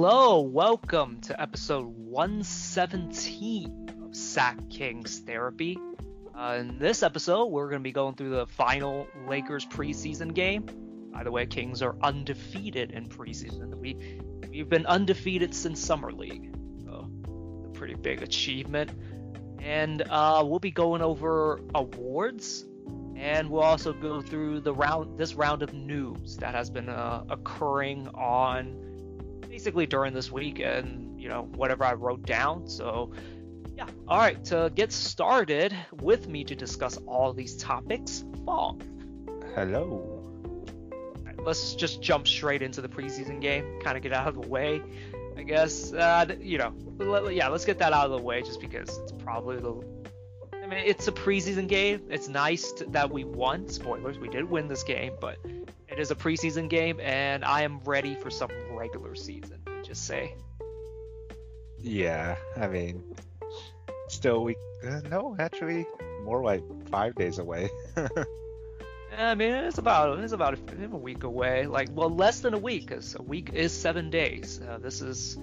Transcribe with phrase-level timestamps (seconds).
[0.00, 5.76] Hello, welcome to episode 117 of Sack Kings Therapy.
[6.36, 10.66] Uh, in this episode, we're going to be going through the final Lakers preseason game.
[11.12, 13.74] By the way, Kings are undefeated in preseason.
[13.74, 16.54] We we've been undefeated since summer league,
[16.84, 17.10] so
[17.64, 18.92] a pretty big achievement.
[19.60, 22.64] And uh, we'll be going over awards,
[23.16, 27.24] and we'll also go through the round this round of news that has been uh,
[27.28, 28.87] occurring on
[29.58, 32.68] basically during this week and you know whatever I wrote down.
[32.68, 33.10] So
[33.76, 34.42] yeah, all right.
[34.44, 38.80] To get started with me to discuss all these topics, Fong.
[39.56, 40.22] Hello.
[41.44, 43.80] let's just jump straight into the preseason game.
[43.82, 44.80] Kind of get out of the way,
[45.36, 45.92] I guess.
[45.92, 49.12] Uh, you know, let, yeah, let's get that out of the way just because it's
[49.24, 49.74] probably the.
[50.54, 52.02] I mean, it's a preseason game.
[52.08, 53.68] It's nice to, that we won.
[53.68, 55.38] Spoilers, we did win this game, but
[55.88, 59.60] it is a preseason game, and I am ready for some regular season.
[59.82, 60.34] Just say.
[61.78, 63.02] Yeah, I mean,
[64.08, 65.86] still we uh, no, actually,
[66.24, 67.68] more like five days away.
[69.16, 71.66] I mean, it's about it's about a, a week away.
[71.66, 74.60] Like, well, less than a week, because a week is seven days.
[74.60, 75.38] Uh, this is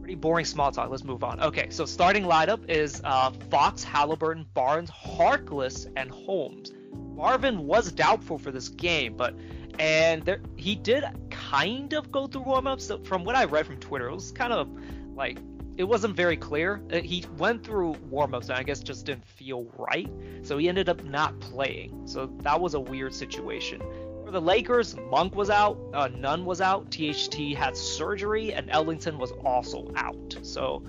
[0.00, 0.90] pretty boring small talk.
[0.90, 1.40] Let's move on.
[1.40, 6.72] Okay, so starting lineup is uh, Fox, Halliburton, Barnes, Harkless, and Holmes.
[6.92, 9.34] Marvin was doubtful for this game, but
[9.78, 13.06] and there, he did kind of go through warmups.
[13.06, 14.68] From what I read from Twitter, it was kind of
[15.14, 15.38] like
[15.76, 16.82] it wasn't very clear.
[16.92, 20.10] Uh, he went through warmups and I guess just didn't feel right,
[20.42, 22.06] so he ended up not playing.
[22.06, 23.80] So that was a weird situation.
[24.24, 29.18] For the Lakers, Monk was out, uh, Nunn was out, THT had surgery, and Ellington
[29.18, 30.36] was also out.
[30.42, 30.84] So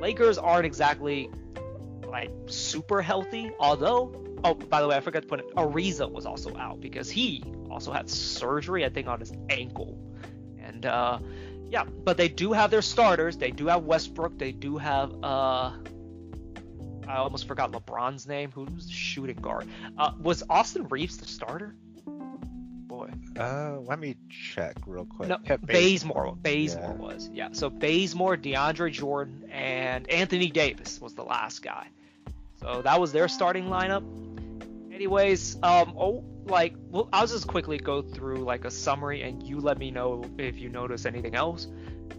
[0.00, 1.30] Lakers aren't exactly
[2.06, 3.50] like super healthy.
[3.58, 5.54] Although, oh, by the way, I forgot to put it.
[5.56, 9.98] Ariza was also out because he also had surgery, I think, on his ankle.
[10.58, 11.18] And uh,
[11.70, 13.36] yeah, but they do have their starters.
[13.36, 14.38] They do have Westbrook.
[14.38, 15.72] They do have uh,
[17.08, 18.50] I almost forgot LeBron's name.
[18.52, 19.68] Who's shooting guard?
[19.96, 21.74] Uh, was Austin Reaves the starter?
[22.06, 23.10] Boy.
[23.38, 25.28] Uh, let me check real quick.
[25.28, 26.36] No, Yeah, Bazemore.
[26.40, 27.02] Bazemore Yeah.
[27.02, 27.30] was.
[27.32, 27.48] Yeah.
[27.52, 31.88] So Bazemore, DeAndre Jordan, and Anthony Davis was the last guy.
[32.60, 34.04] So that was their starting lineup.
[34.92, 39.60] Anyways, um, oh, like, well, I'll just quickly go through like a summary, and you
[39.60, 41.68] let me know if you notice anything else.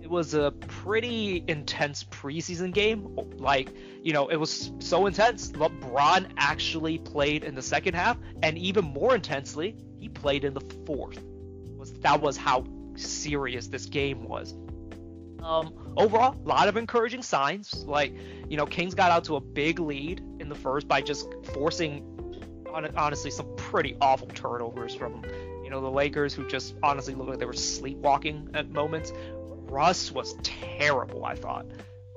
[0.01, 3.17] It was a pretty intense preseason game.
[3.37, 5.51] Like, you know, it was so intense.
[5.51, 10.61] LeBron actually played in the second half, and even more intensely, he played in the
[10.85, 11.21] fourth.
[11.77, 12.63] Was that was how
[12.95, 14.53] serious this game was.
[15.43, 17.85] Um, overall, a lot of encouraging signs.
[17.85, 18.13] Like,
[18.49, 22.03] you know, Kings got out to a big lead in the first by just forcing,
[22.95, 25.23] honestly, some pretty awful turnovers from,
[25.63, 29.13] you know, the Lakers, who just honestly looked like they were sleepwalking at moments.
[29.69, 31.65] Russ was terrible, I thought.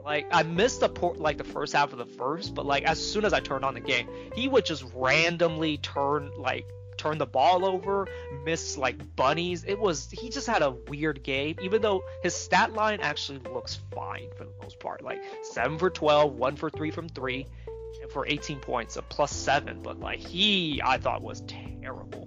[0.05, 2.99] Like I missed the por- like the first half of the first, but like as
[2.99, 6.67] soon as I turned on the game, he would just randomly turn like
[7.01, 8.07] turn the ball over,
[8.45, 9.65] miss like bunnies.
[9.65, 13.81] It was he just had a weird game, even though his stat line actually looks
[13.95, 15.03] fine for the most part.
[15.03, 17.47] Like seven for 12, one for three from three,
[18.03, 19.81] and for 18 points, a plus seven.
[19.83, 22.20] But like he, I thought was terrible.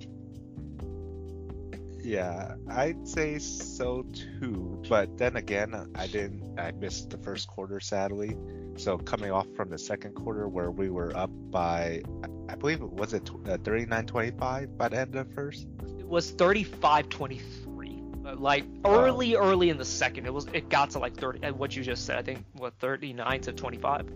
[2.04, 4.84] Yeah, I'd say so too.
[4.90, 6.60] But then again, I didn't.
[6.60, 8.36] I missed the first quarter, sadly.
[8.76, 12.02] So coming off from the second quarter where we were up by,
[12.50, 15.68] I believe it was it uh, 39-25 by the end of the first.
[16.00, 18.38] It was 35-23.
[18.38, 21.52] Like early, early in the second, it was it got to like 30.
[21.52, 24.10] What you just said, I think, what 39 to 25,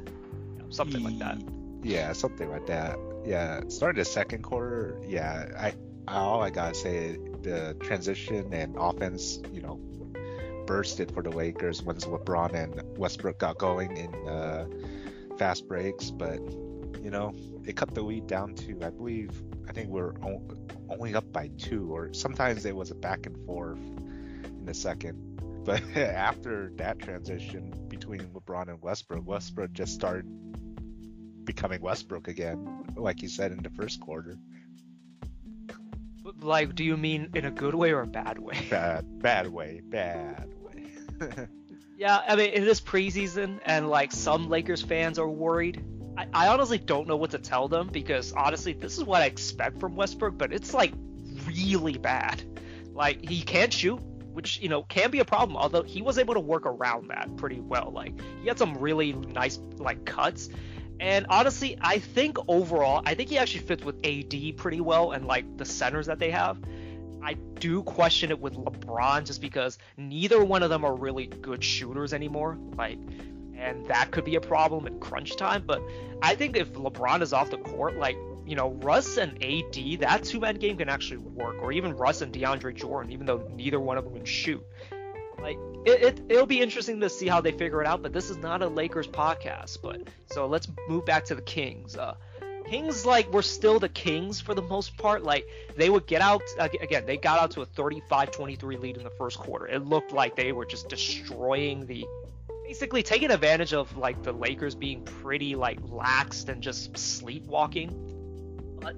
[0.69, 1.41] something like that.
[1.83, 2.97] Yeah, something like that.
[3.25, 4.99] Yeah, started the second quarter.
[5.05, 5.73] Yeah, I
[6.07, 9.79] all I gotta say the transition and offense, you know,
[10.65, 14.67] bursted for the Lakers once LeBron and Westbrook got going in uh,
[15.37, 16.11] fast breaks.
[16.11, 16.39] But
[17.01, 17.33] you know,
[17.65, 19.31] it cut the lead down to I believe
[19.67, 20.13] I think we're
[20.89, 25.17] only up by two, or sometimes it was a back and forth in the second.
[25.63, 30.25] But after that transition between LeBron and Westbrook, Westbrook just started
[31.45, 34.37] becoming Westbrook again, like you said in the first quarter.
[36.39, 38.57] Like, do you mean in a good way or a bad way?
[38.69, 41.47] Bad, bad way, bad way.
[41.97, 45.83] Yeah, I mean, it is preseason, and like some Lakers fans are worried.
[46.15, 49.25] I, I honestly don't know what to tell them because honestly, this is what I
[49.25, 50.93] expect from Westbrook, but it's like
[51.47, 52.43] really bad.
[52.93, 53.99] Like, he can't shoot,
[54.33, 57.35] which, you know, can be a problem, although he was able to work around that
[57.37, 57.91] pretty well.
[57.91, 60.49] Like, he had some really nice, like, cuts.
[60.99, 65.25] And honestly, I think overall, I think he actually fits with AD pretty well and
[65.25, 66.57] like the centers that they have.
[67.21, 71.63] I do question it with LeBron just because neither one of them are really good
[71.63, 72.57] shooters anymore.
[72.77, 72.99] Like,
[73.55, 75.63] and that could be a problem in crunch time.
[75.65, 75.81] But
[76.21, 80.23] I think if LeBron is off the court, like, you know, Russ and AD, that
[80.23, 83.79] two man game can actually work, or even Russ and DeAndre Jordan, even though neither
[83.79, 84.63] one of them can shoot.
[85.39, 85.57] Like,
[85.87, 88.37] it, it, it'll be interesting to see how they figure it out, but this is
[88.37, 89.81] not a Lakers podcast.
[89.81, 91.95] But so let's move back to the Kings.
[91.95, 92.15] Uh,
[92.65, 95.23] Kings like were still the Kings for the most part.
[95.23, 95.47] Like
[95.77, 97.05] they would get out again.
[97.05, 99.65] They got out to a 35-23 lead in the first quarter.
[99.65, 102.05] It looked like they were just destroying the,
[102.65, 108.77] basically taking advantage of like the Lakers being pretty like laxed and just sleepwalking.
[108.81, 108.97] But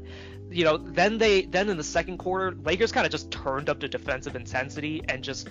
[0.50, 3.80] you know, then they then in the second quarter, Lakers kind of just turned up
[3.80, 5.47] the defensive intensity and just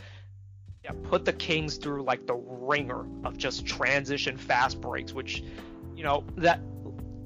[0.92, 5.42] put the Kings through like the ringer of just transition fast breaks, which
[5.96, 6.60] you know that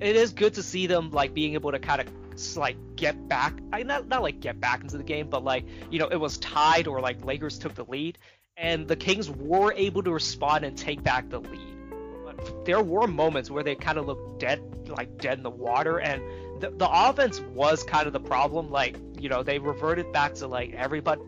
[0.01, 3.55] it is good to see them like being able to kind of like get back.
[3.73, 6.39] I not not like get back into the game, but like you know it was
[6.39, 8.19] tied or like Lakers took the lead,
[8.57, 11.77] and the Kings were able to respond and take back the lead.
[12.25, 15.99] But there were moments where they kind of looked dead, like dead in the water,
[16.01, 16.23] and
[16.61, 18.71] the, the offense was kind of the problem.
[18.71, 21.23] Like you know they reverted back to like everybody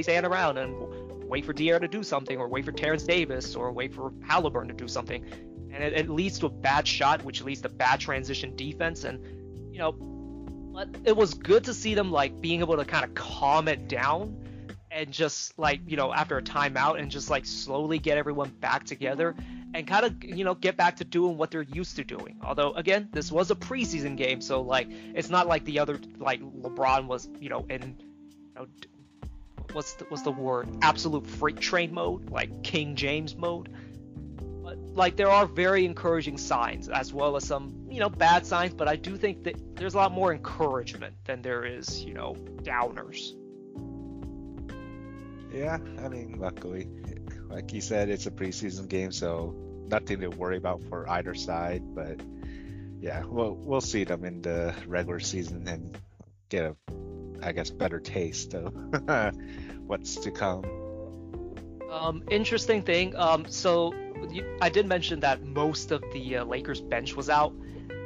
[0.00, 0.74] stand around and
[1.28, 4.68] wait for De'Aaron to do something, or wait for Terrence Davis, or wait for Halliburton
[4.68, 5.24] to do something
[5.72, 9.04] and it, it, leads to a bad shot, which leads to bad transition defense.
[9.04, 9.20] And
[9.72, 9.94] you know,
[11.04, 14.36] it was good to see them like being able to kind of calm it down
[14.90, 18.84] and just like you know after a timeout and just like slowly get everyone back
[18.84, 19.34] together
[19.74, 22.38] and kind of you know get back to doing what they're used to doing.
[22.42, 26.40] Although again, this was a preseason game, so like it's not like the other like
[26.42, 28.66] LeBron was you know in you know
[29.72, 33.68] what's the, what's the word absolute freight train mode like King James mode.
[34.62, 38.72] But like there are very encouraging signs as well as some you know bad signs
[38.74, 42.34] but i do think that there's a lot more encouragement than there is you know
[42.62, 43.32] downers.
[45.52, 46.88] Yeah i mean luckily
[47.50, 49.54] like you said it's a preseason game so
[49.88, 52.20] nothing to worry about for either side but
[53.00, 55.98] yeah we'll we'll see them in the regular season and
[56.48, 56.76] get a
[57.42, 58.72] i guess better taste of
[59.86, 60.64] what's to come.
[61.90, 63.92] Um interesting thing um so
[64.60, 67.52] I did mention that most of the uh, Lakers bench was out,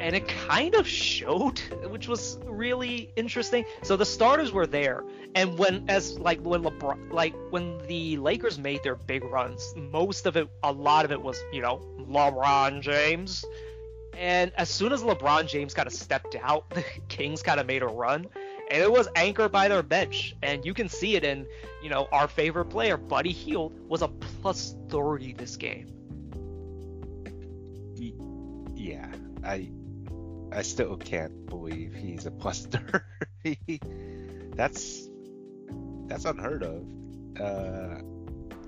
[0.01, 3.65] and it kind of showed, which was really interesting.
[3.83, 5.05] So the starters were there,
[5.35, 10.27] and when as like when LeBron, like when the Lakers made their big runs, most
[10.27, 13.45] of it, a lot of it was you know LeBron James,
[14.17, 17.83] and as soon as LeBron James kind of stepped out, the Kings kind of made
[17.83, 18.27] a run
[18.71, 20.35] and it was anchored by their bench.
[20.43, 21.47] And you can see it in,
[21.83, 25.97] you know, our favorite player, Buddy Hield, was a plus 30 this game
[28.87, 29.11] yeah,
[29.43, 29.69] I
[30.53, 33.81] I still can't believe he's a plus thirty.
[34.55, 35.09] that's
[36.07, 36.85] that's unheard of.
[37.41, 38.01] Uh,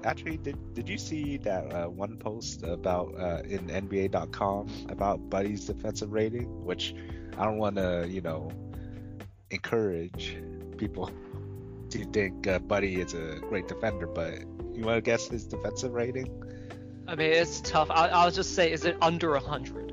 [0.04, 5.66] actually, did did you see that uh, one post about uh, in NBA.com about Buddy's
[5.66, 6.64] defensive rating?
[6.64, 6.94] Which
[7.38, 8.50] I don't want to, you know,
[9.50, 10.36] encourage
[10.76, 11.10] people
[11.90, 14.40] to think uh, Buddy is a great defender, but
[14.74, 16.28] you want to guess his defensive rating?
[17.06, 17.88] I mean, it's tough.
[17.90, 19.88] I'll, I'll just say, is it under 100?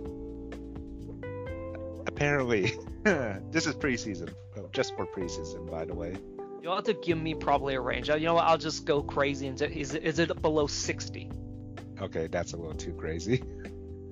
[2.16, 2.72] apparently,
[3.52, 6.16] this is preseason, oh, just for preseason, by the way.
[6.62, 8.08] You'll have to give me probably a range.
[8.08, 8.46] You know what?
[8.46, 11.30] I'll just go crazy and say, is it, is it below 60?
[12.02, 13.38] Okay, that's a little too crazy.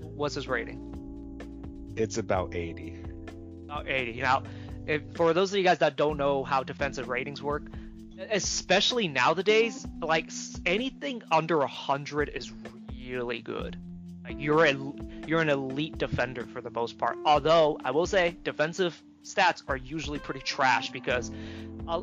[0.01, 1.93] What's his rating?
[1.95, 3.00] It's about 80.
[3.69, 4.21] Oh, 80.
[4.21, 4.43] Now,
[4.87, 7.63] if, for those of you guys that don't know how defensive ratings work,
[8.31, 10.29] especially nowadays, like
[10.65, 12.51] anything under 100 is
[13.07, 13.77] really good.
[14.23, 14.73] Like you're a
[15.27, 17.17] you're an elite defender for the most part.
[17.25, 21.31] Although I will say defensive stats are usually pretty trash because,
[21.87, 22.01] uh,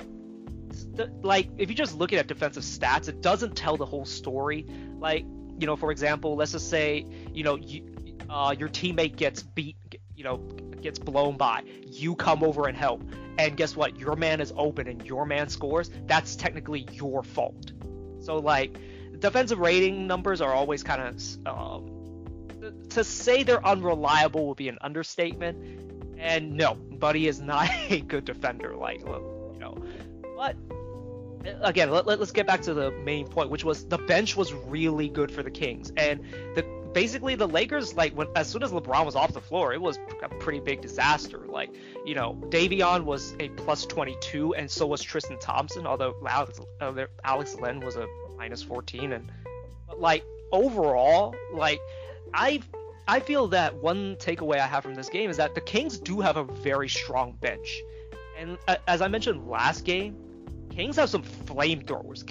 [1.22, 4.66] like if you just look at defensive stats, it doesn't tell the whole story.
[4.98, 5.24] Like
[5.58, 7.86] you know, for example, let's just say you know you,
[8.28, 9.76] uh, your teammate gets beat,
[10.14, 10.36] you know,
[10.82, 11.62] gets blown by.
[11.86, 13.02] You come over and help,
[13.38, 13.98] and guess what?
[13.98, 15.90] Your man is open and your man scores.
[16.06, 17.72] That's technically your fault.
[18.20, 18.76] So like
[19.18, 22.00] defensive rating numbers are always kind of um,
[22.90, 25.80] to say they're unreliable would be an understatement.
[26.18, 29.76] And no, Buddy is not a good defender, like you know.
[30.36, 30.56] But
[31.62, 34.52] again, let, let, us get back to the main point, which was the bench was
[34.52, 36.20] really good for the Kings, and
[36.54, 39.80] the basically the Lakers like when as soon as LeBron was off the floor, it
[39.80, 41.40] was a pretty big disaster.
[41.46, 41.70] Like
[42.04, 47.04] you know, Davion was a plus 22, and so was Tristan Thompson, although Alex, uh,
[47.24, 48.06] Alex Len was a
[48.36, 49.30] minus 14, and
[49.96, 51.80] like overall, like
[52.34, 52.60] I
[53.08, 56.20] I feel that one takeaway I have from this game is that the Kings do
[56.20, 57.82] have a very strong bench.
[58.38, 60.16] And uh, as I mentioned last game,
[60.70, 62.24] Kings have some flamethrowers.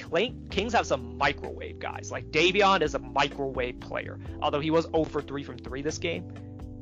[0.49, 2.09] Kings have some microwave guys.
[2.11, 5.97] Like Davion is a microwave player, although he was 0 for 3 from 3 this
[5.97, 6.33] game.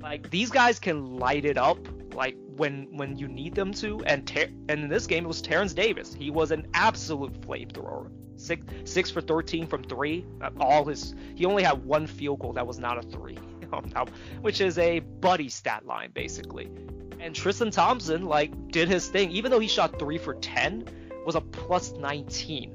[0.02, 1.80] Like these guys can light it up
[2.14, 4.04] like when when you need them to.
[4.06, 6.14] And Ter- and in this game it was Terrence Davis.
[6.14, 8.10] He was an absolute flamethrower.
[8.36, 10.26] Six six for 13 from three.
[10.42, 13.38] Uh, all his he only had one field goal that was not a three,
[14.42, 16.70] which is a buddy stat line basically.
[17.20, 20.88] And Tristan Thompson like did his thing, even though he shot three for 10
[21.28, 22.74] was a plus 19.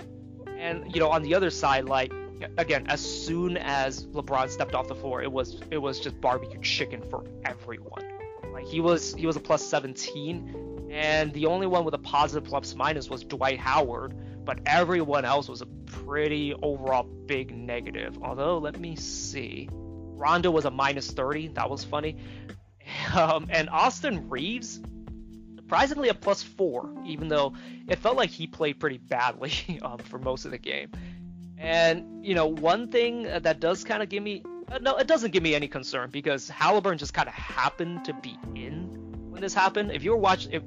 [0.59, 2.13] And you know, on the other side, like
[2.59, 6.61] again, as soon as LeBron stepped off the floor, it was it was just barbecue
[6.61, 8.05] chicken for everyone.
[8.53, 12.45] Like he was he was a plus 17, and the only one with a positive
[12.45, 18.19] plus minus was Dwight Howard, but everyone else was a pretty overall big negative.
[18.23, 21.49] Although let me see, Rondo was a minus 30.
[21.49, 22.19] That was funny.
[23.15, 24.81] Um, and Austin Reaves
[25.73, 27.55] surprisingly a plus four, even though
[27.89, 29.53] it felt like he played pretty badly
[29.83, 30.91] um, for most of the game.
[31.57, 35.31] And you know, one thing that does kind of give me uh, no, it doesn't
[35.31, 38.85] give me any concern because Halliburton just kind of happened to be in
[39.31, 39.93] when this happened.
[39.93, 40.63] If you were watching, if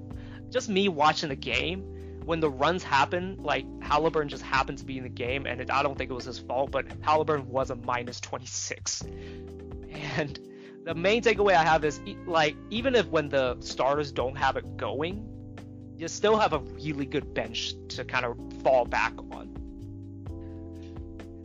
[0.50, 1.82] just me watching the game,
[2.26, 5.70] when the runs happen, like Halliburton just happened to be in the game, and it,
[5.70, 9.04] I don't think it was his fault, but Halliburton was a minus 26,
[10.18, 10.40] and
[10.86, 14.78] the main takeaway I have is like even if when the starters don't have it
[14.78, 15.28] going,
[15.98, 19.50] you still have a really good bench to kind of fall back on.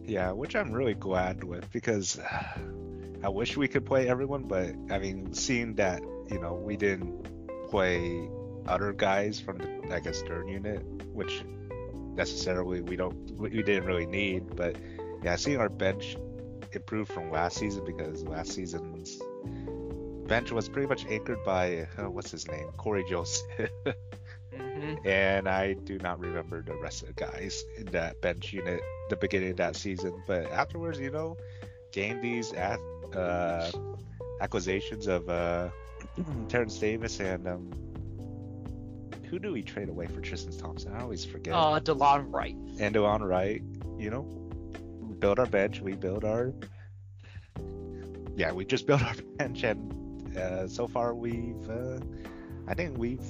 [0.04, 2.20] Yeah, which I'm really glad with because
[3.24, 7.26] I wish we could play everyone, but I mean, seeing that you know we didn't
[7.70, 8.28] play
[8.66, 11.44] other guys from the I guess third unit, which
[12.14, 14.76] necessarily we don't we didn't really need, but
[15.22, 16.18] yeah, seeing our bench
[16.72, 19.20] improve from last season because last season's
[20.30, 23.68] bench was pretty much anchored by uh, what's his name, Cory Joseph.
[24.54, 24.94] mm-hmm.
[25.06, 29.16] And I do not remember the rest of the guys in that bench unit the
[29.16, 30.22] beginning of that season.
[30.28, 31.36] But afterwards, you know,
[31.92, 32.78] gained these at,
[33.14, 33.72] uh,
[34.40, 35.68] acquisitions of uh,
[36.48, 37.70] Terrence Davis and um,
[39.28, 40.92] who do we trade away for Tristan Thompson?
[40.94, 41.54] I always forget.
[41.54, 42.56] Uh, Delon Wright.
[42.78, 43.62] And Delon Wright,
[43.98, 44.22] you know,
[45.18, 46.52] build our bench, we build our.
[48.36, 49.99] Yeah, we just built our bench, and
[50.36, 51.98] uh, so far we've uh,
[52.68, 53.24] I think we've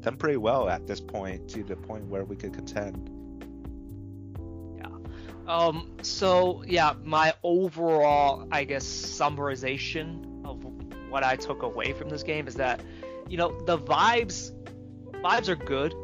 [0.00, 3.10] done pretty well at this point to the point where we could contend.
[4.78, 5.52] Yeah.
[5.52, 5.90] Um.
[6.02, 10.64] So yeah, my overall I guess summarization of
[11.10, 12.80] what I took away from this game is that
[13.28, 14.52] you know the vibes
[15.22, 15.94] vibes are good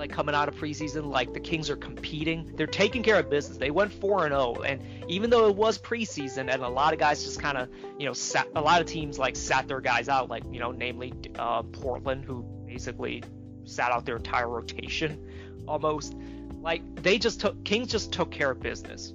[0.00, 2.50] like coming out of preseason, like the Kings are competing.
[2.56, 3.58] They're taking care of business.
[3.58, 6.98] They went 4 and 0 and even though it was preseason and a lot of
[6.98, 10.08] guys just kind of, you know, sat, a lot of teams like sat their guys
[10.08, 13.22] out like, you know, namely uh, Portland who basically
[13.66, 15.22] sat out their entire rotation
[15.68, 16.16] almost.
[16.62, 19.12] Like they just took Kings just took care of business.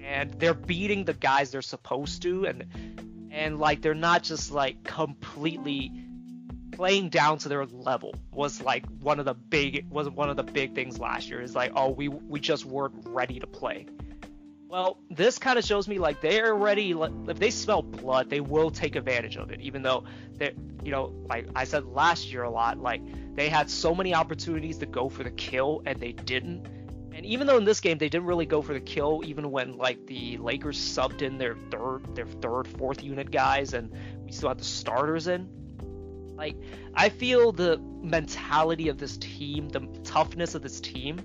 [0.00, 2.64] And they're beating the guys they're supposed to and
[3.32, 5.90] and like they're not just like completely
[6.78, 10.44] playing down to their level was like one of the big was one of the
[10.44, 11.42] big things last year.
[11.42, 13.86] Is like, oh, we we just weren't ready to play.
[14.68, 16.92] Well, this kind of shows me like they're ready.
[16.92, 19.60] If they smell blood, they will take advantage of it.
[19.60, 20.04] Even though
[20.34, 20.52] they,
[20.84, 23.02] you know, like I said last year a lot, like
[23.34, 26.64] they had so many opportunities to go for the kill and they didn't.
[27.12, 29.76] And even though in this game they didn't really go for the kill, even when
[29.76, 33.90] like the Lakers subbed in their third, their third, fourth unit guys, and
[34.24, 35.48] we still had the starters in,
[36.38, 36.56] like,
[36.94, 41.18] I feel the mentality of this team, the toughness of this team,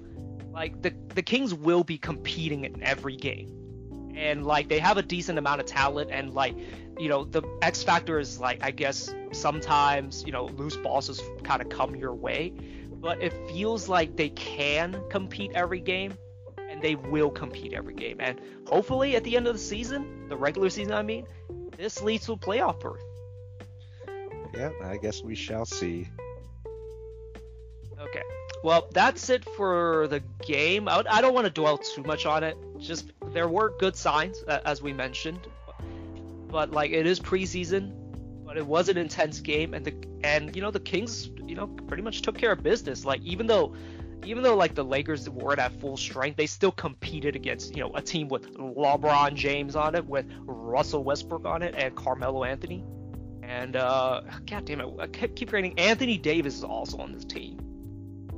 [0.51, 4.11] like the the Kings will be competing in every game.
[4.15, 6.55] And like they have a decent amount of talent and like
[6.99, 11.23] you know the X factor is like I guess sometimes you know loose balls just
[11.43, 12.51] kind of come your way,
[12.99, 16.17] but it feels like they can compete every game
[16.57, 18.17] and they will compete every game.
[18.19, 21.27] And hopefully at the end of the season, the regular season I mean,
[21.77, 23.01] this leads to a playoff berth
[24.55, 26.07] yeah, I guess we shall see.
[27.99, 28.23] Okay.
[28.63, 30.87] Well, that's it for the game.
[30.87, 32.57] I, I don't want to dwell too much on it.
[32.79, 35.47] Just there were good signs, as we mentioned,
[36.49, 37.93] but like it is preseason,
[38.45, 39.93] but it was an intense game, and the
[40.23, 43.05] and you know the Kings, you know, pretty much took care of business.
[43.05, 43.75] Like even though
[44.25, 47.91] even though like the Lakers weren't at full strength, they still competed against you know
[47.95, 52.83] a team with LeBron James on it, with Russell Westbrook on it, and Carmelo Anthony.
[53.47, 57.59] And uh, God damn it, I keep forgetting Anthony Davis is also on this team.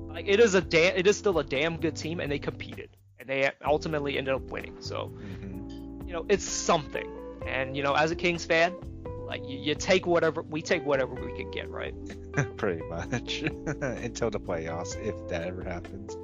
[0.10, 2.90] Like it is a da- it is still a damn good team, and they competed,
[3.20, 4.78] and they ultimately ended up winning.
[4.80, 6.08] So, mm-hmm.
[6.08, 7.10] you know, it's something.
[7.46, 8.74] And you know, as a Kings fan,
[9.26, 11.94] Like you, you take whatever we take whatever we can get, right?
[12.58, 13.42] Pretty much
[13.82, 16.16] until the playoffs, if that ever happens.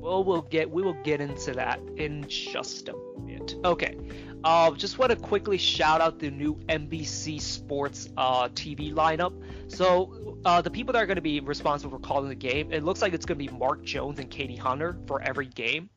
[0.00, 2.94] Well, we'll get we will get into that in just a
[3.26, 3.56] bit.
[3.64, 3.96] Okay.
[4.44, 9.32] Uh, just want to quickly shout out the new NBC Sports uh, TV lineup.
[9.68, 12.84] So uh, the people that are going to be responsible for calling the game, it
[12.84, 15.90] looks like it's going to be Mark Jones and Katie Hunter for every game.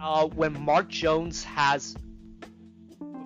[0.00, 1.94] Uh, when Mark Jones has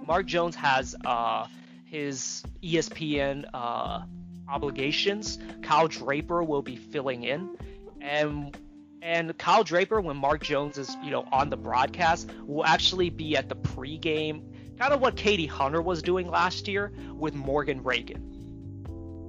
[0.06, 1.46] Mark Jones has uh,
[1.86, 4.02] his ESPN uh,
[4.48, 7.56] obligations, Kyle Draper will be filling in,
[8.00, 8.56] and
[9.04, 13.36] and Kyle Draper, when Mark Jones is, you know, on the broadcast, will actually be
[13.36, 14.42] at the pregame,
[14.78, 18.22] kind of what Katie Hunter was doing last year with Morgan Ragan.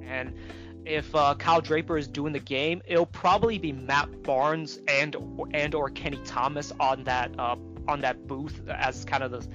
[0.08, 0.34] And
[0.86, 5.18] if uh, Kyle Draper is doing the game, it'll probably be Matt Barnes and
[5.54, 7.58] and or Kenny Thomas on that uh,
[7.90, 9.46] on that booth as kind of the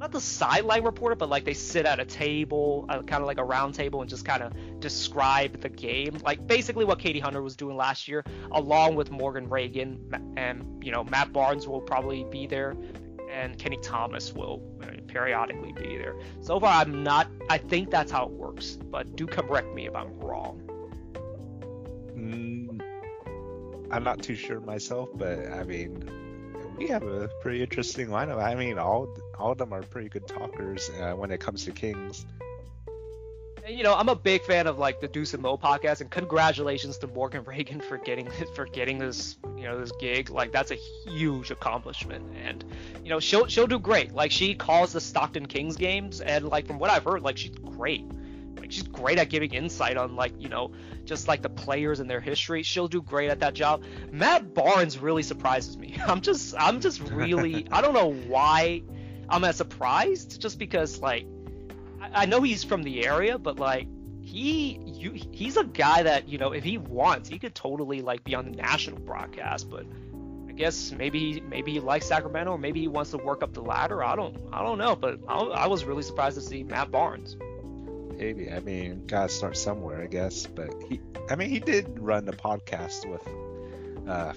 [0.00, 3.36] not the sideline reporter, but like they sit at a table, uh, kind of like
[3.38, 6.16] a round table, and just kind of describe the game.
[6.24, 9.98] Like basically what Katie Hunter was doing last year, along with Morgan Ragan
[10.38, 12.74] and you know Matt Barnes will probably be there,
[13.30, 16.16] and Kenny Thomas will uh, periodically be there.
[16.40, 17.28] So far, I'm not.
[17.50, 20.62] I think that's how it works, but do correct me if I'm wrong.
[22.16, 22.80] Mm,
[23.90, 26.08] I'm not too sure myself, but I mean,
[26.80, 28.42] we have a pretty interesting lineup.
[28.42, 31.72] I mean, all all of them are pretty good talkers uh, when it comes to
[31.72, 32.24] Kings.
[33.66, 36.10] And, you know, I'm a big fan of like the Deuce and Mo podcast, and
[36.10, 40.30] congratulations to Morgan Ragan for getting this, for getting this you know this gig.
[40.30, 42.64] Like that's a huge accomplishment, and
[43.04, 44.12] you know she'll she'll do great.
[44.12, 47.50] Like she calls the Stockton Kings games, and like from what I've heard, like she's
[47.50, 48.06] great.
[48.70, 50.72] She's great at giving insight on like you know
[51.04, 52.62] just like the players and their history.
[52.62, 53.82] She'll do great at that job.
[54.12, 55.98] Matt Barnes really surprises me.
[56.06, 58.82] I'm just I'm just really I don't know why
[59.28, 61.26] I'm as surprised just because like
[62.00, 63.88] I, I know he's from the area, but like
[64.22, 68.22] he you he's a guy that you know if he wants he could totally like
[68.22, 69.86] be on the national broadcast, but
[70.48, 73.62] I guess maybe maybe he likes Sacramento or maybe he wants to work up the
[73.62, 74.04] ladder.
[74.04, 77.36] I don't I don't know, but I, I was really surprised to see Matt Barnes
[78.20, 78.52] maybe.
[78.52, 80.46] I mean, gotta start somewhere, I guess.
[80.46, 83.26] But he, I mean, he did run the podcast with
[84.08, 84.34] uh,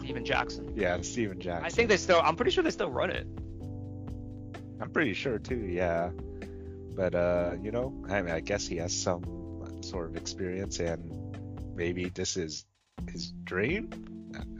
[0.00, 0.72] Stephen Jackson.
[0.76, 1.64] Yeah, Stephen Jackson.
[1.64, 2.20] I think they still.
[2.22, 3.26] I'm pretty sure they still run it.
[4.80, 5.56] I'm pretty sure too.
[5.56, 6.10] Yeah,
[6.94, 11.36] but uh, you know, I mean, I guess he has some sort of experience, and
[11.74, 12.66] maybe this is
[13.08, 13.90] his dream.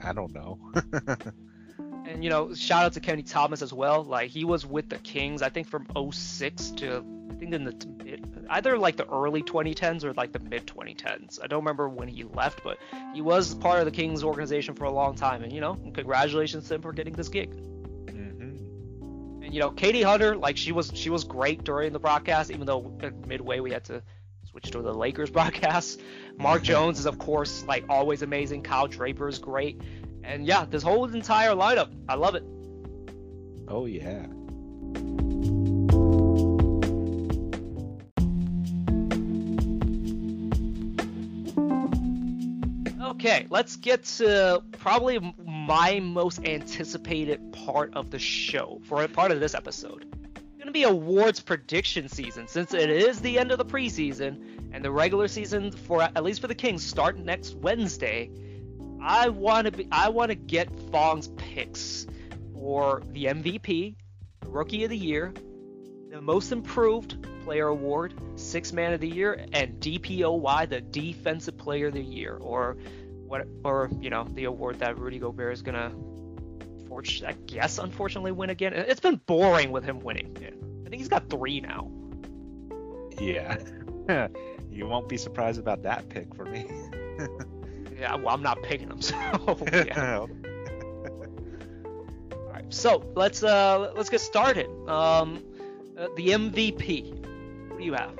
[0.03, 0.59] I don't know.
[2.05, 4.03] and you know, shout out to Kenny Thomas as well.
[4.03, 7.87] Like he was with the Kings, I think from 06 to I think in the
[8.03, 11.39] mid, either like the early 2010s or like the mid 2010s.
[11.43, 12.77] I don't remember when he left, but
[13.13, 15.43] he was part of the Kings organization for a long time.
[15.43, 17.51] And you know, congratulations to him for getting this gig.
[17.51, 19.43] Mm-hmm.
[19.43, 22.67] And you know, Katie Hunter, like she was she was great during the broadcast, even
[22.67, 24.03] though midway we had to
[24.51, 25.99] switch to the Lakers broadcast.
[26.37, 28.61] Mark Jones is of course like always amazing.
[28.61, 29.81] Kyle Draper is great.
[30.23, 32.43] And yeah, this whole entire lineup, I love it.
[33.67, 34.27] Oh yeah.
[43.25, 49.31] Okay, let's get to probably my most anticipated part of the show for a part
[49.31, 50.05] of this episode.
[50.35, 54.59] It's going to be awards prediction season since it is the end of the preseason
[54.73, 58.29] and the regular season for at least for the Kings start next Wednesday.
[59.01, 62.05] I want to be I want to get Fong's picks
[62.53, 63.95] for the MVP,
[64.47, 65.33] Rookie of the Year,
[66.11, 71.87] the Most Improved Player Award, Six Man of the Year, and DPOY, the Defensive Player
[71.87, 72.77] of the Year, or
[73.33, 75.91] what or you know the award that Rudy Gobert is gonna,
[77.25, 78.73] I guess, unfortunately win again.
[78.73, 80.37] It's been boring with him winning.
[80.37, 81.91] I think he's got three now.
[83.19, 83.57] Yeah,
[84.71, 86.67] you won't be surprised about that pick for me.
[87.99, 89.15] yeah, well, I'm not picking him, so
[89.73, 90.19] yeah.
[90.19, 90.29] All
[92.51, 94.67] right, so let's uh let's get started.
[94.87, 95.43] Um,
[95.97, 97.69] uh, the MVP.
[97.69, 98.13] What do you have?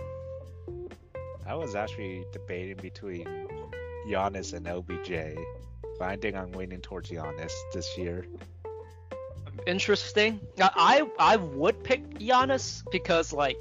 [1.46, 3.28] I was actually debating between
[4.08, 5.38] Giannis and LBJ.
[6.00, 8.26] Finding I'm leaning towards Giannis this year.
[9.68, 10.40] Interesting.
[10.60, 13.58] I I would pick Giannis because like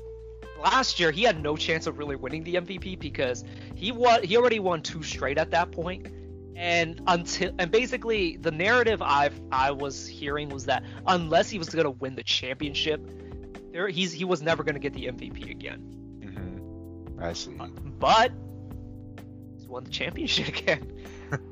[0.63, 4.37] last year he had no chance of really winning the MVP because he won he
[4.37, 6.09] already won two straight at that point.
[6.57, 11.69] And until and basically the narrative I I was hearing was that unless he was
[11.69, 13.01] going to win the championship,
[13.73, 15.81] there he's he was never going to get the MVP again.
[16.21, 17.23] Mm-hmm.
[17.23, 17.57] I see.
[17.99, 18.33] But
[19.73, 20.93] won the championship again.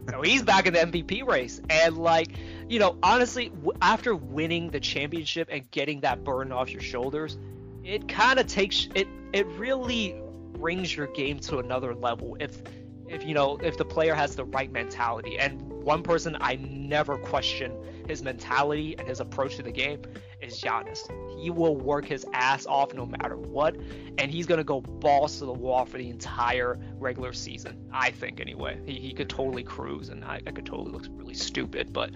[0.08, 1.60] so he's back in the MVP race.
[1.68, 2.28] And like,
[2.68, 3.50] you know, honestly,
[3.82, 7.38] after winning the championship and getting that burden off your shoulders,
[7.82, 10.14] it kind of takes it it really
[10.52, 12.60] brings your game to another level if
[13.08, 15.38] if you know if the player has the right mentality.
[15.38, 17.72] And one person I never question
[18.10, 20.02] his mentality and his approach to the game
[20.40, 21.08] is Giannis.
[21.40, 23.76] He will work his ass off no matter what,
[24.18, 27.88] and he's gonna go balls to the wall for the entire regular season.
[27.92, 28.80] I think anyway.
[28.84, 32.10] He, he could totally cruise, and I, I could totally look really stupid, but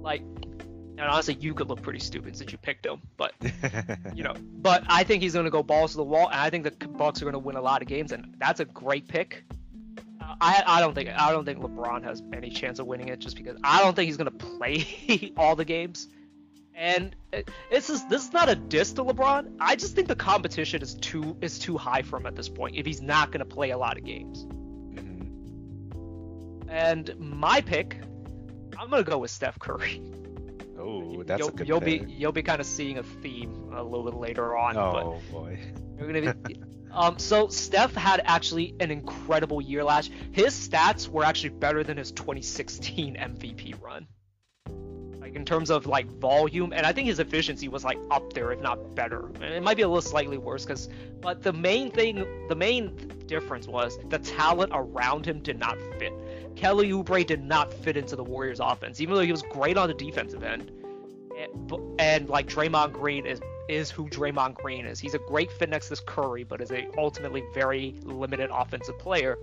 [0.00, 0.22] like
[0.98, 3.00] and honestly, you could look pretty stupid since you picked him.
[3.16, 3.32] But
[4.14, 6.50] you know, but I think he's going to go balls to the wall, and I
[6.50, 9.08] think the Bucks are going to win a lot of games, and that's a great
[9.08, 9.44] pick.
[10.40, 13.36] I I don't think I don't think LeBron has any chance of winning it just
[13.36, 16.08] because I don't think he's going to play all the games.
[16.74, 17.14] And
[17.70, 19.56] this is this is not a diss to LeBron.
[19.60, 22.76] I just think the competition is too is too high for him at this point
[22.76, 24.44] if he's not going to play a lot of games.
[24.94, 25.22] Mm-hmm.
[26.70, 27.98] And my pick,
[28.78, 30.02] I'm going to go with Steph Curry.
[30.82, 33.82] Oh, that's you'll, a good you'll be you'll be kind of seeing a theme a
[33.82, 34.76] little bit later on.
[34.76, 35.58] Oh boy.
[35.98, 36.60] You're gonna be,
[36.92, 40.10] um, so Steph had actually an incredible year last.
[40.32, 44.08] His stats were actually better than his 2016 MVP run.
[45.20, 48.50] Like in terms of like volume, and I think his efficiency was like up there,
[48.50, 49.30] if not better.
[49.36, 50.88] And it might be a little slightly worse, because
[51.20, 56.12] but the main thing, the main difference was the talent around him did not fit.
[56.56, 59.88] Kelly Oubre did not fit into the Warriors offense, even though he was great on
[59.88, 60.70] the defensive end.
[61.38, 65.00] And, and like Draymond Green is is who Draymond Green is.
[65.00, 69.38] He's a great fit next to Curry, but is a ultimately very limited offensive player.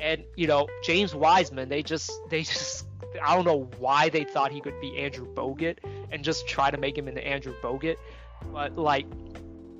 [0.00, 2.86] And you know James Wiseman, they just they just
[3.24, 5.78] I don't know why they thought he could be Andrew Bogut
[6.10, 7.96] and just try to make him into Andrew Bogut,
[8.52, 9.06] but like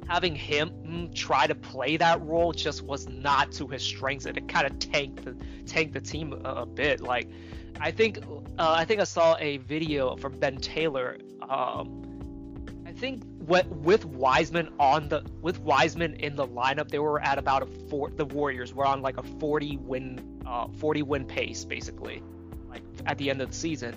[0.09, 4.49] having him try to play that role just was not to his strengths, and it
[4.49, 5.37] kind of tanked the
[5.67, 7.01] tanked the team a, a bit.
[7.01, 7.29] Like,
[7.81, 8.19] I think
[8.59, 11.19] uh, I think I saw a video from Ben Taylor.
[11.49, 12.03] Um,
[12.87, 17.39] I think with, with Wiseman on the with Wiseman in the lineup, they were at
[17.39, 18.11] about a four.
[18.11, 22.23] The Warriors were on like a 40 win uh, 40 win pace basically,
[22.69, 23.97] like at the end of the season.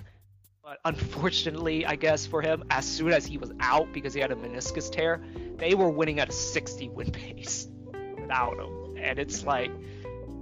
[0.66, 4.32] But unfortunately, I guess for him, as soon as he was out because he had
[4.32, 5.22] a meniscus tear,
[5.58, 7.68] they were winning at a 60 win pace
[8.20, 8.96] without him.
[8.98, 9.70] And it's like,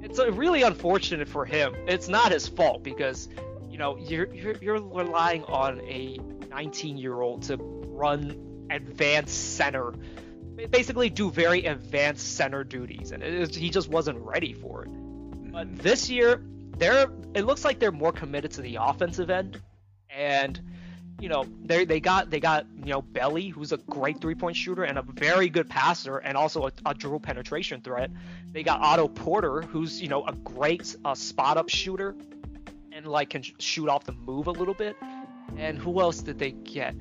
[0.00, 1.74] it's really unfortunate for him.
[1.86, 3.28] It's not his fault because,
[3.68, 9.92] you know, you're you're, you're relying on a 19 year old to run advanced center,
[10.70, 14.88] basically do very advanced center duties, and it, he just wasn't ready for it.
[15.52, 15.82] But mm-hmm.
[15.82, 16.42] this year,
[16.78, 19.60] they're it looks like they're more committed to the offensive end
[20.16, 20.60] and
[21.20, 24.56] you know they they got they got you know Belly, who's a great three point
[24.56, 28.10] shooter and a very good passer, and also a, a dribble penetration threat.
[28.52, 32.16] They got Otto Porter, who's you know a great uh, spot up shooter,
[32.92, 34.96] and like can shoot off the move a little bit.
[35.56, 36.94] And who else did they get?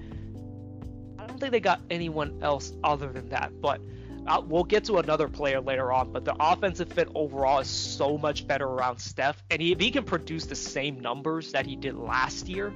[1.17, 3.81] I don't think they got anyone else other than that, but.
[4.25, 8.17] Uh, we'll get to another player later on, but the offensive fit overall is so
[8.17, 9.43] much better around Steph.
[9.51, 12.73] And he, if he can produce the same numbers that he did last year,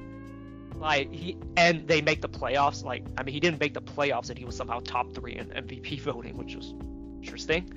[0.79, 2.83] like he and they make the playoffs.
[2.83, 5.47] Like I mean, he didn't make the playoffs, and he was somehow top three in
[5.47, 6.73] MVP voting, which was
[7.21, 7.73] interesting.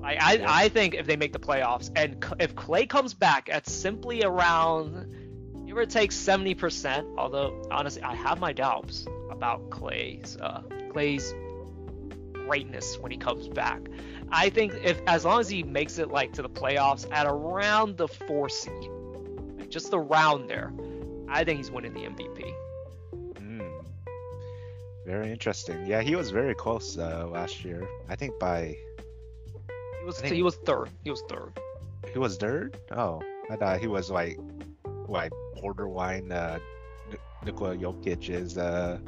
[0.00, 0.46] Like I, yeah.
[0.48, 5.14] I think if they make the playoffs, and if Klay comes back at simply around,
[5.66, 7.06] give or take seventy percent.
[7.16, 11.34] Although honestly, I have my doubts about Klay's uh, Klay's
[12.46, 13.82] greatness when he comes back.
[14.30, 17.96] I think if as long as he makes it like to the playoffs at around
[17.96, 18.90] the four seed,
[19.58, 20.72] like just around there,
[21.30, 22.54] I think he's winning the MVP.
[23.34, 23.84] Mm.
[25.06, 25.86] Very interesting.
[25.86, 27.86] Yeah, he was very close uh, last year.
[28.08, 28.76] I think by.
[30.00, 30.34] He was think...
[30.34, 30.90] he was third.
[31.04, 31.58] He was third.
[32.12, 32.78] He was third.
[32.90, 34.38] Oh, I thought he was like
[35.08, 36.58] like borderline uh,
[37.44, 38.98] Nikola Jokic's uh,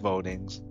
[0.00, 0.62] votings.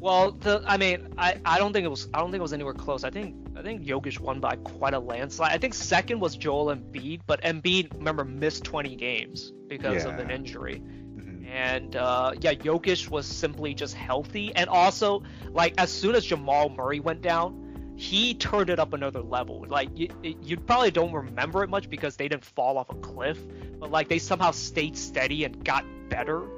[0.00, 2.52] Well, the I mean, I, I don't think it was I don't think it was
[2.52, 3.04] anywhere close.
[3.04, 5.52] I think I think Jokic won by quite a landslide.
[5.52, 10.10] I think second was Joel Embiid, but Embiid remember missed 20 games because yeah.
[10.10, 10.82] of an injury.
[10.82, 11.46] Mm-hmm.
[11.46, 16.70] And uh, yeah, Jokic was simply just healthy, and also like as soon as Jamal
[16.70, 19.66] Murray went down, he turned it up another level.
[19.68, 23.38] Like you, you probably don't remember it much because they didn't fall off a cliff,
[23.78, 26.48] but like they somehow stayed steady and got better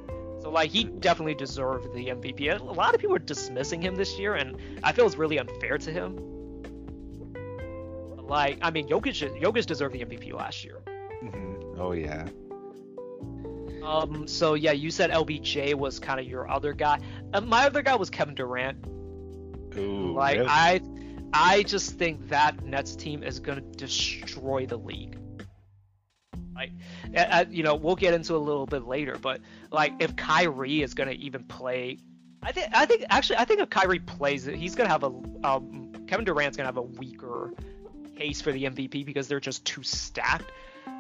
[0.45, 2.61] so like he definitely deserved the MVP.
[2.61, 5.79] A lot of people are dismissing him this year, and I feel it's really unfair
[5.79, 6.34] to him.
[8.27, 10.81] Like I mean, Jokic Jokic deserved the MVP last year.
[11.23, 11.81] Mm-hmm.
[11.81, 12.27] Oh yeah.
[13.85, 14.27] Um.
[14.27, 17.01] So yeah, you said LBJ was kind of your other guy.
[17.33, 18.85] Uh, my other guy was Kevin Durant.
[19.77, 20.15] Ooh.
[20.15, 20.49] Like really?
[20.49, 20.81] I,
[21.33, 25.19] I just think that Nets team is gonna destroy the league.
[26.55, 26.71] Like,
[27.51, 29.41] you know, we'll get into a little bit later, but
[29.73, 31.99] like if Kyrie is gonna even play,
[32.43, 35.13] I think I think actually I think if Kyrie plays, he's gonna have a
[35.45, 37.53] um, Kevin Durant's gonna have a weaker
[38.15, 40.51] case for the MVP because they're just too stacked.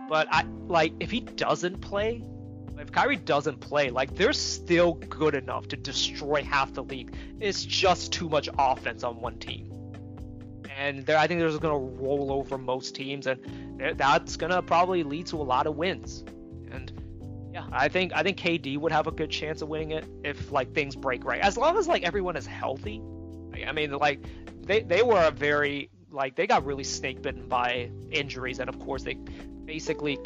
[0.08, 2.22] But I like if he doesn't play,
[2.78, 7.14] if Kyrie doesn't play, like they're still good enough to destroy half the league.
[7.40, 9.70] It's just too much offense on one team.
[10.76, 13.40] And I think they're just gonna roll over most teams, and
[13.96, 16.24] that's gonna probably lead to a lot of wins.
[16.70, 16.92] And
[17.52, 20.50] yeah, I think I think KD would have a good chance of winning it if
[20.50, 23.00] like things break right, as long as like everyone is healthy.
[23.64, 24.20] I mean, like
[24.62, 28.78] they they were a very like they got really snake bitten by injuries, and of
[28.78, 29.14] course they
[29.64, 30.18] basically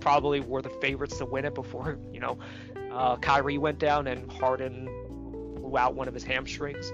[0.00, 2.38] probably were the favorites to win it before you know
[2.92, 4.88] uh, Kyrie went down and Harden
[5.56, 6.92] blew out one of his hamstrings.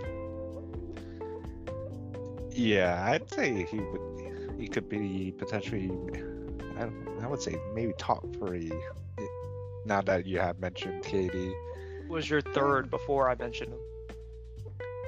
[2.51, 4.59] Yeah, I'd say he would.
[4.59, 5.91] He could be potentially.
[6.79, 6.89] I,
[7.23, 8.73] I would say maybe top three.
[9.87, 11.53] Now that you have mentioned KD.
[12.09, 13.81] Was your third before I mentioned him?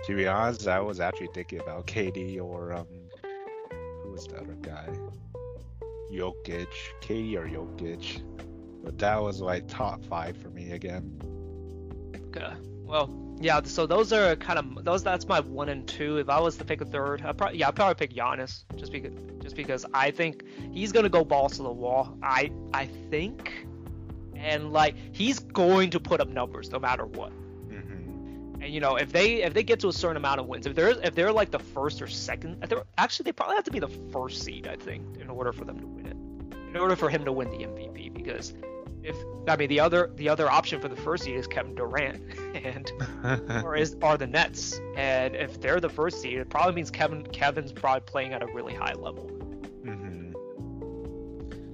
[0.04, 2.86] To be honest, I was actually thinking about KD or um,
[4.16, 4.88] was the other guy?
[6.10, 6.68] Jokic,
[7.02, 8.22] KD or Jokic.
[8.82, 11.20] But that was like top five for me again.
[12.28, 12.52] Okay.
[12.84, 13.60] Well, yeah.
[13.64, 15.02] So those are kind of those.
[15.02, 16.18] That's my one and two.
[16.18, 18.92] If I was to pick a third, I probably yeah, I'd probably pick Giannis just
[18.92, 22.16] because just because I think he's gonna go balls to the wall.
[22.22, 23.66] I I think,
[24.34, 27.32] and like he's going to put up numbers no matter what.
[28.60, 30.74] And you know, if they if they get to a certain amount of wins, if
[30.74, 33.78] they're if they're like the first or second, they're, actually they probably have to be
[33.78, 36.16] the first seed, I think, in order for them to win it.
[36.70, 38.54] In order for him to win the MVP, because
[39.02, 39.16] if
[39.46, 42.20] I mean the other the other option for the first seed is Kevin Durant,
[42.54, 42.90] and
[43.64, 47.24] or is are the Nets, and if they're the first seed, it probably means Kevin
[47.26, 49.30] Kevin's probably playing at a really high level.
[49.84, 50.32] Mm-hmm.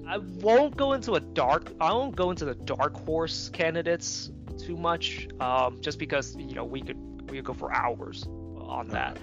[0.07, 1.71] I won't go into a dark.
[1.81, 6.65] I won't go into the dark horse candidates too much, um, just because you know
[6.65, 6.97] we could
[7.29, 8.25] we could go for hours
[8.57, 9.17] on that.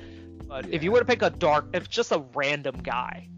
[0.46, 0.74] But yeah.
[0.74, 3.28] if you were to pick a dark, if just a random guy,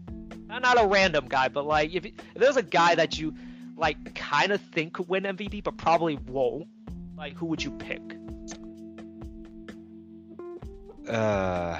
[0.47, 3.33] not a random guy, but like if, if there's a guy that you
[3.75, 6.67] like kind of think could win MVP, but probably won't,
[7.17, 8.01] like who would you pick?
[11.07, 11.79] Uh,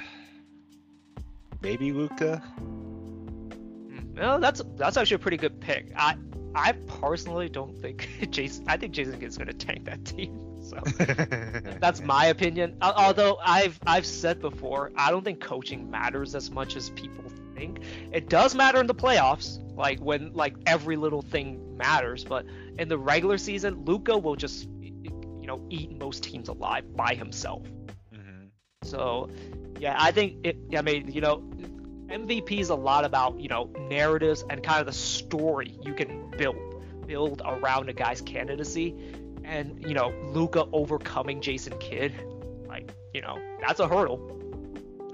[1.62, 2.38] maybe Luka.
[2.38, 5.92] Hmm, well, that's that's actually a pretty good pick.
[5.96, 6.16] I
[6.56, 8.66] I personally don't think Jason.
[8.68, 10.40] I think Jason is going to tank that team.
[10.64, 10.80] So
[11.80, 12.78] that's my opinion.
[12.82, 17.82] Although I've I've said before, I don't think coaching matters as much as people think.
[18.12, 22.24] It does matter in the playoffs, like when like every little thing matters.
[22.24, 22.46] But
[22.80, 27.64] in the regular season, Luka will just you know eat most teams alive by himself.
[28.14, 28.48] Mm-hmm.
[28.84, 29.30] So
[29.80, 30.58] yeah, I think it.
[30.78, 31.44] I mean, you know,
[32.14, 36.30] MVP is a lot about you know narratives and kind of the story you can
[36.38, 36.56] build
[37.08, 38.96] build around a guy's candidacy,
[39.44, 42.14] and you know Luka overcoming Jason Kidd,
[42.68, 44.30] like you know that's a hurdle.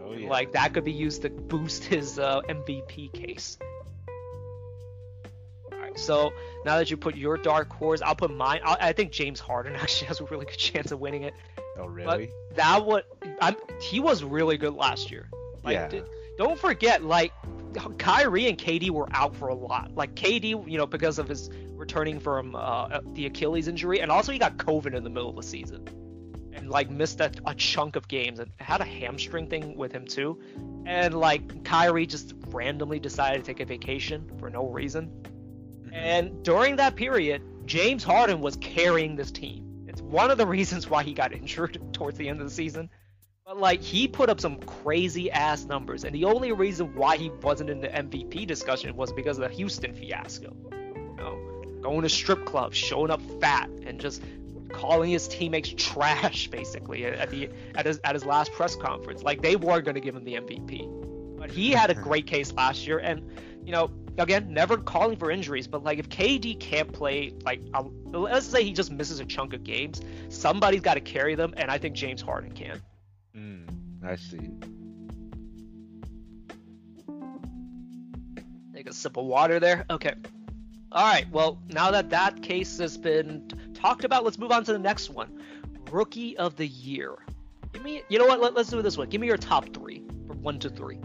[0.04, 0.30] Oh, yeah.
[0.30, 3.58] Like that could be used to boost his uh, MVP case.
[5.72, 6.34] Alright, so
[6.66, 8.60] now that you put your dark horse, I'll put mine.
[8.66, 11.34] i i think James Harden actually has a really good chance of winning it.
[11.78, 12.26] Oh really?
[12.26, 13.04] But that would.
[13.40, 13.56] I'm.
[13.80, 15.30] He was really good last year.
[15.64, 16.02] Like, yeah.
[16.39, 17.34] Don't forget, like
[17.97, 19.93] Kyrie and KD were out for a lot.
[19.93, 24.32] Like KD, you know, because of his returning from uh, the Achilles injury, and also
[24.32, 25.86] he got COVID in the middle of the season,
[26.54, 30.06] and like missed a, a chunk of games, and had a hamstring thing with him
[30.06, 30.39] too.
[30.86, 35.08] And like Kyrie just randomly decided to take a vacation for no reason.
[35.08, 35.93] Mm-hmm.
[35.93, 39.84] And during that period, James Harden was carrying this team.
[39.88, 42.89] It's one of the reasons why he got injured towards the end of the season.
[43.50, 47.32] But like he put up some crazy ass numbers, and the only reason why he
[47.42, 50.56] wasn't in the MVP discussion was because of the Houston fiasco.
[50.72, 54.22] You know, going to strip clubs, showing up fat, and just
[54.72, 59.24] calling his teammates trash basically at the at his at his last press conference.
[59.24, 62.54] Like they were going to give him the MVP, but he had a great case
[62.54, 63.28] last year, and
[63.66, 63.90] you know.
[64.18, 67.62] Again, never calling for injuries, but like if KD can't play, like
[68.12, 71.72] let's say he just misses a chunk of games, somebody's got to carry them, and
[71.72, 72.82] I think James Harden can.
[73.39, 73.63] Mm,
[74.04, 74.49] I see.
[78.73, 79.86] Take a sip of water there.
[79.89, 80.13] Okay.
[80.91, 81.30] All right.
[81.32, 85.10] Well, now that that case has been talked about, let's move on to the next
[85.10, 85.41] one.
[85.91, 87.15] Rookie of the year.
[87.73, 88.04] Give me.
[88.10, 88.41] You know what?
[88.41, 89.06] Let, us do it this way.
[89.08, 90.99] Give me your top three from one to three.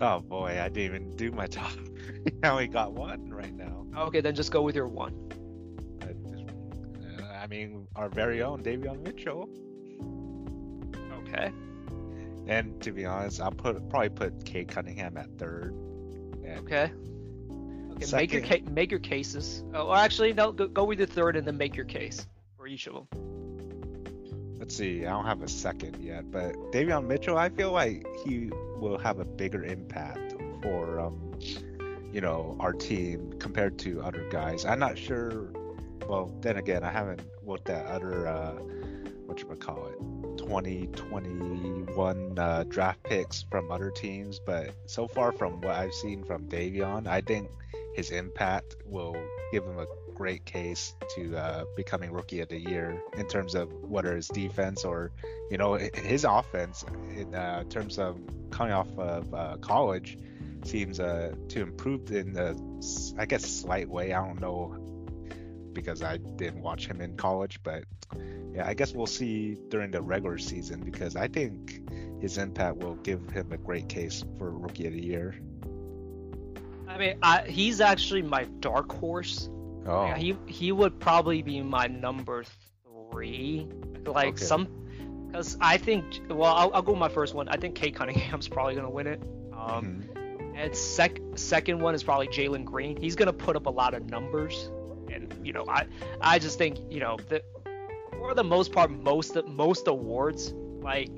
[0.00, 1.72] Oh boy, I didn't even do my top.
[2.44, 3.86] I only got one right now.
[3.96, 5.30] Okay, then just go with your one.
[6.02, 6.44] I, just,
[7.20, 9.48] uh, I mean, our very own Davion Mitchell.
[11.28, 11.52] Okay.
[12.46, 15.72] And to be honest, I'll put probably put Cade Cunningham at third.
[16.44, 16.90] And okay.
[17.92, 18.16] Okay.
[18.16, 19.64] Make your ca- make your cases.
[19.74, 20.52] Oh, actually, no.
[20.52, 23.08] Go, go with the third and then make your case for each of them.
[24.58, 25.04] let's see.
[25.04, 29.18] I don't have a second yet, but Davion Mitchell, I feel like he will have
[29.18, 31.32] a bigger impact for um,
[32.12, 34.64] you know our team compared to other guys.
[34.64, 35.52] I'm not sure.
[36.08, 38.54] Well, then again, I haven't looked at other uh,
[39.28, 39.98] what you call it
[40.38, 46.48] 2021 uh, draft picks from other teams, but so far from what I've seen from
[46.48, 47.50] Davion, I think
[47.94, 49.16] his impact will
[49.52, 53.70] give him a great case to uh, becoming rookie of the year in terms of
[53.82, 55.12] whether it's defense or
[55.50, 58.18] you know his offense in uh, terms of
[58.50, 60.18] coming off of uh, college
[60.64, 62.56] seems uh, to improve in a
[63.18, 64.12] I guess slight way.
[64.12, 64.74] I don't know
[65.80, 67.84] because I didn't watch him in college, but
[68.54, 71.80] yeah, I guess we'll see during the regular season because I think
[72.20, 75.34] his impact will give him a great case for rookie of the year.
[76.88, 79.48] I mean, I, he's actually my dark horse
[79.88, 80.06] Oh.
[80.06, 82.44] Yeah, he he would probably be my number
[83.10, 83.66] three.
[84.04, 84.44] Like okay.
[84.44, 84.68] some,
[85.26, 87.48] because I think well, I'll, I'll go with my first one.
[87.48, 89.22] I think Cade Cunningham's probably gonna win it.
[89.52, 90.56] Um, mm-hmm.
[90.56, 92.96] and sec second one is probably Jalen Green.
[93.00, 94.70] He's gonna put up a lot of numbers,
[95.12, 95.86] and you know I
[96.20, 97.42] I just think you know that
[98.12, 101.10] for the most part most most awards like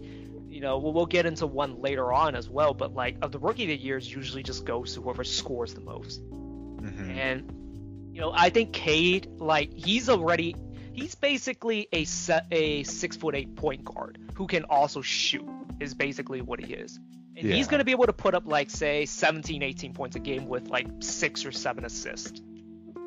[0.48, 3.38] you know we'll, we'll get into one later on as well but like of the
[3.38, 7.10] rookie of the years usually just goes to whoever scores the most mm-hmm.
[7.10, 7.52] and
[8.12, 10.54] you know, I think Cade, like, he's already
[10.92, 15.48] he's basically a set a six foot eight point guard who can also shoot
[15.78, 16.98] is basically what he is.
[17.36, 17.54] And yeah.
[17.54, 20.68] he's gonna be able to put up like say 17, 18 points a game with
[20.68, 22.42] like six or seven assists.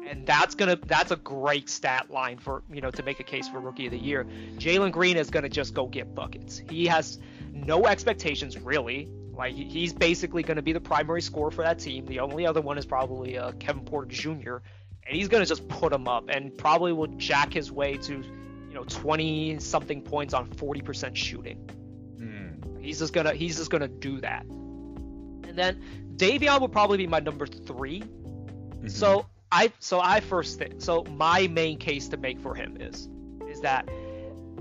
[0.08, 3.48] And that's gonna that's a great stat line for you know to make a case
[3.48, 4.26] for rookie of the year.
[4.58, 6.62] Jalen Green is gonna just go get buckets.
[6.70, 7.20] He has
[7.52, 9.10] no expectations really.
[9.34, 12.06] Like he's basically going to be the primary scorer for that team.
[12.06, 14.58] The only other one is probably uh, Kevin Porter Jr
[15.06, 18.74] and he's gonna just put him up and probably will jack his way to you
[18.74, 21.70] know 20 something points on 40% shooting
[22.18, 22.82] mm.
[22.82, 25.82] he's just gonna he's just gonna do that and then
[26.16, 28.88] Davion will probably be my number 3 mm-hmm.
[28.88, 33.08] so I so I first think so my main case to make for him is
[33.48, 33.88] is that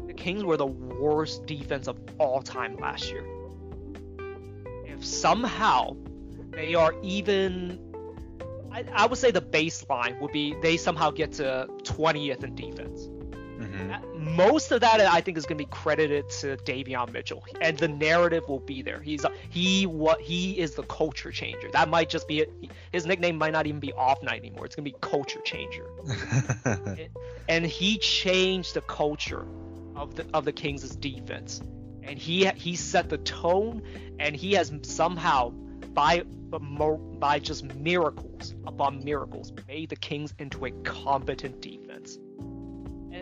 [0.06, 3.24] the Kings were the worst defense of all time last year.
[4.84, 5.96] If somehow
[6.50, 7.80] they are even
[8.70, 13.08] I, I, would say the baseline would be they somehow get to 20th in defense.
[13.72, 14.36] Mm-hmm.
[14.36, 17.88] Most of that I think is going to be credited to Davion Mitchell, and the
[17.88, 19.00] narrative will be there.
[19.00, 21.70] He's he what he is the culture changer.
[21.72, 22.52] That might just be it.
[22.92, 24.66] His nickname might not even be Off Night anymore.
[24.66, 25.86] It's going to be Culture Changer,
[27.48, 29.46] and he changed the culture
[29.96, 31.62] of the of the Kings' defense,
[32.02, 33.82] and he he set the tone,
[34.18, 36.22] and he has somehow by
[36.58, 42.18] by just miracles upon miracles made the Kings into a competent defense.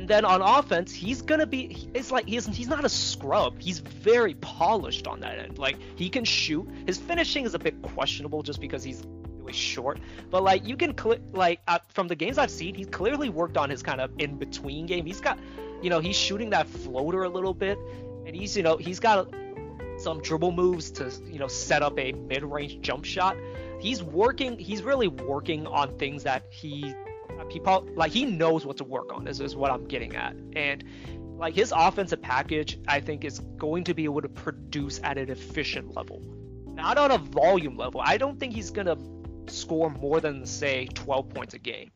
[0.01, 1.91] And then on offense, he's gonna be.
[1.93, 3.61] It's like he's he's not a scrub.
[3.61, 5.59] He's very polished on that end.
[5.59, 6.67] Like he can shoot.
[6.87, 9.05] His finishing is a bit questionable just because he's
[9.37, 10.01] really short.
[10.31, 13.59] But like you can cl- like uh, from the games I've seen, he's clearly worked
[13.59, 15.05] on his kind of in between game.
[15.05, 15.39] He's got,
[15.83, 17.77] you know, he's shooting that floater a little bit,
[18.25, 19.29] and he's you know he's got
[19.99, 23.37] some dribble moves to you know set up a mid-range jump shot.
[23.81, 24.59] He's working.
[24.59, 26.95] He's really working on things that he
[27.41, 29.25] Uh, people like he knows what to work on.
[29.25, 30.85] This is what I'm getting at, and
[31.39, 35.31] like his offensive package, I think is going to be able to produce at an
[35.31, 36.23] efficient level,
[36.67, 38.03] not on a volume level.
[38.05, 38.97] I don't think he's gonna
[39.47, 41.91] score more than say 12 points a game.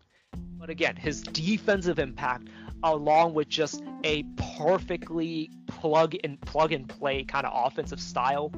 [0.58, 2.48] But again, his defensive impact
[2.82, 4.22] along with just a
[4.56, 8.50] perfectly plug and plug and play kind of offensive style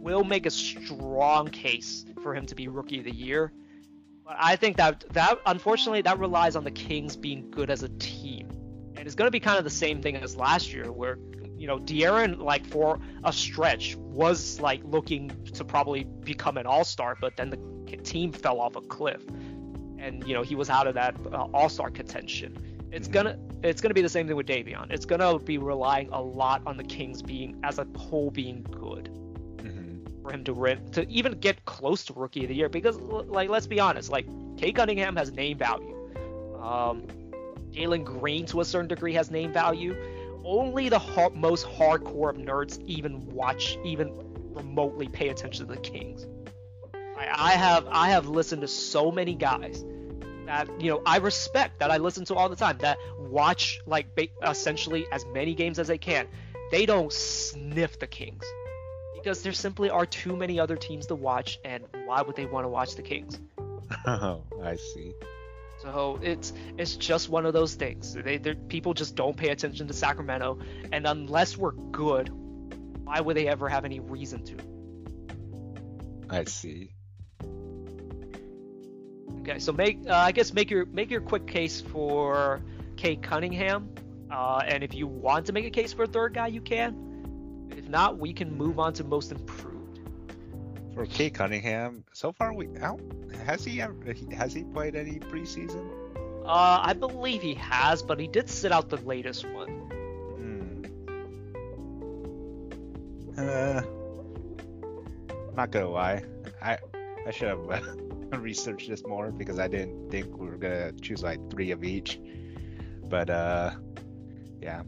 [0.00, 3.52] will make a strong case for him to be rookie of the year.
[4.26, 7.88] But I think that that unfortunately that relies on the Kings being good as a
[8.00, 8.50] team.
[8.96, 11.18] And it's going to be kind of the same thing as last year where
[11.56, 17.16] you know, De'Aaron like for a stretch was like looking to probably become an all-star,
[17.20, 19.22] but then the team fell off a cliff.
[19.98, 22.88] And you know, he was out of that uh, all-star contention.
[22.92, 23.14] It's mm-hmm.
[23.14, 24.90] gonna it's gonna be the same thing with Davion.
[24.90, 29.10] It's gonna be relying a lot on the Kings being as a whole being good.
[30.26, 32.68] For him to to even get close to Rookie of the Year.
[32.68, 34.26] Because like let's be honest, like
[34.56, 35.94] Cade Cunningham has name value.
[36.60, 37.06] Um,
[37.70, 39.96] Jalen Green to a certain degree has name value.
[40.44, 41.00] Only the
[41.34, 44.12] most hardcore of nerds even watch, even
[44.54, 46.26] remotely pay attention to the Kings.
[46.94, 49.84] I, I have I have listened to so many guys
[50.46, 54.14] that you know I respect that I listen to all the time that watch like
[54.14, 56.26] ba- essentially as many games as they can.
[56.72, 58.44] They don't sniff the Kings
[59.26, 62.64] because there simply are too many other teams to watch, and why would they want
[62.64, 63.40] to watch the Kings?
[64.06, 65.14] Oh, I see.
[65.82, 68.14] So it's it's just one of those things.
[68.14, 70.60] They people just don't pay attention to Sacramento,
[70.92, 72.28] and unless we're good,
[73.02, 74.56] why would they ever have any reason to?
[76.30, 76.92] I see.
[79.40, 82.62] Okay, so make uh, I guess make your make your quick case for
[82.96, 83.92] Cade Cunningham,
[84.30, 87.05] uh, and if you want to make a case for a third guy, you can.
[87.86, 90.00] If not, we can move on to most improved.
[90.92, 93.00] For Cade Cunningham, so far we out.
[93.44, 93.94] has he ever
[94.32, 95.88] has he played any preseason?
[96.44, 99.68] Uh, I believe he has, but he did sit out the latest one.
[100.36, 100.84] Hmm.
[103.38, 103.82] Uh,
[105.54, 106.24] not gonna lie,
[106.60, 106.78] I
[107.24, 107.60] I should have
[108.42, 112.18] researched this more because I didn't think we were gonna choose like three of each.
[113.08, 113.76] But uh,
[114.60, 114.82] yeah,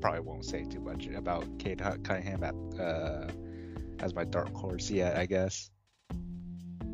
[0.00, 3.28] probably won't say too much about Cade Cunningham at, uh,
[4.00, 5.16] as my dark horse yet.
[5.16, 5.70] I guess.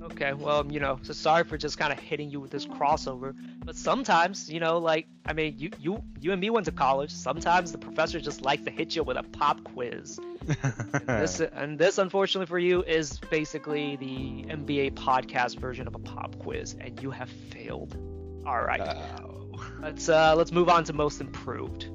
[0.03, 3.34] Okay, well, you know, so sorry for just kind of hitting you with this crossover,
[3.64, 7.12] but sometimes, you know, like I mean, you you you and me went to college.
[7.12, 10.18] Sometimes the professor just likes to hit you with a pop quiz.
[10.48, 16.00] and, this, and this, unfortunately for you, is basically the NBA podcast version of a
[16.00, 17.96] pop quiz, and you have failed.
[18.44, 19.64] All right, oh.
[19.80, 21.88] let's uh let's move on to most improved.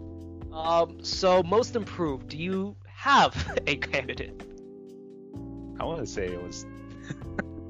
[0.57, 4.41] Um, so most improved, do you have a candidate?
[5.79, 6.65] I want to say it was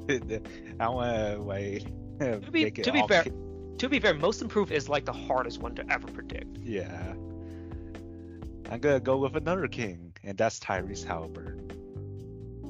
[0.80, 1.86] I want to like
[2.20, 3.26] to be, to be fair.
[3.80, 6.58] To be fair, most improved is like the hardest one to ever predict.
[6.64, 7.14] Yeah.
[8.72, 11.72] I'm gonna go with another king, and that's Tyrese Haliburton.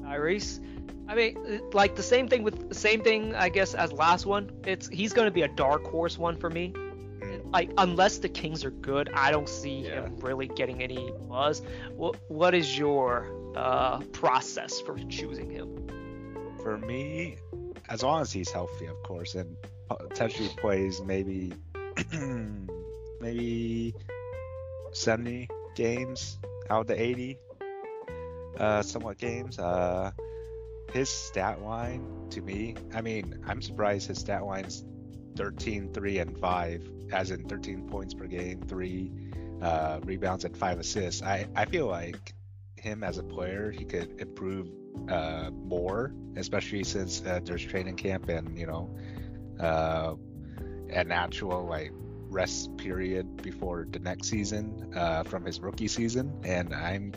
[0.02, 0.60] Tyrese,
[1.08, 4.50] I mean, like the same thing with the same thing, I guess, as last one.
[4.66, 6.74] It's he's gonna be a dark horse one for me.
[7.52, 10.02] Like unless the Kings are good, I don't see yeah.
[10.02, 11.62] him really getting any buzz.
[11.94, 13.26] What what is your
[13.56, 15.88] uh, process for choosing him?
[16.68, 17.36] for me,
[17.88, 19.56] as long as he's healthy, of course, and
[19.88, 21.52] potentially plays maybe
[23.20, 23.94] maybe
[24.92, 26.36] 70 games
[26.68, 27.38] out of the 80
[28.58, 29.58] uh, somewhat games.
[29.58, 30.10] Uh,
[30.92, 34.84] his stat line to me, I mean, I'm surprised his stat line's
[35.36, 39.12] 13, 3, and 5, as in 13 points per game, 3
[39.62, 41.22] uh, rebounds, and 5 assists.
[41.22, 42.34] I, I feel like
[42.76, 44.68] him as a player, he could improve
[45.08, 48.90] uh, more, especially since uh, there's training camp and you know
[49.60, 50.14] uh,
[50.90, 51.92] an actual like
[52.30, 56.32] rest period before the next season uh, from his rookie season.
[56.44, 57.12] And I'm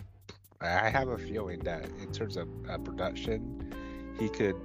[0.62, 3.74] I have a feeling that in terms of uh, production,
[4.20, 4.56] he could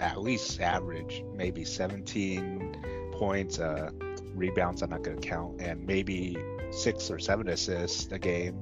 [0.00, 3.90] at least average maybe 17 points, uh,
[4.34, 4.82] rebounds.
[4.82, 6.36] I'm not going to count, and maybe
[6.70, 8.58] six or seven assists a game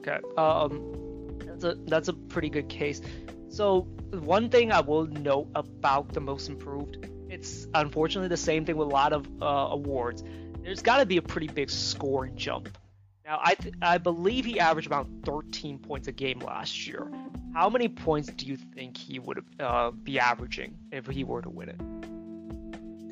[0.00, 0.18] Okay.
[0.36, 3.00] Um, that's a that's a pretty good case.
[3.48, 3.82] So
[4.12, 8.88] one thing I will note about the most improved, it's unfortunately the same thing with
[8.88, 10.24] a lot of uh, awards.
[10.62, 12.76] There's got to be a pretty big score jump.
[13.24, 17.10] Now I th- I believe he averaged about 13 points a game last year.
[17.52, 21.50] How many points do you think he would uh, be averaging if he were to
[21.50, 22.09] win it?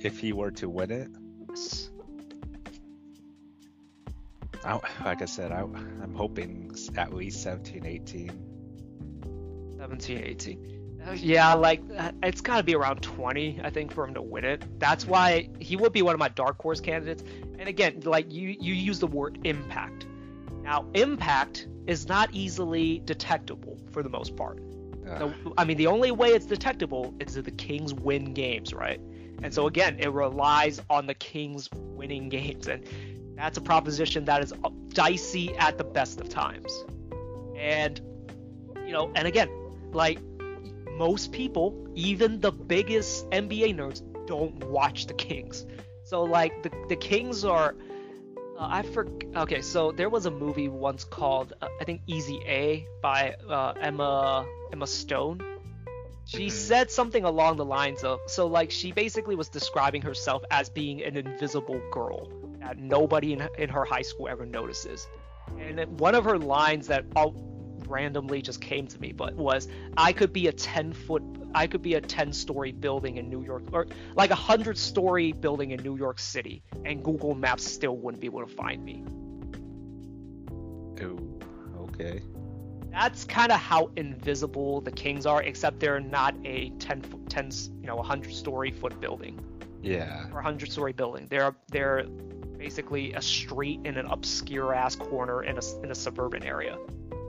[0.01, 1.09] If he were to win it?
[4.65, 9.77] I, like I said, I, I'm hoping at least 17, 18.
[9.79, 10.79] 17, 18.
[11.07, 11.81] Uh, yeah, like
[12.23, 14.65] it's got to be around 20, I think, for him to win it.
[14.79, 17.23] That's why he would be one of my dark horse candidates.
[17.59, 20.07] And again, like you, you use the word impact.
[20.63, 24.61] Now, impact is not easily detectable for the most part.
[25.09, 25.31] Uh.
[25.57, 29.01] I mean, the only way it's detectable is if the Kings win games, right?
[29.43, 32.67] And so again, it relies on the Kings winning games.
[32.67, 32.85] And
[33.37, 34.53] that's a proposition that is
[34.89, 36.85] dicey at the best of times.
[37.57, 38.01] And,
[38.85, 39.49] you know, and again,
[39.93, 40.19] like
[40.97, 45.65] most people, even the biggest NBA nerds, don't watch the Kings.
[46.05, 47.75] So, like, the, the Kings are.
[48.59, 49.37] Uh, I forget.
[49.37, 53.75] Okay, so there was a movie once called, uh, I think, Easy A by uh,
[53.81, 55.41] Emma Emma Stone.
[56.29, 56.49] She mm-hmm.
[56.51, 61.03] said something along the lines of, so like she basically was describing herself as being
[61.03, 65.09] an invisible girl that nobody in, in her high school ever notices.
[65.59, 67.35] And one of her lines that all
[67.89, 71.23] randomly just came to me, but was I could be a 10 foot,
[71.55, 75.33] I could be a 10 story building in New York, or like a 100 story
[75.33, 79.03] building in New York City, and Google Maps still wouldn't be able to find me.
[81.01, 82.21] Oh, okay.
[83.01, 87.87] That's kind of how invisible the Kings are, except they're not a 10, 10 you
[87.87, 89.39] know, 100 story foot building.
[89.81, 90.27] Yeah.
[90.31, 91.29] Or 100 story building.
[91.31, 92.07] They're they're
[92.59, 96.77] basically a street in an obscure ass corner in a in a suburban area.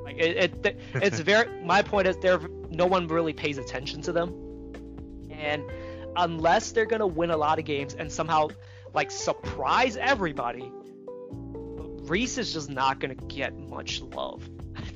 [0.03, 1.47] Like it, it it's very.
[1.63, 2.39] my point is there.
[2.72, 4.34] No one really pays attention to them,
[5.30, 5.63] And
[6.15, 8.47] unless they're gonna win a lot of games and somehow
[8.95, 10.72] like surprise everybody,
[12.09, 14.49] Reese is just not gonna get much love.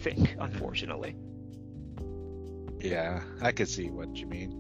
[0.04, 1.16] Think, unfortunately.
[2.80, 4.60] Yeah, I could see what you mean.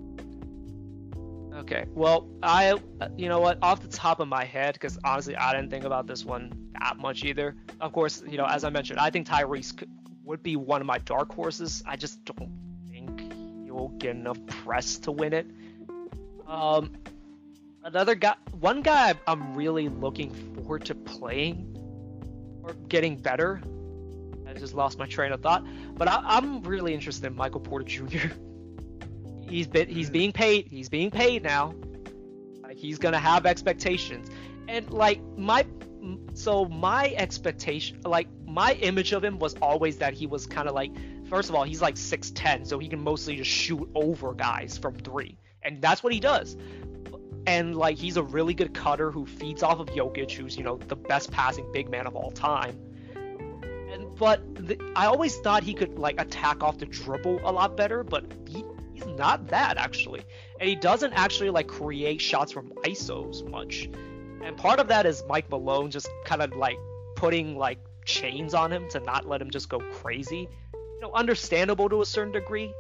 [1.54, 2.80] Okay, well, I,
[3.18, 6.08] you know what, off the top of my head, because honestly, I didn't think about
[6.08, 7.58] this one that much either.
[7.82, 9.89] Of course, you know, as I mentioned, I think Tyrese could,
[10.24, 11.84] would be one of my dark horses.
[11.86, 12.50] I just don't
[12.89, 13.34] think
[13.66, 15.46] he'll get enough press to win it.
[16.48, 16.94] Um,
[17.84, 21.78] another guy, one guy I'm really looking forward to playing
[22.64, 23.62] or getting better.
[24.54, 27.86] I just lost my train of thought, but I, am really interested in Michael Porter
[27.86, 28.28] Jr.
[29.41, 30.14] he's been he's mm.
[30.14, 30.68] being paid.
[30.68, 31.74] He's being paid now.
[32.62, 34.30] Like he's gonna have expectations,
[34.68, 35.66] and like my
[36.34, 40.76] so my expectation, like my image of him was always that he was kind of
[40.76, 40.91] like,
[41.28, 44.95] first of all, he's like 6'10, so he can mostly just shoot over guys from
[44.95, 46.58] three, and that's what he does.
[47.47, 50.78] And like he's a really good cutter who feeds off of Jokic, who's you know
[50.78, 52.78] the best passing big man of all time.
[54.24, 58.05] But the, I always thought he could like attack off the dribble a lot better,
[58.05, 58.63] but he,
[58.93, 60.24] he's not that actually,
[60.61, 63.89] and he doesn't actually like create shots from isos much.
[64.41, 66.78] And part of that is Mike Malone just kind of like
[67.17, 70.47] putting like chains on him to not let him just go crazy.
[70.74, 72.74] You know, understandable to a certain degree.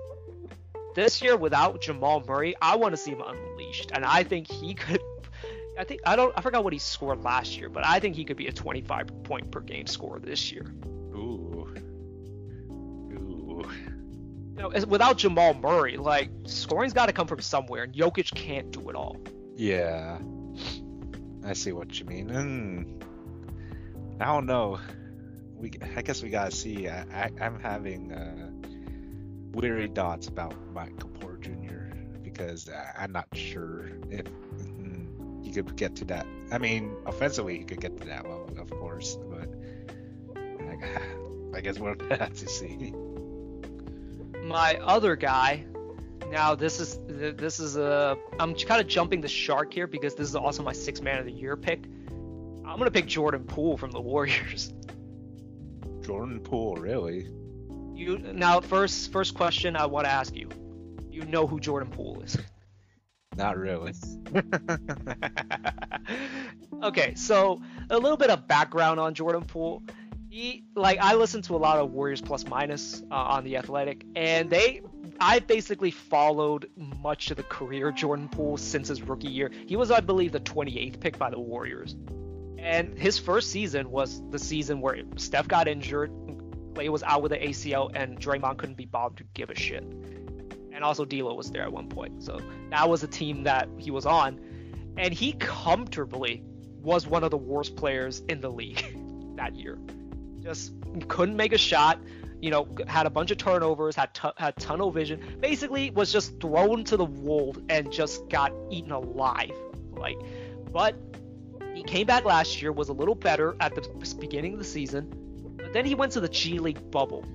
[0.95, 4.75] This year without Jamal Murray, I want to see him unleashed, and I think he
[4.75, 5.01] could.
[5.77, 6.33] I think I don't.
[6.37, 9.23] I forgot what he scored last year, but I think he could be a 25
[9.23, 10.73] point per game scorer this year.
[11.13, 11.73] Ooh.
[13.13, 13.63] Ooh.
[14.55, 18.71] You know, without Jamal Murray, like scoring's got to come from somewhere, and Jokic can't
[18.71, 19.17] do it all.
[19.55, 20.19] Yeah.
[21.45, 22.29] I see what you mean.
[22.29, 23.03] Mm,
[24.21, 24.79] I don't know
[25.63, 26.89] we I guess we gotta see.
[26.89, 28.51] I, am having uh,
[29.53, 31.95] weary thoughts about Michael Porter Jr.
[32.21, 36.27] because I, am not sure if mm, he could get to that.
[36.51, 39.47] I mean, offensively he could get to that level, of course, but
[40.81, 42.93] I, I guess we'll have to see.
[44.43, 45.65] My other guy.
[46.31, 50.27] Now this is this is a I'm kind of jumping the shark here because this
[50.27, 51.83] is also my six man of the year pick.
[52.65, 54.73] I'm gonna pick Jordan Poole from the Warriors.
[56.01, 57.27] Jordan Poole, really?
[57.93, 60.49] You now first first question I want to ask you.
[61.11, 62.37] You know who Jordan Poole is?
[63.35, 63.93] Not really.
[66.83, 69.83] okay, so a little bit of background on Jordan Poole.
[70.33, 74.03] He like I listen to a lot of Warriors plus minus uh, on the Athletic,
[74.15, 74.81] and they
[75.21, 79.51] I basically followed much of the career Jordan Poole since his rookie year.
[79.67, 81.95] He was, I believe, the 28th pick by the Warriors.
[82.57, 86.09] And his first season was the season where Steph got injured,
[86.73, 89.83] Klay was out with the ACL, and Draymond couldn't be bothered to give a shit.
[89.83, 93.91] And also D'Lo was there at one point, so that was the team that he
[93.91, 94.39] was on,
[94.97, 96.41] and he comfortably
[96.81, 98.83] was one of the worst players in the league
[99.35, 99.77] that year.
[100.43, 100.73] Just
[101.07, 101.99] couldn't make a shot.
[102.41, 105.37] You know, had a bunch of turnovers, had t- had tunnel vision.
[105.39, 109.55] Basically, was just thrown to the wolves and just got eaten alive.
[109.91, 110.17] Like,
[110.71, 110.95] but
[111.73, 115.55] he came back last year, was a little better at the beginning of the season,
[115.57, 117.25] but then he went to the G League bubble.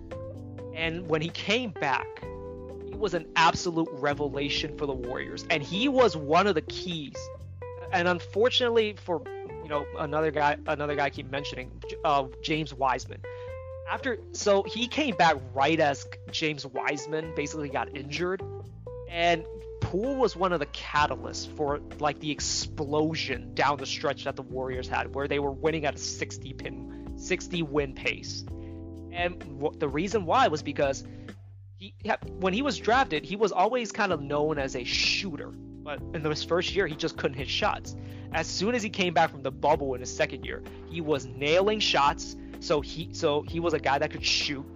[0.74, 2.06] And when he came back,
[2.86, 5.44] he was an absolute revelation for the Warriors.
[5.50, 7.16] And he was one of the keys.
[7.92, 9.22] And unfortunately for
[9.68, 11.70] you know another guy another guy I keep mentioning,
[12.04, 13.20] uh, James Wiseman.
[13.90, 18.42] After so he came back right as James Wiseman basically got injured,
[19.10, 19.44] and
[19.80, 24.42] Poole was one of the catalysts for like the explosion down the stretch that the
[24.42, 28.44] Warriors had, where they were winning at a 60 pin, 60 win pace.
[29.12, 31.04] And w- the reason why was because
[31.76, 31.94] he
[32.40, 35.52] when he was drafted, he was always kind of known as a shooter,
[35.88, 37.96] but in his first year, he just couldn't hit shots.
[38.34, 41.24] As soon as he came back from the bubble in his second year, he was
[41.24, 42.36] nailing shots.
[42.60, 44.66] So he so he was a guy that could shoot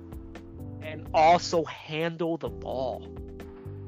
[0.81, 3.07] and also handle the ball.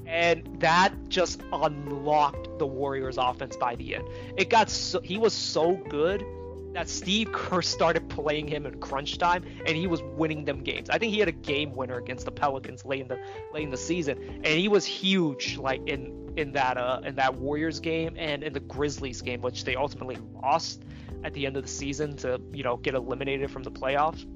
[0.04, 4.06] And that just unlocked the Warriors offense by the end.
[4.36, 6.26] It got so he was so good
[6.74, 10.90] that Steve Kerr started playing him in crunch time and he was winning them games.
[10.90, 13.18] I think he had a game winner against the Pelicans late in the
[13.54, 17.34] late in the season and he was huge like in in that uh in that
[17.36, 20.84] Warriors game and in the Grizzlies game which they ultimately lost
[21.22, 24.26] at the end of the season to, you know, get eliminated from the playoffs.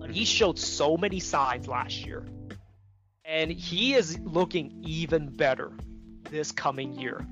[0.00, 2.26] But he showed so many signs last year
[3.24, 5.72] and he is looking even better
[6.30, 7.24] this coming year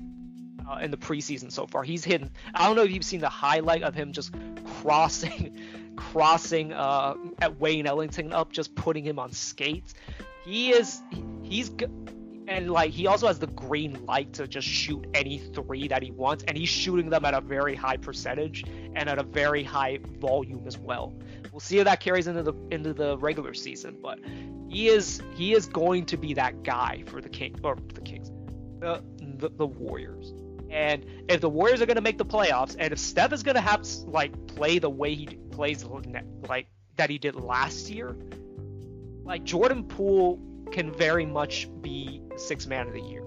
[0.69, 1.83] uh, in the preseason so far.
[1.83, 2.31] He's hitting.
[2.53, 4.33] I don't know if you've seen the highlight of him just
[4.81, 5.59] crossing,
[5.95, 9.93] crossing uh, at Wayne Ellington up, just putting him on skates.
[10.45, 11.01] He is.
[11.43, 11.71] He's.
[12.49, 16.11] And like he also has the green light to just shoot any three that he
[16.11, 19.99] wants, and he's shooting them at a very high percentage and at a very high
[20.19, 21.13] volume as well.
[21.51, 24.19] We'll see if that carries into the into the regular season, but
[24.67, 28.31] he is he is going to be that guy for the King or the Kings,
[28.79, 29.03] the
[29.37, 30.33] the, the Warriors.
[30.71, 33.55] And if the Warriors are going to make the playoffs, and if Steph is going
[33.55, 35.85] to have like play the way he plays
[36.47, 38.15] like that he did last year,
[39.23, 40.39] like Jordan Poole
[40.69, 43.23] can very much be six man of the year.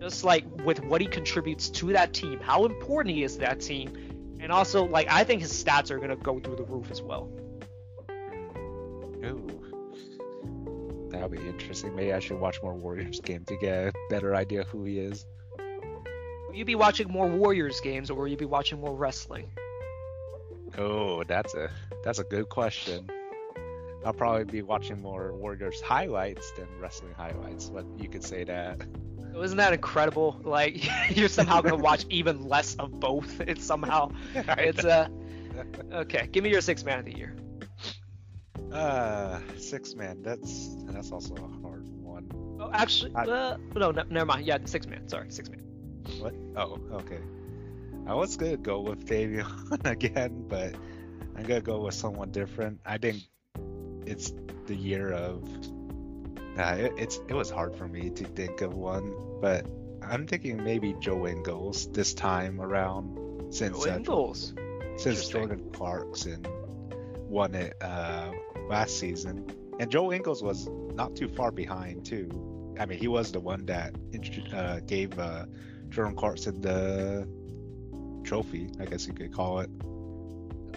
[0.00, 3.60] Just like with what he contributes to that team, how important he is to that
[3.60, 7.02] team, and also like I think his stats are gonna go through the roof as
[7.02, 7.30] well.
[9.24, 9.56] Ooh.
[11.10, 11.94] That'll be interesting.
[11.96, 15.24] Maybe I should watch more Warriors game to get a better idea who he is.
[15.58, 19.50] Will you be watching more Warriors games or will you be watching more wrestling?
[20.76, 21.70] Oh, that's a
[22.04, 23.08] that's a good question.
[24.04, 28.80] I'll probably be watching more Warriors highlights than wrestling highlights, but you could say that.
[29.42, 30.40] Isn't that incredible?
[30.44, 33.40] Like you're somehow gonna watch even less of both.
[33.46, 35.08] It's somehow it's uh
[35.92, 36.28] okay.
[36.30, 37.36] Give me your six man of the year.
[38.72, 40.22] Uh, six man.
[40.22, 42.28] That's that's also a hard one.
[42.60, 44.46] Oh, actually, I, uh, no, no, never mind.
[44.46, 45.08] Yeah, six man.
[45.08, 45.60] Sorry, six man.
[46.18, 46.34] What?
[46.56, 47.20] Oh, okay.
[48.06, 50.74] I was gonna go with Davion again, but
[51.36, 52.80] I'm gonna go with someone different.
[52.84, 53.22] I think
[54.06, 54.32] it's
[54.66, 55.42] the year of.
[56.58, 59.66] Uh, it, it's it was hard for me to think of one, but
[60.02, 64.54] I'm thinking maybe Joe Ingles this time around since Joe Ingles.
[64.56, 64.62] Uh,
[64.96, 66.46] since Jordan Clarkson
[67.28, 68.30] won it uh,
[68.68, 69.46] last season,
[69.78, 72.30] and Joe Ingles was not too far behind too.
[72.78, 73.94] I mean, he was the one that
[74.54, 75.46] uh, gave uh,
[75.90, 77.28] Jordan Clarkson the
[78.24, 79.70] trophy, I guess you could call it.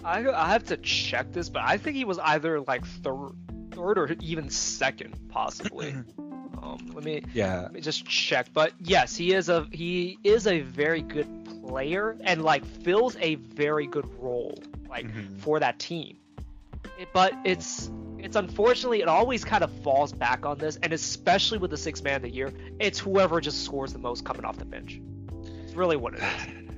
[0.04, 3.32] I I have to check this, but I think he was either like third,
[3.72, 5.92] third or even second, possibly.
[6.18, 8.48] um, let me yeah, let me just check.
[8.54, 11.28] But yes, he is a he is a very good
[11.68, 14.58] player and like fills a very good role
[14.90, 15.38] like mm-hmm.
[15.38, 16.18] for that team.
[16.98, 21.58] It, but it's it's unfortunately it always kind of falls back on this, and especially
[21.58, 24.58] with the six man of the year, it's whoever just scores the most coming off
[24.58, 25.00] the bench.
[25.64, 26.66] It's really what it is.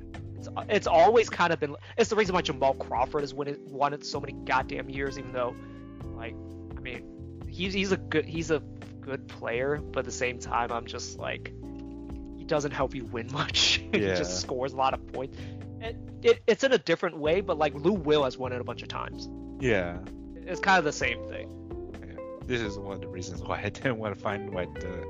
[0.42, 1.76] It's, it's always kind of been.
[1.98, 5.20] It's the reason why Jamal Crawford has won it, won it so many goddamn years,
[5.20, 5.56] even though,
[6.16, 6.36] like,
[6.76, 8.60] I mean, he's he's a good he's a
[9.02, 11.54] good player, but at the same time, I'm just like,
[12.38, 13.84] he doesn't help you win much.
[13.94, 14.00] Yeah.
[14.00, 15.38] he just scores a lot of points.
[15.80, 18.64] It, it, it's in a different way, but like Lou Will has won it a
[18.64, 19.30] bunch of times.
[19.60, 19.98] Yeah.
[20.36, 21.50] It's kind of the same thing.
[22.02, 22.22] Yeah.
[22.46, 25.06] This is one of the reasons why I didn't want to find like the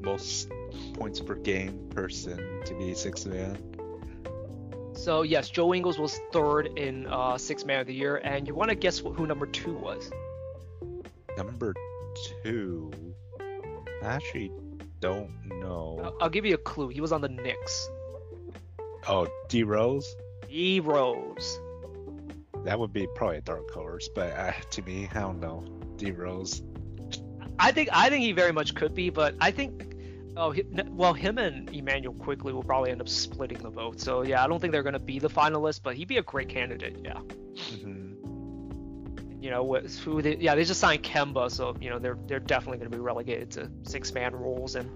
[0.00, 0.50] most
[0.94, 3.56] points per game person to be six man.
[4.94, 8.54] So yes, Joe Ingles was third in uh, six man of the year, and you
[8.54, 10.10] want to guess who number two was?
[11.36, 11.74] Number
[12.44, 12.90] two,
[14.02, 14.52] I actually
[15.00, 15.30] don't
[15.60, 16.14] know.
[16.20, 16.88] I'll give you a clue.
[16.88, 17.90] He was on the Knicks.
[19.08, 20.14] Oh, D Rose.
[20.48, 21.60] D Rose.
[22.64, 25.64] That would be probably a dark horse, but uh, to me, I don't know.
[25.96, 26.62] D Rose.
[27.58, 29.91] I think I think he very much could be, but I think
[30.36, 34.00] Oh, he, well, him and Immanuel Quickley will probably end up splitting the vote.
[34.00, 36.22] So yeah, I don't think they're going to be the finalists, but he'd be a
[36.22, 36.96] great candidate.
[37.04, 37.18] Yeah.
[37.54, 39.42] Mm-hmm.
[39.42, 39.74] You know,
[40.04, 42.96] who they, yeah, they just signed Kemba, so you know they're they're definitely going to
[42.96, 44.88] be relegated to six man roles, and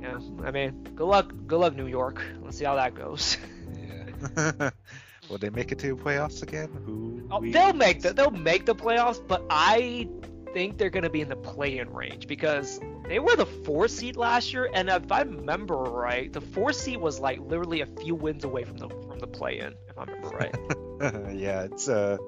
[0.00, 2.22] yeah, I mean, good luck, good luck, New York.
[2.42, 3.36] Let's see how that goes.
[3.76, 4.70] yeah.
[5.28, 6.70] Will they make it to playoffs again?
[6.86, 7.28] Who?
[7.30, 10.08] Oh, they'll make the they'll make the playoffs, but I
[10.52, 14.16] think they're going to be in the play-in range because they were the four seed
[14.16, 18.14] last year, and if I remember right, the four seed was like literally a few
[18.14, 20.54] wins away from the from the play-in, if I remember right.
[21.34, 22.18] yeah, it's a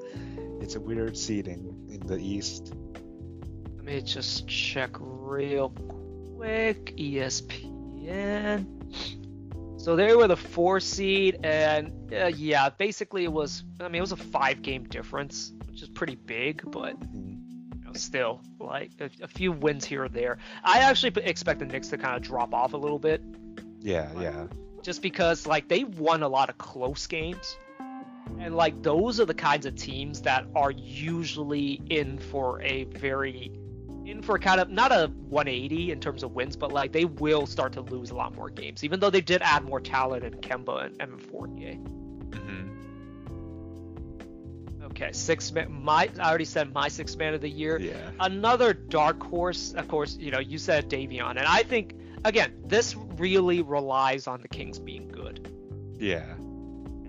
[0.61, 2.75] it's a weird seeding in the East.
[3.77, 6.97] Let me just check real quick.
[6.97, 8.66] ESPN.
[9.81, 13.64] So they were the four seed, and uh, yeah, basically it was.
[13.81, 16.97] I mean, it was a five game difference, which is pretty big, but.
[17.95, 20.38] Mm-hmm still like a, a, few wins here or there.
[20.64, 23.22] I actually expect the Knicks to kind of drop off a little bit.
[23.80, 24.47] Yeah, yeah.
[24.82, 27.57] Just because like they won a lot of close games.
[28.38, 33.53] And like those are the kinds of teams that are usually in for a very
[34.05, 37.47] in for kind of not a 180 in terms of wins, but like they will
[37.47, 40.34] start to lose a lot more games, even though they did add more talent in
[40.34, 41.78] Kemba and Evan Fournier.
[44.93, 45.72] Okay, six man.
[45.72, 47.78] My I already said my six man of the year.
[47.80, 47.95] Yeah.
[48.20, 50.18] Another dark horse, of course.
[50.18, 51.95] You know, you said Davion, and I think
[52.26, 55.49] again this really relies on the Kings being good.
[55.99, 56.34] Yeah.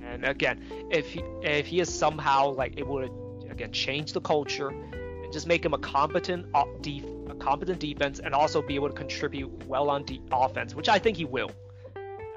[0.06, 4.70] And again, if he if he is somehow like able to again change the culture
[4.70, 6.46] and just make him a competent
[6.82, 10.88] def- a competent defense and also be able to contribute well on de- offense, which
[10.88, 11.52] I think he will.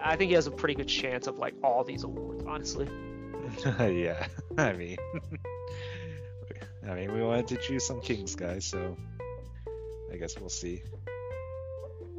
[0.03, 2.88] I think he has a pretty good chance of like all these awards, honestly.
[3.80, 4.26] yeah,
[4.59, 4.96] I mean,
[6.88, 8.96] I mean, we wanted to choose some Kings guys, so
[10.12, 10.82] I guess we'll see.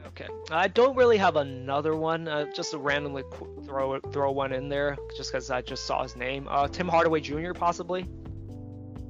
[0.08, 2.28] Okay, I don't really have another one.
[2.28, 6.04] Uh, just to randomly qu- throw throw one in there, just because I just saw
[6.04, 6.48] his name.
[6.50, 7.54] Uh, Tim Hardaway Jr.
[7.54, 8.06] possibly.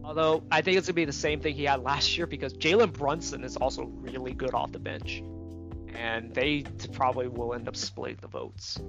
[0.04, 2.94] Although I think it's gonna be the same thing he had last year because Jalen
[2.94, 5.22] Brunson is also really good off the bench,
[5.94, 6.64] and they
[6.94, 8.80] probably will end up splitting the votes.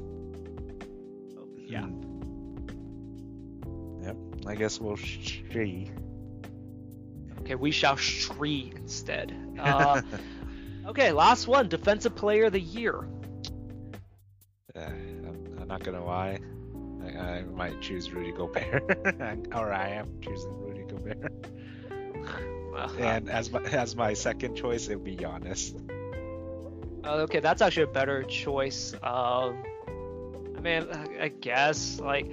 [1.35, 1.83] So, yeah.
[1.83, 2.08] Hmm.
[4.49, 5.91] I guess we'll see.
[7.41, 9.35] Okay, we shall Shree instead.
[9.59, 10.01] Uh,
[10.87, 13.09] okay, last one, Defensive Player of the Year.
[14.77, 16.39] Uh, I'm, I'm not gonna lie.
[17.03, 18.85] I, I might choose Rudy Gobert,
[19.53, 21.33] or I am choosing Rudy Gobert.
[22.73, 25.75] Well, And as my as my second choice, it would be Giannis.
[27.05, 28.95] uh, okay, that's actually a better choice.
[29.03, 29.61] Um,
[30.59, 30.89] I mean,
[31.21, 32.27] I- guess like,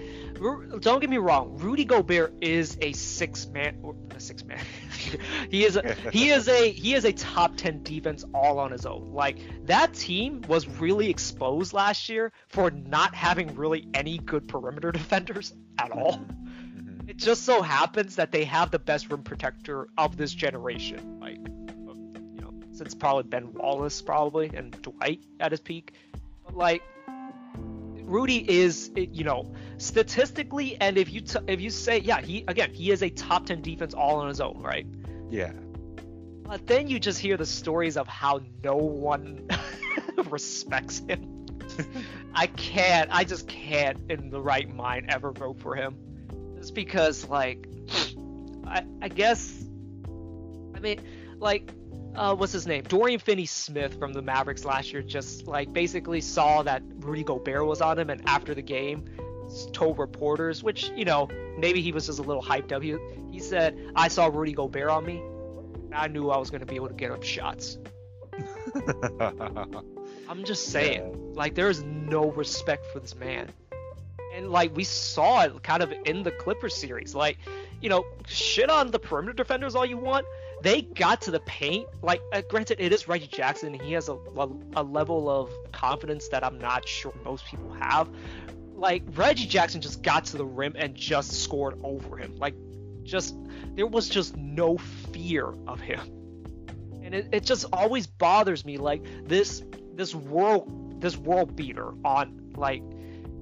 [0.80, 4.60] don't get me wrong, Rudy Gobert is a six man or a six man.
[5.52, 8.86] he is a, he is a he is a top ten defense all on his
[8.86, 9.12] own.
[9.14, 14.92] Like that team was really exposed last year for not having really any good perimeter
[14.94, 16.18] defenders at all.
[16.18, 17.08] Mhm.
[17.10, 21.20] It just so happens that they have the best rim protector of this generation.
[21.20, 25.94] Like, you know, since probably Ben Wallace, probably, and Dwight at his peak.
[26.44, 26.82] But like,
[28.06, 32.72] Rudy is, you know, statistically, and if you t- if you say, yeah, he again,
[32.72, 34.86] he is a top ten defense all on his own, right?
[35.30, 35.52] Yeah.
[36.44, 39.48] But then you just hear the stories of how no one
[40.30, 41.48] respects him.
[42.36, 43.10] I can't.
[43.12, 45.98] I just can't, in the right mind, ever vote for him.
[46.58, 47.68] Just because, like,
[48.68, 49.66] I, I guess,
[50.76, 51.02] I mean,
[51.40, 51.72] like,
[52.16, 52.84] uh, what's his name?
[52.84, 57.82] Dorian Finney-Smith from the Mavericks last year just like basically saw that Rudy Gobert was
[57.82, 59.06] on him, and after the game,
[59.74, 62.82] told reporters, which you know maybe he was just a little hyped up.
[62.82, 62.96] He
[63.32, 65.22] he said, "I saw Rudy Gobert on me.
[65.94, 67.78] I knew I was going to be able to get up shots."
[70.28, 73.50] I'm just saying, like, there is no respect for this man.
[74.34, 77.16] And, like, we saw it kind of in the Clippers series.
[77.16, 77.38] Like,
[77.82, 80.26] you know, shit on the perimeter defenders all you want.
[80.66, 81.88] They got to the paint.
[82.02, 83.72] Like, uh, granted, it is Reggie Jackson.
[83.74, 88.10] He has a, a, a level of confidence that I'm not sure most people have.
[88.74, 92.36] Like, Reggie Jackson just got to the rim and just scored over him.
[92.38, 92.56] Like,
[93.04, 93.36] just,
[93.76, 96.00] there was just no fear of him
[97.04, 99.64] and it, it just always bothers me like this
[99.94, 102.82] this world this world beater on like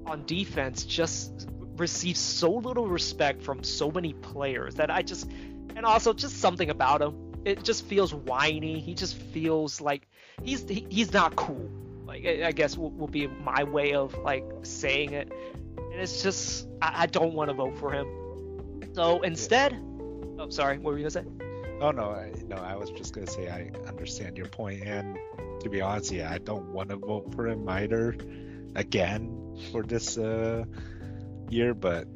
[0.04, 5.30] on defense just receives so little respect from so many players that I just
[5.76, 7.32] and also just something about him.
[7.44, 8.80] It just feels whiny.
[8.80, 10.08] He just feels like
[10.42, 11.70] he's he, he's not cool.
[12.06, 15.30] Like I, I guess will, will be my way of like saying it.
[15.76, 18.06] And it's just I, I don't want to vote for him.
[18.94, 19.78] So instead
[20.38, 21.44] oh sorry what were you gonna say?
[21.80, 25.18] Oh no, I, no, I was just gonna say I understand your point, and
[25.60, 28.16] to be honest, yeah, I don't want to vote for him either,
[28.74, 30.64] again for this uh,
[31.50, 31.74] year.
[31.74, 32.06] But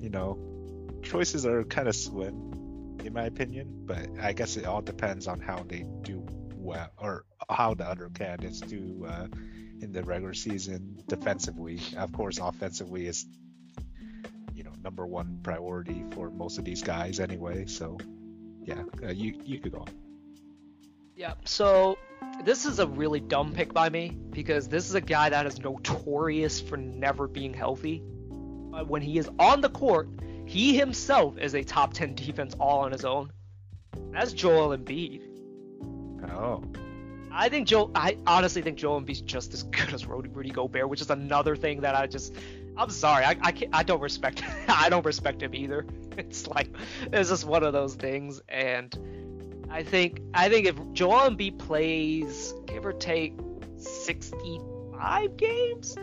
[0.00, 0.38] you know,
[1.02, 2.53] choices are kind of slim,
[3.04, 3.68] in my opinion.
[3.86, 6.26] But I guess it all depends on how they do
[6.56, 9.26] well, or how the other candidates do uh,
[9.80, 11.80] in the regular season defensively.
[11.96, 13.26] Of course, offensively is
[14.54, 17.66] you know number one priority for most of these guys anyway.
[17.66, 17.98] So
[18.62, 19.80] yeah, uh, you you could go.
[19.80, 19.88] on.
[21.16, 21.96] Yeah, so
[22.44, 25.60] this is a really dumb pick by me because this is a guy that is
[25.60, 28.02] notorious for never being healthy.
[28.70, 30.08] But when he is on the court,
[30.46, 33.32] he himself is a top 10 defense all on his own.
[34.10, 35.22] That's Joel Embiid.
[36.30, 36.62] Oh,
[37.36, 41.00] I think Joel, I honestly think Joel Embiid's just as good as Rudy, Gobert, which
[41.00, 42.34] is another thing that I just,
[42.76, 45.86] I'm sorry, I, I can't, I don't respect, I don't respect him either.
[46.16, 46.70] It's like,
[47.12, 48.96] it's just one of those things, and
[49.68, 53.36] I think, I think if Joel Embiid plays, give or take,
[53.76, 55.96] 65 games,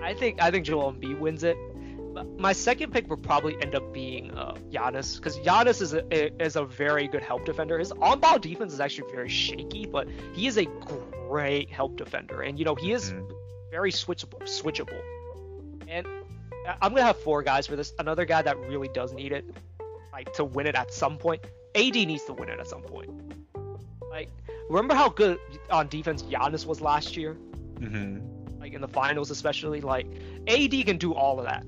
[0.00, 1.56] I think, I think Joel Embiid wins it.
[2.38, 6.56] My second pick would probably end up being uh, Giannis, because Giannis is a is
[6.56, 7.78] a very good help defender.
[7.78, 10.64] His on-ball defense is actually very shaky, but he is a
[11.26, 13.30] great help defender, and you know he is Mhm.
[13.70, 14.40] very switchable.
[14.42, 15.00] Switchable,
[15.88, 16.06] and
[16.80, 17.92] I'm gonna have four guys for this.
[17.98, 19.44] Another guy that really does need it,
[20.12, 21.42] like to win it at some point.
[21.74, 23.10] AD needs to win it at some point.
[24.10, 24.30] Like,
[24.68, 25.38] remember how good
[25.70, 27.36] on defense Giannis was last year?
[27.78, 28.18] mm-hmm.
[28.60, 30.04] like in the finals especially like
[30.48, 31.64] AD can do all of that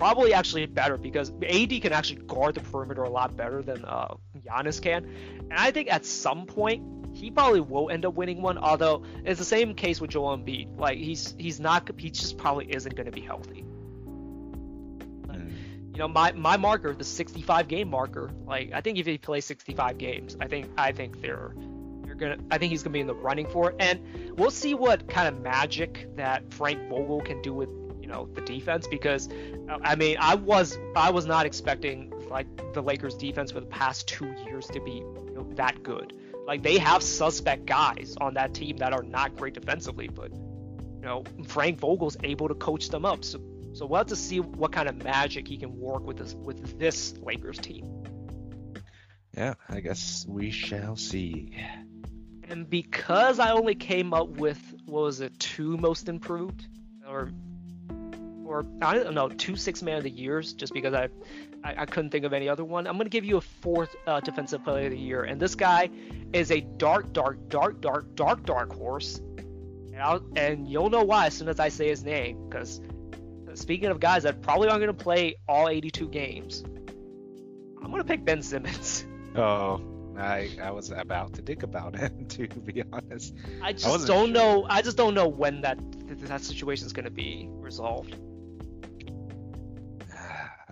[0.00, 4.14] probably actually better because AD can actually guard the perimeter a lot better than uh,
[4.38, 5.04] Giannis can.
[5.04, 6.82] And I think at some point
[7.14, 8.56] he probably will end up winning one.
[8.56, 10.78] Although it's the same case with Joel Embiid.
[10.78, 13.62] Like he's he's not he just probably isn't going to be healthy.
[15.26, 15.92] Mm.
[15.92, 18.30] You know my my marker, the 65 game marker.
[18.46, 21.52] Like I think if he plays 65 games, I think I think they're
[22.04, 23.76] they're gonna I think he's gonna be in the running for it.
[23.80, 27.68] And we'll see what kind of magic that Frank Vogel can do with
[28.10, 29.28] know the defense because
[29.82, 34.08] I mean I was I was not expecting like the Lakers defense for the past
[34.08, 36.12] two years to be you know, that good.
[36.46, 41.02] Like they have suspect guys on that team that are not great defensively, but you
[41.02, 43.24] know Frank Vogel's able to coach them up.
[43.24, 43.40] So
[43.72, 46.78] so we'll have to see what kind of magic he can work with this with
[46.78, 48.04] this Lakers team.
[49.36, 51.56] Yeah, I guess we shall see.
[52.48, 56.66] And because I only came up with what was it, two most improved,
[57.08, 57.30] or
[58.50, 61.08] or I don't know, two six man of the years, just because I,
[61.62, 62.86] I, I couldn't think of any other one.
[62.86, 65.88] I'm gonna give you a fourth uh, defensive player of the year, and this guy
[66.32, 69.18] is a dark, dark, dark, dark, dark, dark horse.
[69.38, 72.80] And, I'll, and you'll know why as soon as I say his name, because
[73.54, 76.64] speaking of guys that probably aren't gonna play all 82 games,
[77.82, 79.06] I'm gonna pick Ben Simmons.
[79.36, 79.80] Oh,
[80.18, 83.32] I I was about to think about him to be honest.
[83.62, 84.34] I just wasn't don't sure.
[84.34, 84.66] know.
[84.68, 85.78] I just don't know when that
[86.22, 88.16] that situation is gonna be resolved.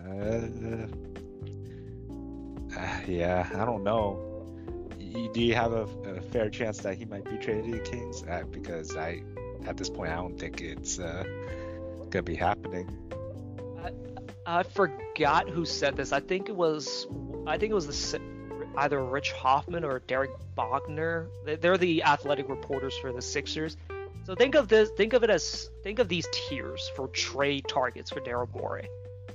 [0.09, 0.86] Uh,
[2.78, 4.24] uh, yeah, I don't know.
[5.32, 8.22] Do you have a, a fair chance that he might be traded to the Kings?
[8.22, 9.22] Uh, because I,
[9.66, 11.24] at this point, I don't think it's uh,
[12.11, 12.88] gonna be happening.
[14.46, 16.12] I forgot who said this.
[16.12, 17.06] I think it was.
[17.46, 18.20] I think it was the
[18.78, 21.28] either Rich Hofmann or Derek Bodner.
[21.44, 23.76] They- They're the athletic reporters for the Sixers.
[24.24, 24.90] So think of this.
[24.96, 25.68] Think of it as.
[25.82, 28.88] Think of these tiers for trade targets for Daryl Morey.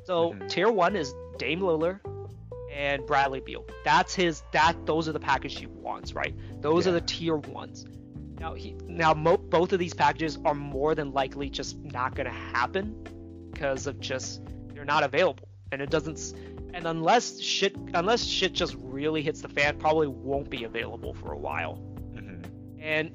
[0.03, 0.49] So Mhm.
[0.49, 1.99] tier one is Dame Lillard
[2.71, 3.65] and Bradley Beal.
[3.85, 4.43] That's his.
[4.51, 6.35] That those are the package he wants, right?
[6.61, 7.85] Those are the tier ones.
[8.39, 12.25] Now he now mo- both of these packages are more than likely just not going
[12.25, 12.95] to happen
[13.53, 14.41] because of just
[14.73, 16.33] they're not available and it doesn't
[16.73, 21.31] and unless shit unless shit just really hits the fan probably won't be available for
[21.31, 21.77] a while
[22.15, 22.43] Mhm.
[22.81, 23.11] and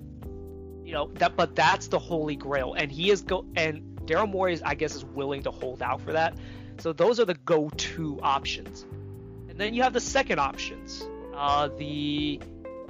[0.87, 4.55] you know that but that's the holy grail and he is go and Daryl Morey
[4.55, 6.39] is I guess is willing to hold out for that
[6.79, 8.87] so those are the go-to options.
[9.49, 11.05] And then you have the second options.
[11.35, 12.41] Uh the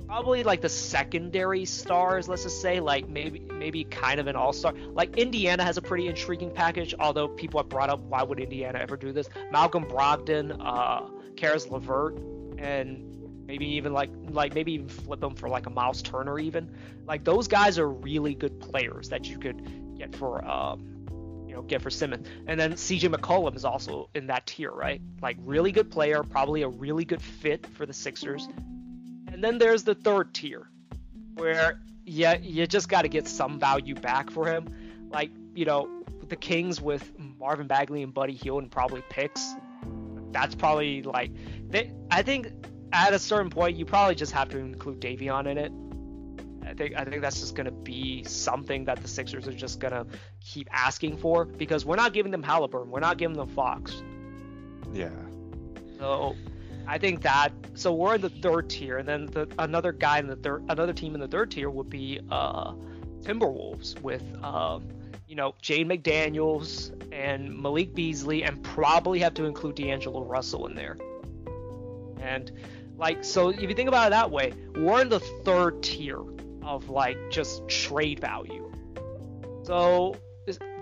[0.06, 4.72] probably like the secondary stars let's just say like maybe maybe kind of an all-star.
[4.92, 8.78] Like indiana has a pretty intriguing package although people have brought up why would indiana
[8.78, 9.28] ever do this?
[9.52, 12.18] Malcolm brogdon uh Caris LeVert
[12.58, 13.04] and
[13.46, 16.70] maybe even like like maybe even flip them for like a Myles Turner even.
[17.06, 20.97] Like those guys are really good players that you could get for um
[21.58, 25.36] know get for simmons and then cj mccollum is also in that tier right like
[25.40, 28.48] really good player probably a really good fit for the sixers
[29.38, 30.68] and then there's the third tier,
[31.34, 34.66] where yeah, you just got to get some value back for him.
[35.10, 35.88] Like you know,
[36.28, 39.54] the Kings with Marvin Bagley and Buddy Hield and probably picks.
[40.32, 41.30] That's probably like
[41.68, 41.92] they.
[42.10, 42.50] I think
[42.92, 45.70] at a certain point you probably just have to include Davion in it.
[46.68, 50.06] I think I think that's just gonna be something that the Sixers are just gonna
[50.40, 54.02] keep asking for because we're not giving them Haliburton, we're not giving them Fox.
[54.92, 55.10] Yeah.
[55.98, 56.36] So
[56.86, 60.26] I think that so we're in the third tier, and then the, another guy in
[60.26, 62.72] the third, another team in the third tier would be uh,
[63.22, 64.88] Timberwolves with um,
[65.26, 70.74] you know Jaden McDaniels and Malik Beasley, and probably have to include D'Angelo Russell in
[70.74, 70.98] there.
[72.20, 72.52] And
[72.98, 76.20] like so, if you think about it that way, we're in the third tier
[76.68, 78.70] of like just trade value.
[79.64, 80.14] So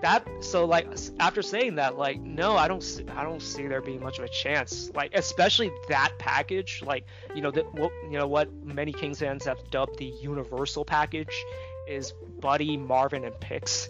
[0.01, 0.87] that so like
[1.19, 4.23] after saying that like no i don't see, i don't see there being much of
[4.23, 7.03] a chance like especially that package like
[7.35, 11.43] you know that what you know what many kings fans have dubbed the universal package
[11.85, 13.89] is buddy marvin and picks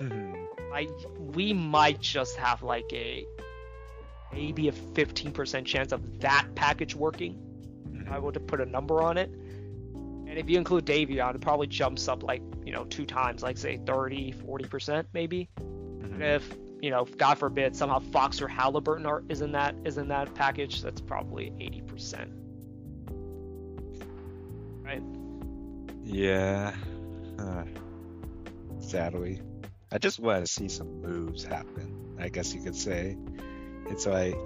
[0.00, 0.48] Mhm.
[0.72, 3.24] like we might just have like a
[4.32, 7.36] maybe a 15% chance of that package working
[8.00, 9.30] if I were to put a number on it.
[10.28, 13.56] And if you include Davion, it probably jumps up like, you know, two times, like
[13.56, 15.48] say 30, 40% maybe.
[15.56, 16.36] And Mhm.
[16.36, 20.08] if, you know, God forbid somehow Fox or Haliburton are is in that is in
[20.08, 22.30] that package, that's probably 80%.
[24.84, 25.02] Right?
[26.04, 26.74] Yeah.
[27.38, 27.64] Uh,
[28.80, 29.40] sadly,
[29.90, 32.16] I just want to see some moves happen.
[32.18, 33.16] I guess you could say.
[33.86, 34.36] It's like,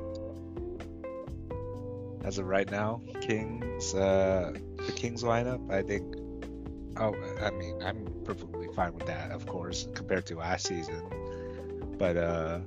[2.25, 4.53] as of right now, Kings, uh,
[4.87, 5.71] the Kings lineup.
[5.71, 6.17] I think.
[6.97, 11.03] Oh, I mean, I'm perfectly fine with that, of course, compared to last season.
[11.97, 12.61] But uh,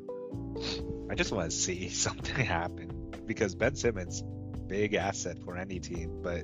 [1.10, 4.24] I just want to see something happen because Ben Simmons,
[4.68, 6.44] big asset for any team, but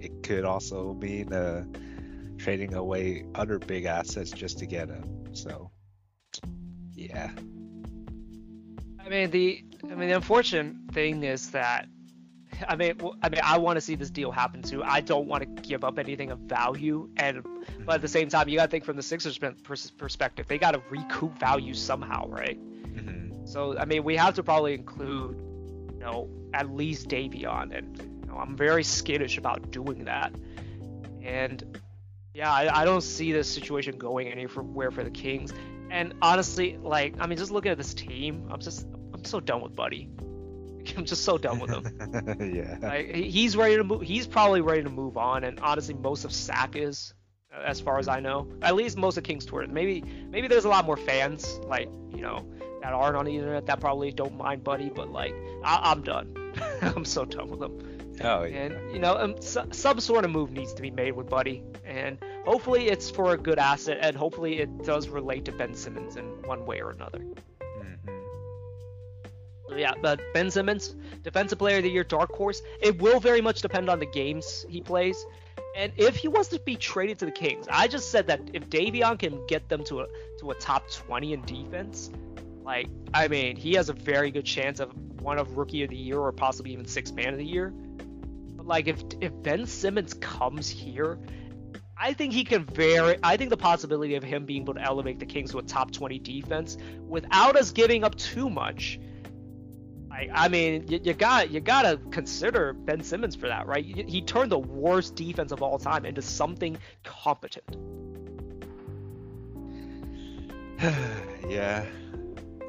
[0.00, 1.64] it could also mean uh,
[2.38, 5.24] trading away other big assets just to get him.
[5.32, 5.70] So,
[6.94, 7.30] yeah.
[9.04, 11.86] I mean the I mean the unfortunate thing is that
[12.68, 14.82] I mean I mean I want to see this deal happen too.
[14.82, 17.44] I don't want to give up anything of value, and
[17.84, 20.72] but at the same time you got to think from the Sixers perspective, they got
[20.72, 22.58] to recoup value somehow, right?
[22.60, 23.46] Mm-hmm.
[23.46, 25.36] So I mean we have to probably include
[25.92, 30.32] you know at least Davion, and you know, I'm very skittish about doing that,
[31.22, 31.78] and
[32.32, 35.52] yeah I, I don't see this situation going anywhere for the Kings.
[35.90, 39.60] And honestly, like, I mean, just looking at this team, I'm just, I'm so done
[39.62, 40.08] with Buddy.
[40.96, 42.54] I'm just so done with him.
[42.54, 42.78] yeah.
[42.80, 44.02] Like, he's ready to move.
[44.02, 47.14] He's probably ready to move on, and honestly, most of Sack is,
[47.54, 48.48] uh, as far as I know.
[48.62, 49.66] At least most of King's Tour.
[49.66, 52.46] Maybe, maybe there's a lot more fans, like, you know,
[52.82, 56.52] that aren't on the internet that probably don't mind Buddy, but like, I, am done.
[56.82, 57.94] I'm so done with him.
[58.22, 58.64] Oh yeah.
[58.64, 61.62] And you know, um, so, some sort of move needs to be made with Buddy,
[61.84, 66.16] and hopefully it's for a good asset, and hopefully it does relate to Ben Simmons
[66.16, 67.24] in one way or another.
[69.76, 72.62] Yeah, uh, but Ben Simmons, Defensive Player of the Year, dark horse.
[72.80, 75.24] It will very much depend on the games he plays,
[75.76, 77.66] and if he wants to be traded to the Kings.
[77.70, 80.06] I just said that if Davion can get them to a
[80.40, 82.10] to a top 20 in defense,
[82.62, 85.96] like I mean, he has a very good chance of one of Rookie of the
[85.96, 87.72] Year or possibly even Sixth Man of the Year.
[88.56, 91.18] But like if if Ben Simmons comes here
[91.96, 93.16] I think he can very.
[93.22, 95.90] I think the possibility of him being able to elevate the Kings to a top
[95.90, 98.98] 20 defense without us giving up too much.
[100.14, 103.84] I, I mean, you, you got you gotta consider Ben Simmons for that, right?
[103.84, 107.64] He turned the worst defense of all time into something competent.
[111.48, 111.84] yeah,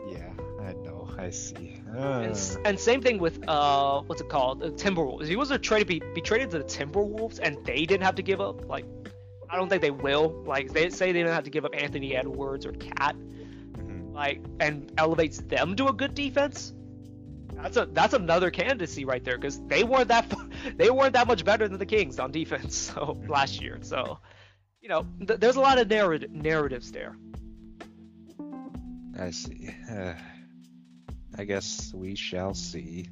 [0.07, 1.81] yeah, I know, I see.
[1.95, 2.21] Uh.
[2.21, 5.27] And, and, same thing with uh, what's it called, the Timberwolves.
[5.27, 8.23] He was a trade be, be traded to the Timberwolves, and they didn't have to
[8.23, 8.85] give up like
[9.49, 10.43] I don't think they will.
[10.47, 14.15] Like they say they don't have to give up Anthony Edwards or KAT, mm-hmm.
[14.15, 16.73] like and elevates them to a good defense.
[17.65, 20.31] That's a that's another candidacy right there because they weren't that
[20.77, 23.79] they weren't that much better than the Kings on defense so last year.
[23.81, 24.19] So
[24.81, 27.17] you know th- there's a lot of narrative narratives there.
[29.19, 29.73] I see.
[29.91, 30.13] Uh,
[31.39, 33.09] I guess we shall see.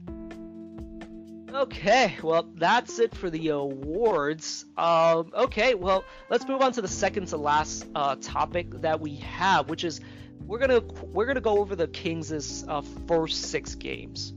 [1.52, 4.66] Okay, well, that's it for the awards.
[4.78, 9.16] Um, okay, well, let's move on to the second to last uh, topic that we
[9.18, 10.00] have, which is
[10.46, 10.82] we're gonna
[11.12, 14.34] we're gonna go over the Kings' uh, first six games,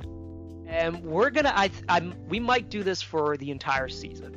[0.66, 4.34] and we're gonna I I'm we might do this for the entire season.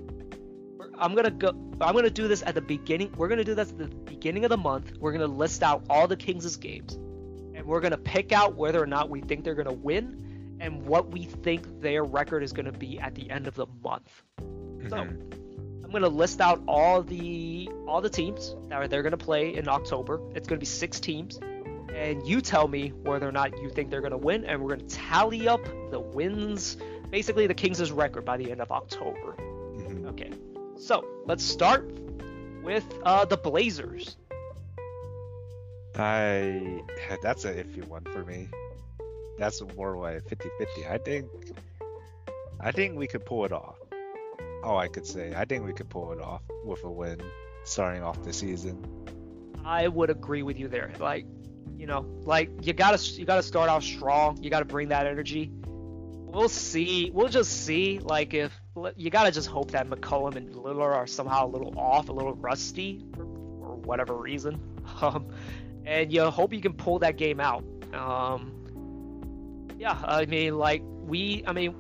[0.98, 1.50] I'm gonna go.
[1.82, 3.14] I'm gonna do this at the beginning.
[3.18, 4.98] We're gonna do this at the beginning of the month.
[5.00, 6.96] We're gonna list out all the Kings' games,
[7.56, 11.12] and we're gonna pick out whether or not we think they're gonna win and what
[11.12, 14.24] we think their record is going to be at the end of the month.
[14.42, 14.90] Mm-hmm.
[14.90, 19.18] So I'm going to list out all the all the teams that they're going to
[19.18, 20.20] play in October.
[20.36, 21.40] It's going to be six teams,
[21.94, 24.76] and you tell me whether or not you think they're going to win, and we're
[24.76, 26.78] going to tally up the wins,
[27.10, 29.36] basically the Kings' record by the end of October.
[29.38, 30.08] Mm-hmm.
[30.08, 30.32] Okay,
[30.78, 31.92] so let's start
[32.64, 34.18] with uh, the Blazers.
[35.96, 36.84] I
[37.22, 38.48] that's an iffy one for me
[39.40, 40.92] that's more like 50-50.
[40.92, 41.28] I think
[42.60, 43.78] I think we could pull it off.
[44.64, 47.22] Oh, I could say I think we could pull it off with a win
[47.64, 48.86] starting off the season.
[49.64, 50.92] I would agree with you there.
[51.00, 51.26] Like,
[51.80, 54.38] you know, like you gotta you gotta start off strong.
[54.44, 55.50] You gotta bring that energy.
[55.64, 57.10] We'll see.
[57.12, 58.00] We'll just see.
[58.00, 58.52] Like if
[58.98, 62.34] you gotta just hope that McCollum and Lillard are somehow a little off, a little
[62.34, 64.60] rusty, for, for whatever reason.
[65.02, 65.28] Um,
[65.86, 67.64] and you hope you can pull that game out.
[67.94, 71.76] Um, yeah, I mean, like we, I mean,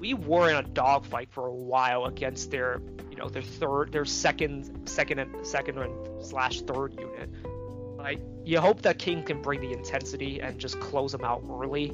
[0.00, 2.80] we were in a dogfight for a while against their,
[3.10, 7.30] you know, their third, their second, second and second and slash third unit.
[8.06, 11.92] Like, you hope that King can bring the intensity and just close them out early.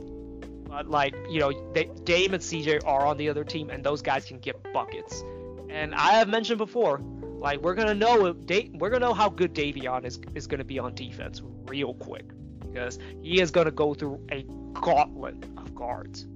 [0.69, 4.03] But like, you know, they, Dame and CJ are on the other team, and those
[4.03, 5.25] guys can get buckets.
[5.71, 7.01] And I have mentioned before,
[7.39, 8.37] like we're gonna know if
[8.75, 12.27] we're gonna know how good Davion is is gonna be on defense real quick
[12.61, 14.43] because he is gonna go through a
[14.75, 16.27] gauntlet of guards.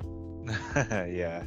[0.74, 1.42] yeah.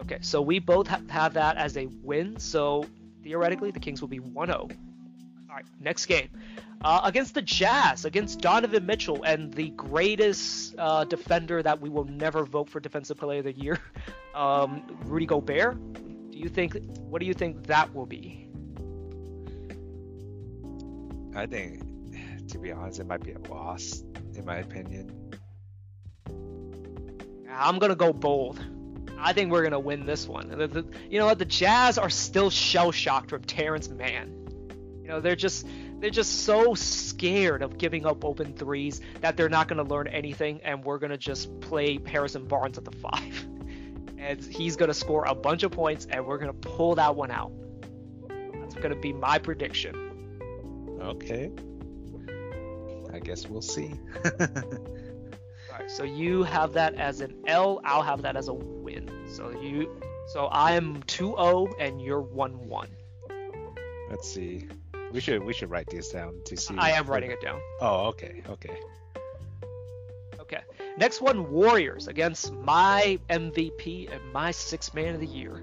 [0.00, 2.40] okay, so we both ha- have that as a win.
[2.40, 2.86] So
[3.22, 4.68] theoretically, the Kings will be 1 0.
[5.52, 6.30] All right, next game.
[6.82, 12.06] Uh, against the Jazz, against Donovan Mitchell and the greatest uh, defender that we will
[12.06, 13.78] never vote for Defensive Player of the Year,
[14.34, 15.76] um, Rudy Gobert.
[16.30, 16.74] Do you think?
[17.00, 18.48] What do you think that will be?
[21.36, 21.82] I think
[22.48, 24.02] to be honest, it might be a loss,
[24.34, 25.38] in my opinion.
[27.50, 28.58] I'm gonna go bold.
[29.18, 30.48] I think we're gonna win this one.
[31.10, 31.38] You know what?
[31.38, 34.41] The Jazz are still shell shocked from Terance Mann.
[35.12, 35.66] Know, they're just
[36.00, 40.62] they're just so scared of giving up open threes that they're not gonna learn anything,
[40.64, 43.46] and we're gonna just play Harrison Barnes at the five,
[44.18, 47.52] and he's gonna score a bunch of points, and we're gonna pull that one out.
[48.58, 50.98] That's gonna be my prediction.
[51.02, 51.52] Okay.
[53.12, 53.92] I guess we'll see.
[54.24, 54.32] All
[55.78, 57.82] right, so you have that as an L.
[57.84, 59.10] I'll have that as a win.
[59.26, 59.94] So you,
[60.28, 62.88] so I am 2-0 and you're 1-1.
[64.08, 64.68] Let's see.
[65.12, 66.74] We should we should write this down to see.
[66.78, 67.60] I am writing it down.
[67.80, 68.76] Oh, okay, okay.
[70.40, 70.60] Okay.
[70.98, 75.62] Next one, Warriors against my MVP and my sixth man of the year.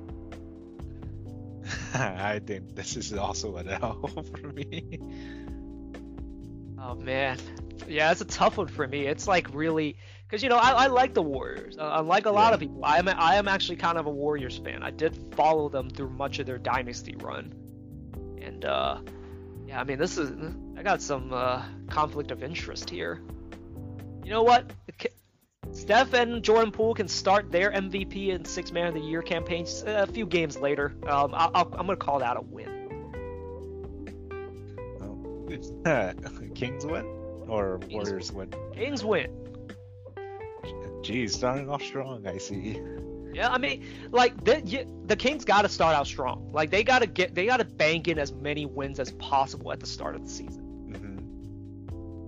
[1.94, 4.08] I think this is also an L
[4.42, 5.00] for me.
[6.80, 7.38] Oh man,
[7.88, 9.06] yeah, it's a tough one for me.
[9.06, 9.98] It's like really,
[10.28, 11.78] because you know I, I like the Warriors.
[11.78, 12.54] Uh, unlike a lot Yeah.
[12.56, 14.82] of people, I am I am actually kind of a Warriors fan.
[14.82, 17.54] I did follow them through much of their dynasty run,
[18.42, 19.00] and uh,
[19.70, 20.32] yeah, I mean this is
[20.76, 23.22] I got some uh, conflict of interest here.
[24.24, 24.72] You know what?
[25.72, 29.84] Steph and Jordan Poole can start their MVP and Six Man of the Year campaigns
[29.86, 30.96] a few games later.
[31.08, 32.80] Um, I, I'll, I'm gonna call that a win.
[35.02, 36.14] Oh.
[36.56, 37.06] Kings win
[37.48, 38.52] or Warriors win?
[38.74, 39.30] Kings win.
[41.04, 42.26] Geez, starting off strong.
[42.26, 42.82] I see.
[43.34, 46.52] Yeah, I mean, like the you, the Kings got to start out strong.
[46.52, 49.72] Like they got to get they got to bank in as many wins as possible
[49.72, 50.64] at the start of the season.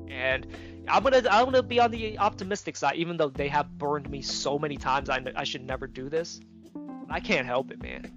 [0.05, 0.47] hmm And
[0.87, 4.21] I'm gonna I'm gonna be on the optimistic side, even though they have burned me
[4.21, 5.09] so many times.
[5.09, 6.39] I I should never do this.
[7.09, 8.11] I can't help it, man.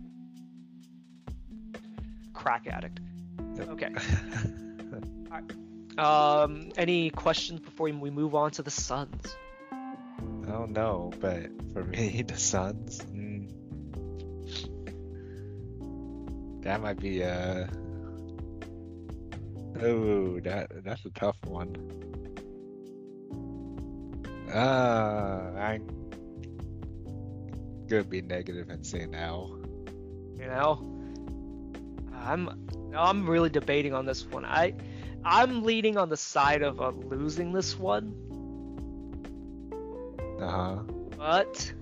[2.33, 3.01] Crack addict.
[3.59, 3.91] Okay.
[5.97, 9.37] Um, any questions before we move on to the Suns?
[10.47, 13.01] I don't know, but for me, the Suns.
[13.13, 13.51] Mm,
[16.63, 17.69] that might be a.
[19.81, 21.75] Oh, that that's a tough one.
[24.53, 25.87] Uh, I'm
[27.89, 29.59] gonna be negative and say no.
[30.39, 30.95] You know,
[32.15, 34.45] I'm I'm really debating on this one.
[34.45, 34.75] I
[35.25, 38.15] I'm leaning on the side of uh, losing this one,
[40.45, 40.77] Uh huh.
[41.17, 41.73] but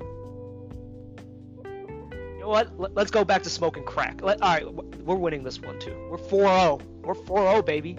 [1.64, 2.78] you know what?
[2.78, 4.22] Let, us go back to smoking crack.
[4.22, 5.96] Let, all right, we're winning this one too.
[6.08, 6.82] We're 4-0.
[7.02, 7.98] We're 4-0, baby.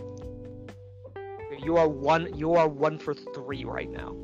[1.61, 2.33] You are one.
[2.37, 4.15] You are one for three right now.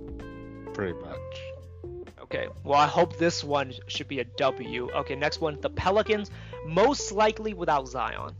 [0.74, 2.08] Pretty much.
[2.22, 2.48] Okay.
[2.64, 4.90] Well, I hope this one should be a W.
[4.92, 5.16] Okay.
[5.16, 6.32] Next one, the Pelicans,
[6.66, 8.34] most likely without Zion.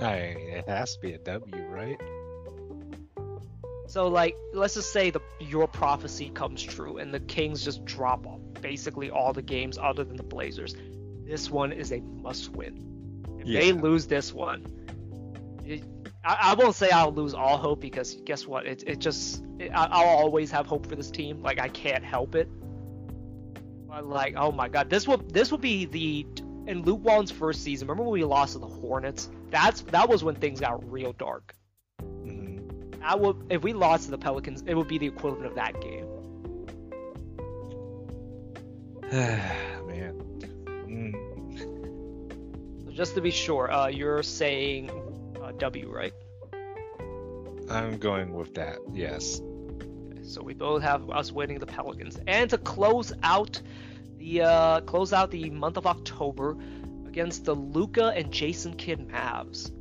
[0.00, 2.00] I it has to be a W, right?
[3.90, 8.24] So like, let's just say the your prophecy comes true and the Kings just drop
[8.24, 10.76] off basically all the games other than the Blazers.
[11.24, 13.24] This one is a must-win.
[13.40, 14.64] If they lose this one,
[15.64, 15.82] it,
[16.24, 18.64] I, I won't say I'll lose all hope because guess what?
[18.64, 21.42] It it just it, I, I'll always have hope for this team.
[21.42, 22.48] Like I can't help it.
[23.88, 26.24] But like, oh my God, this will this will be the
[26.68, 27.88] in Luke Walton's first season.
[27.88, 29.28] Remember when we lost to the Hornets?
[29.50, 31.56] That's that was when things got real dark.
[33.00, 35.80] That would if we lost to the Pelicans, it would be the equivalent of that
[35.80, 36.06] game.
[39.12, 40.14] Man.
[40.86, 42.84] Mm.
[42.84, 44.90] So just to be sure, uh, you're saying
[45.42, 46.12] uh, W, right?
[47.70, 48.78] I'm going with that.
[48.92, 49.40] Yes.
[50.22, 53.60] So we both have us winning the Pelicans, and to close out
[54.18, 56.56] the uh, close out the month of October
[57.08, 59.72] against the Luka and Jason Kidd Mavs.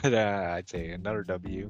[0.04, 1.68] I'd say another W.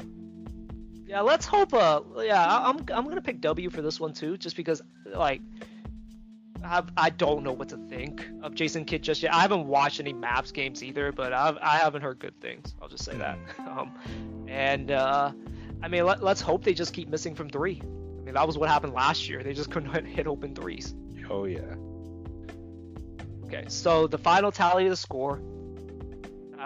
[1.06, 1.72] Yeah, let's hope.
[1.72, 5.40] Uh, yeah, I'm I'm gonna pick W for this one too, just because like.
[6.64, 9.32] I, I don't know what to think of Jason Kidd just yet.
[9.32, 12.74] I haven't watched any Mavs games either, but I've, I haven't heard good things.
[12.82, 13.38] I'll just say that.
[13.58, 13.92] Um,
[14.48, 15.32] and uh,
[15.82, 17.80] I mean, let, let's hope they just keep missing from three.
[17.82, 19.42] I mean, that was what happened last year.
[19.42, 20.94] They just couldn't hit open threes.
[21.30, 21.60] Oh yeah.
[23.44, 25.40] Okay, so the final tally of the score.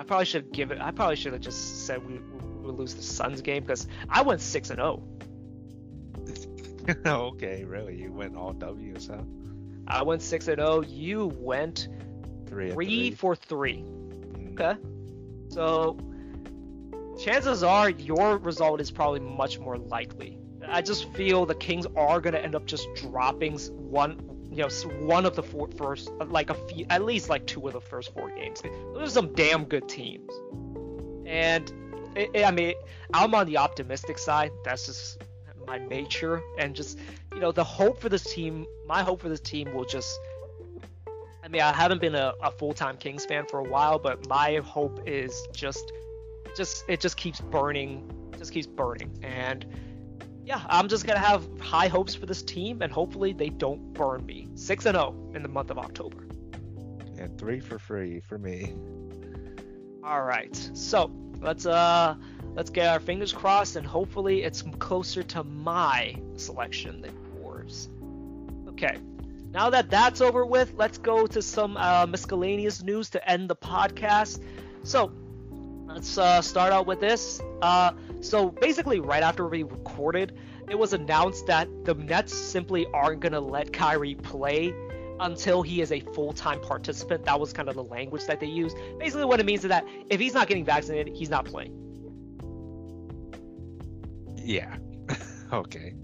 [0.00, 0.80] I probably should give it.
[0.80, 4.22] I probably should have just said we, we would lose the Suns game because I
[4.22, 5.02] went six and oh.
[6.24, 6.96] zero.
[7.06, 7.96] okay, really?
[8.00, 9.18] You went all W's, huh?
[9.86, 10.80] I went six and zero.
[10.80, 11.88] You went
[12.46, 13.84] three, three, for three.
[13.84, 14.58] Mm.
[14.58, 14.80] Okay.
[15.50, 15.98] So
[17.22, 20.38] chances are your result is probably much more likely.
[20.66, 24.18] I just feel the Kings are going to end up just dropping one,
[24.50, 24.68] you know,
[25.06, 28.12] one of the four first, like a few, at least like two of the first
[28.12, 28.62] four games.
[28.94, 30.30] Those are some damn good teams.
[31.24, 31.72] And
[32.16, 32.74] it, it, I mean,
[33.14, 34.50] I'm on the optimistic side.
[34.64, 35.22] That's just
[35.66, 36.98] my nature, and just
[37.32, 38.66] you know, the hope for this team.
[38.86, 40.18] My hope for this team will just.
[41.42, 44.56] I mean, I haven't been a, a full-time Kings fan for a while, but my
[44.56, 45.92] hope is just,
[46.56, 49.64] just it just keeps burning, just keeps burning, and
[50.50, 54.26] yeah, I'm just gonna have high hopes for this team, and hopefully they don't burn
[54.26, 54.48] me.
[54.56, 56.26] Six and zero in the month of October.
[57.18, 58.74] And three for free for me.
[60.02, 62.16] All right, so let's uh
[62.56, 67.88] let's get our fingers crossed, and hopefully it's closer to my selection than yours.
[68.70, 68.96] Okay,
[69.52, 73.54] now that that's over with, let's go to some uh, miscellaneous news to end the
[73.54, 74.42] podcast.
[74.82, 75.12] So
[75.86, 77.40] let's uh, start out with this.
[77.62, 80.38] Uh, so basically, right after we recorded,
[80.68, 84.74] it was announced that the Nets simply aren't gonna let Kyrie play
[85.20, 87.24] until he is a full-time participant.
[87.24, 88.76] That was kind of the language that they used.
[88.98, 91.76] Basically, what it means is that if he's not getting vaccinated, he's not playing.
[94.36, 94.76] Yeah.
[95.52, 95.94] okay.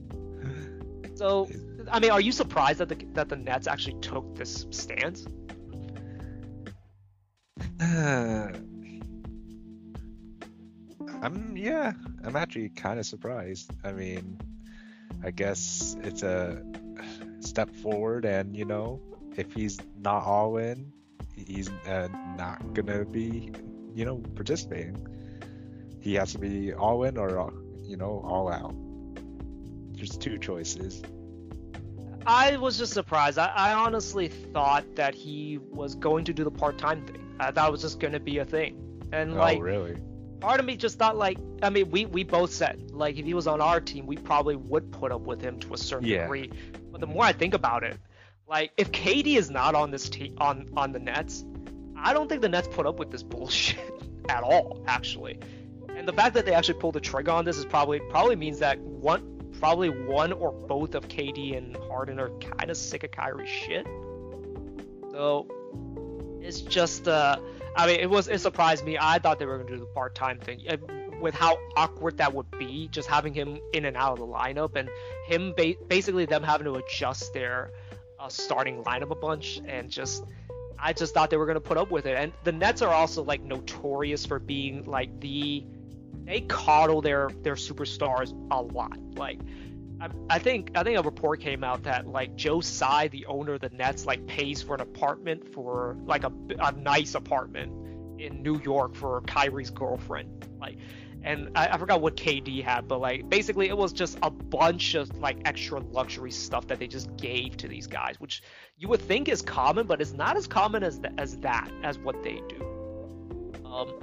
[1.15, 1.49] So,
[1.91, 5.27] I mean, are you surprised that the that the Nets actually took this stance?
[7.81, 8.49] Uh,
[11.27, 11.93] I'm yeah.
[12.25, 13.73] I'm actually kind of surprised.
[13.83, 14.39] I mean,
[15.25, 16.63] I guess it's a
[17.41, 19.01] step forward, and you know,
[19.37, 20.93] if he's not all in,
[21.35, 22.07] he's uh,
[22.39, 23.51] not gonna be,
[23.93, 25.05] you know, participating.
[26.01, 28.77] He has to be all in or you know all out.
[29.97, 31.03] There's two choices.
[32.25, 33.37] I was just surprised.
[33.39, 37.35] I, I honestly thought that he was going to do the part-time thing.
[37.41, 39.01] I thought it was just going to be a thing.
[39.13, 39.97] And oh, like, really?
[40.41, 43.35] Part of me just thought like, I mean, we we both said like if he
[43.35, 46.23] was on our team, we probably would put up with him to a certain Yeah.
[46.23, 46.51] degree.
[46.91, 47.99] But the more I think about it,
[48.49, 51.45] like if KD is not on this team on on the Nets,
[51.97, 53.79] I don't think the Nets put up with this bullshit
[54.29, 55.39] at all, actually.
[55.97, 58.59] And the fact that they actually pulled the trigger on this is probably probably means
[58.59, 63.11] that one probably one or both of KD and Harden are kind of sick of
[63.11, 63.87] Kyrie shit.
[65.11, 65.47] So
[66.43, 67.39] it's just uh
[67.77, 68.97] I mean it was it surprised me.
[69.01, 70.63] I thought they were going to do the part-time thing.
[70.69, 70.77] Uh,
[71.21, 74.77] With how awkward that would be, just having him in and out of the lineup,
[74.77, 74.89] and
[75.27, 77.71] him ba- basically them having to adjust their
[78.21, 80.25] uh, starting lineup a bunch, and just
[80.79, 82.17] I just thought they were gonna put up with it.
[82.17, 85.65] And the Nets are also like notorious for being like the
[86.25, 88.99] they coddle their their superstars a lot.
[89.17, 89.41] Like
[90.29, 93.61] I, think I think a report came out that like Joe Tsai, the owner of
[93.61, 97.73] the Nets, like pays for an apartment for like a, a nice apartment
[98.21, 100.47] in New York for Kyrie's girlfriend.
[100.61, 100.79] Like
[101.23, 104.95] and I, I forgot what KD had, but like basically it was just a bunch
[104.95, 108.43] of like extra luxury stuff that they just gave to these guys, which
[108.79, 112.23] you would think is common, but it's not as common as as that as what
[112.23, 113.63] they do.
[113.65, 113.95] Um,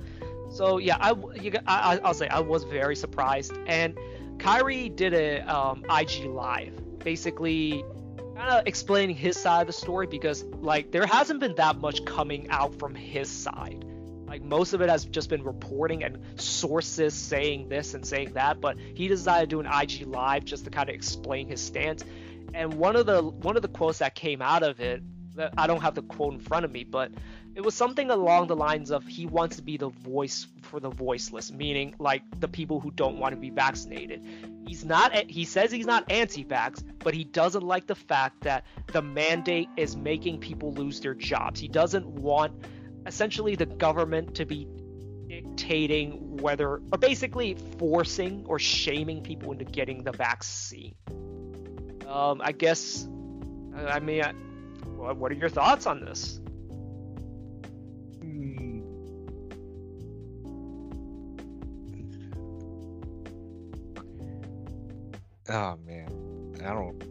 [0.49, 3.98] so yeah, I, you, I I'll say I was very surprised, and
[4.40, 7.84] Kyrie did a um, IG live, basically
[8.36, 12.04] kind of explaining his side of the story because like there hasn't been that much
[12.06, 13.86] coming out from his side.
[14.28, 18.60] Like most of it has just been reporting and sources saying this and saying that,
[18.60, 22.04] but he decided to do an IG live just to kind of explain his stance.
[22.54, 25.04] And one of the one of the quotes that came out of it,
[25.58, 27.12] I don't have the quote in front of me, but
[27.56, 30.90] it was something along the lines of he wants to be the voice for the
[30.90, 34.26] voiceless, meaning like the people who don't want to be vaccinated.
[34.66, 39.02] He's not he says he's not anti-vax, but he doesn't like the fact that the
[39.02, 41.60] mandate is making people lose their jobs.
[41.60, 42.54] He doesn't want
[43.06, 44.68] essentially the government to be
[45.28, 50.96] dictating whether or basically forcing or shaming people into getting the vaccine.
[52.08, 53.08] Um, I guess
[53.76, 54.32] I mean, I,
[54.96, 56.40] what what are your thoughts on this?
[65.49, 67.03] Oh man, I don't.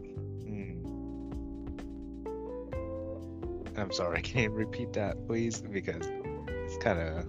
[0.43, 0.79] hmm.
[3.77, 4.21] I'm sorry.
[4.23, 5.61] Can you repeat that, please?
[5.61, 6.09] Because
[6.47, 7.27] it's kind of.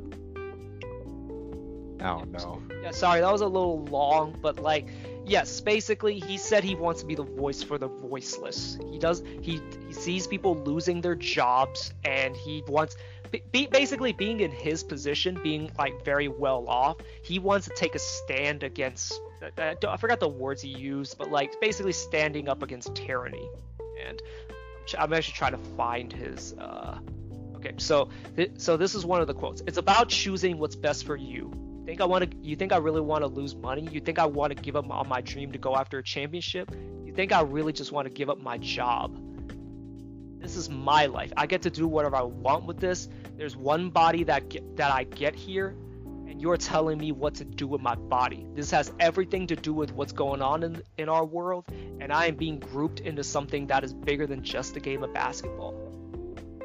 [2.00, 2.62] I don't know.
[2.82, 4.88] Yeah, sorry, that was a little long, but like,
[5.24, 8.78] yes, basically, he said he wants to be the voice for the voiceless.
[8.90, 9.22] He does.
[9.42, 12.96] He he sees people losing their jobs, and he wants.
[13.50, 17.94] Be, basically, being in his position, being like very well off, he wants to take
[17.94, 19.20] a stand against.
[19.58, 23.48] I, I forgot the words he used, but like basically standing up against tyranny.
[24.06, 24.20] And
[24.98, 26.54] I'm actually trying to find his.
[26.54, 26.98] Uh,
[27.56, 29.62] okay, so th- so this is one of the quotes.
[29.66, 31.52] It's about choosing what's best for you
[31.84, 33.88] think I want to you think I really want to lose money?
[33.90, 36.74] You think I want to give up on my dream to go after a championship?
[37.04, 39.20] You think I really just want to give up my job?
[40.40, 41.32] This is my life.
[41.36, 43.08] I get to do whatever I want with this.
[43.36, 45.74] There's one body that get, that I get here
[46.28, 48.46] and you're telling me what to do with my body.
[48.54, 51.64] This has everything to do with what's going on in, in our world,
[52.00, 55.12] and I am being grouped into something that is bigger than just a game of
[55.12, 55.74] basketball.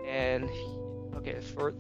[0.07, 0.49] And
[1.15, 1.73] okay, for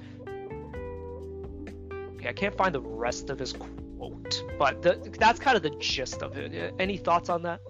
[2.15, 5.71] okay, I can't find the rest of his quote, but the, that's kind of the
[5.71, 6.73] gist of it.
[6.79, 7.61] Any thoughts on that?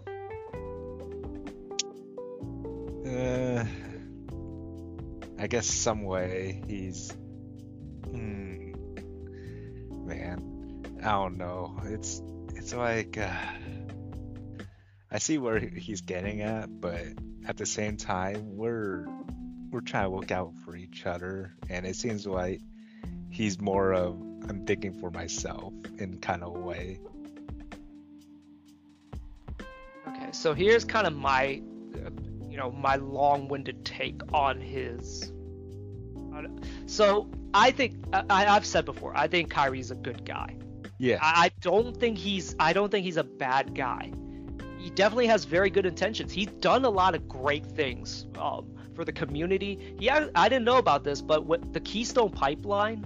[3.10, 3.66] Uh,
[5.40, 7.16] I guess some way he's.
[10.10, 11.80] Man, I don't know.
[11.86, 12.24] It's
[12.56, 13.30] it's like uh,
[15.12, 17.04] I see where he's getting at, but
[17.46, 19.06] at the same time, we're
[19.70, 22.60] we're trying to look out for each other, and it seems like
[23.30, 24.20] he's more of
[24.50, 27.00] I'm thinking for myself in kind of a way.
[30.08, 31.62] Okay, so here's kind of my
[32.50, 35.32] you know my long-winded take on his.
[36.88, 40.56] So I think I, I've said before I think Kyrie's a good guy.
[40.98, 41.18] Yeah.
[41.22, 44.12] I, I don't think he's I don't think he's a bad guy.
[44.78, 46.32] He definitely has very good intentions.
[46.32, 49.96] He's done a lot of great things um, for the community.
[50.00, 53.06] He I didn't know about this, but with the Keystone Pipeline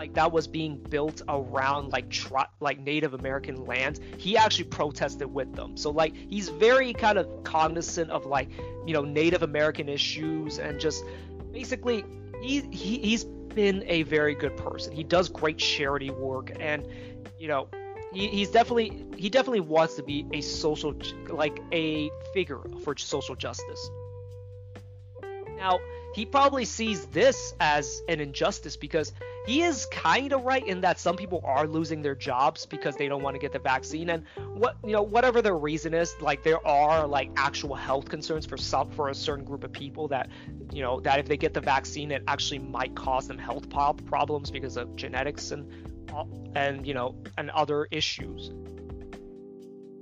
[0.00, 5.30] like that was being built around like tri- like Native American lands, he actually protested
[5.30, 5.76] with them.
[5.76, 8.48] So like he's very kind of cognizant of like
[8.86, 11.04] you know Native American issues and just
[11.52, 12.02] basically
[12.40, 14.92] he, he he's been a very good person.
[14.92, 16.86] He does great charity work and
[17.38, 17.68] you know
[18.12, 20.94] he, he's definitely he definitely wants to be a social
[21.28, 23.90] like a figure for social justice.
[25.56, 25.78] Now
[26.12, 29.12] he probably sees this as an injustice because
[29.46, 33.08] he is kind of right in that some people are losing their jobs because they
[33.08, 34.10] don't want to get the vaccine.
[34.10, 34.24] And
[34.54, 38.56] what you know whatever the reason is like there are like actual health concerns for
[38.56, 40.28] some for a certain group of people that
[40.72, 44.50] you know that if they get the vaccine it actually might cause them health problems
[44.50, 45.70] because of genetics and
[46.14, 46.24] uh,
[46.54, 48.50] and you know and other issues.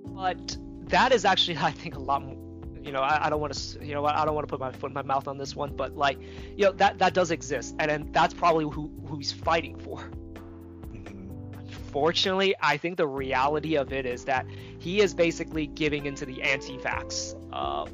[0.04, 0.56] But
[0.88, 2.37] that is actually i think a lot more
[2.84, 4.72] you know, I, I don't want to, you know, I don't want to put my
[4.72, 6.18] foot in my mouth on this one, but like,
[6.56, 9.98] you know, that that does exist, and, and that's probably who who he's fighting for.
[10.92, 11.58] Mm-hmm.
[11.58, 14.46] Unfortunately, I think the reality of it is that
[14.78, 17.86] he is basically giving into the anti-vax, uh,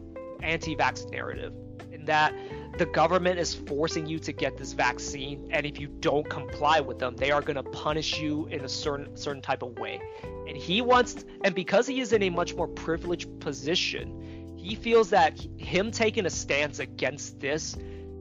[0.43, 1.53] anti-vax narrative,
[1.93, 2.35] in that
[2.77, 6.99] the government is forcing you to get this vaccine, and if you don't comply with
[6.99, 10.01] them, they are going to punish you in a certain certain type of way.
[10.47, 14.34] And he wants, and because he is in a much more privileged position,
[14.65, 17.77] he feels that him taking a stance against this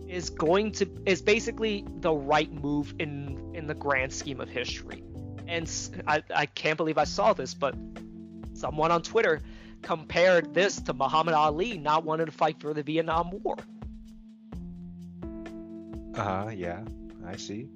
[0.10, 5.03] is going to is basically the right move in in the grand scheme of history.
[5.48, 5.72] And
[6.06, 7.76] I, I can't believe I saw this, but
[8.53, 9.41] someone on Twitter
[9.82, 13.56] compared this to Muhammad Ali not wanting to fight for the Vietnam War.
[16.15, 16.52] Uh.
[16.53, 16.84] Yeah,
[17.26, 17.70] I see.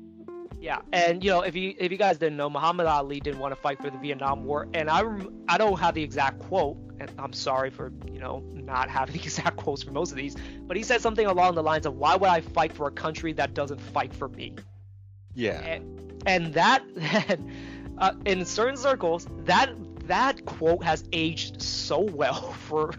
[0.59, 3.53] Yeah, and you know, if you if you guys didn't know, Muhammad Ali didn't want
[3.53, 5.03] to fight for the Vietnam War, and I
[5.47, 9.21] I don't have the exact quote, and I'm sorry for you know not having the
[9.23, 12.15] exact quotes for most of these, but he said something along the lines of, "Why
[12.15, 14.55] would I fight for a country that doesn't fight for me?"
[15.35, 15.61] Yeah.
[15.61, 16.83] And, and that,
[17.99, 19.69] uh, in certain circles, that
[20.07, 22.93] that quote has aged so well for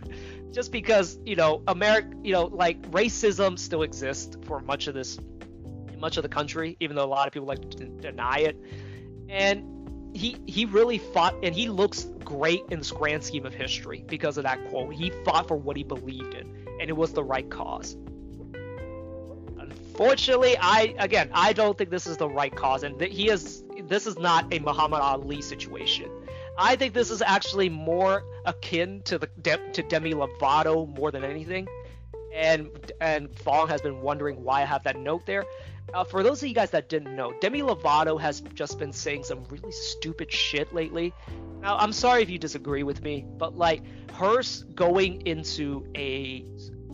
[0.53, 5.19] just because you know America, you know, like racism still exists for much of this
[5.99, 8.57] much of the country, even though a lot of people like to deny it.
[9.29, 14.05] And he he really fought, and he looks great in this grand scheme of history
[14.07, 14.95] because of that quote.
[14.95, 17.97] He fought for what he believed in, and it was the right cause.
[19.59, 23.65] Unfortunately, I again I don't think this is the right cause, and that he is
[23.85, 26.11] this is not a Muhammad Ali situation.
[26.57, 29.29] I think this is actually more akin to the
[29.73, 31.69] to Demi Lovato more than anything.
[32.35, 32.69] And
[33.01, 35.45] and Fong has been wondering why I have that note there.
[35.95, 39.25] Uh, for those of you guys that didn't know, Demi Lovato has just been saying
[39.25, 41.15] some really stupid shit lately.
[41.63, 43.83] Now, I'm sorry if you disagree with me, but like
[44.13, 44.43] her
[44.75, 46.45] going into a,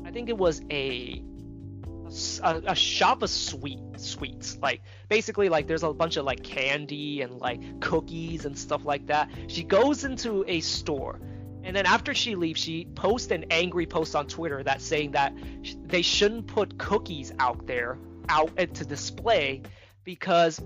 [0.05, 1.23] I think it was a,
[2.43, 4.59] a, a shop of sweet sweets.
[4.63, 9.07] Like basically, like there's a bunch of like candy and like cookies and stuff like
[9.07, 9.29] that.
[9.49, 11.21] She goes into a store.
[11.65, 15.35] And then after she leaves, she posts an angry post on Twitter that saying that
[15.83, 17.99] they shouldn't put cookies out there
[18.29, 19.63] out and to display
[20.05, 20.61] because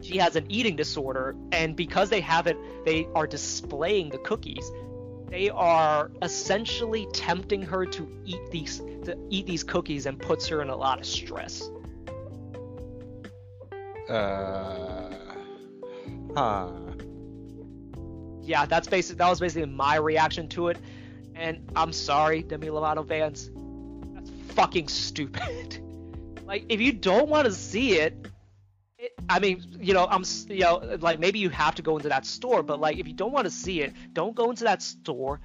[0.00, 4.70] she has an eating disorder and because they have it they are displaying the cookies
[5.34, 10.62] they are essentially tempting her to eat these to eat these cookies and puts her
[10.62, 11.68] in a lot of stress.
[14.08, 15.10] Uh
[16.36, 16.70] huh.
[18.42, 20.78] Yeah that's basically that was basically my reaction to it
[21.34, 23.50] and i'm sorry demi lovato fans.
[24.14, 25.78] That's fucking stupid
[26.44, 28.28] Like, if you don't want to see it,
[28.98, 32.08] it, I mean, you know, I'm, you know, like maybe you have to go into
[32.08, 34.82] that store, but like if you don't want to see it, don't go into that
[34.82, 35.40] store.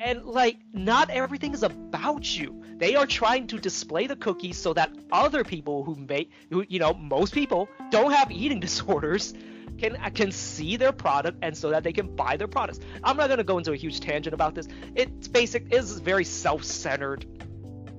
[0.00, 2.62] And like, not everything is about you.
[2.76, 6.78] They are trying to display the cookies so that other people who make, who you
[6.78, 9.34] know, most people don't have eating disorders,
[9.78, 12.80] can can see their product and so that they can buy their products.
[13.02, 14.68] I'm not gonna go into a huge tangent about this.
[14.94, 15.66] It's basic.
[15.70, 17.26] It's very self-centered,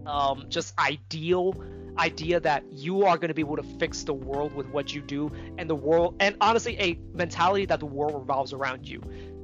[0.06, 1.54] um, just ideal
[1.98, 5.02] idea that you are going to be able to fix the world with what you
[5.02, 9.02] do and the world and honestly a mentality that the world revolves around you.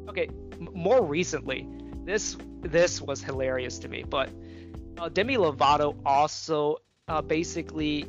[0.08, 1.68] Okay m- more recently
[2.06, 4.30] this this was hilarious to me but
[4.98, 6.78] uh, demi lovato also
[7.08, 8.06] uh, basically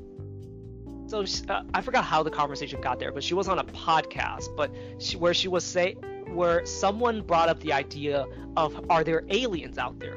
[1.07, 3.65] so she, uh, i forgot how the conversation got there but she was on a
[3.65, 5.97] podcast but she, where she was say
[6.33, 8.27] where someone brought up the idea
[8.57, 10.15] of are there aliens out there?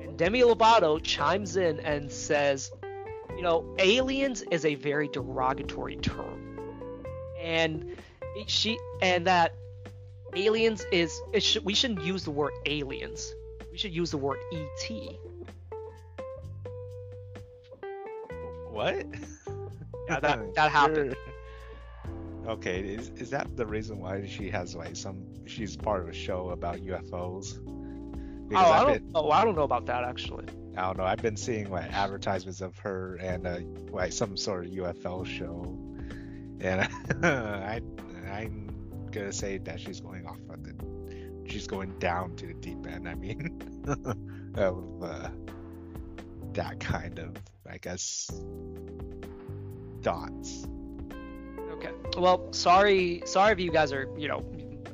[0.00, 2.70] And demi lovato chimes in and says
[3.40, 6.58] you know, aliens is a very derogatory term,
[7.40, 7.96] and
[8.46, 9.54] she and that
[10.34, 13.34] aliens is sh- we shouldn't use the word aliens.
[13.72, 14.90] We should use the word ET.
[18.68, 19.06] What?
[20.10, 21.16] Yeah, that that happened.
[22.46, 25.24] Okay, is is that the reason why she has like some?
[25.46, 27.58] She's part of a show about UFOs.
[28.50, 28.92] Because oh, I don't.
[28.92, 30.44] Been, oh, I don't know about that actually.
[30.76, 31.04] I don't know.
[31.04, 33.58] I've been seeing like advertisements of her and uh,
[33.90, 35.78] like some sort of UFO show,
[36.60, 36.88] and
[37.24, 37.80] I
[38.30, 38.70] I'm
[39.10, 40.74] gonna say that she's going off of the
[41.50, 43.08] She's going down to the deep end.
[43.08, 43.60] I mean,
[44.54, 45.28] of uh,
[46.52, 47.36] that kind of
[47.68, 48.30] I guess
[50.00, 50.68] dots.
[51.72, 51.90] Okay.
[52.16, 54.44] Well, sorry, sorry if you guys are you know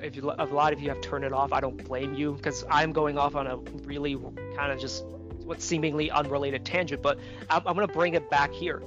[0.03, 2.65] if you, a lot of you have turned it off, I don't blame you because
[2.71, 4.17] I'm going off on a really
[4.57, 5.05] kind of just
[5.47, 7.19] what seemingly unrelated tangent, but
[7.49, 8.83] I'm, I'm going to bring it back here.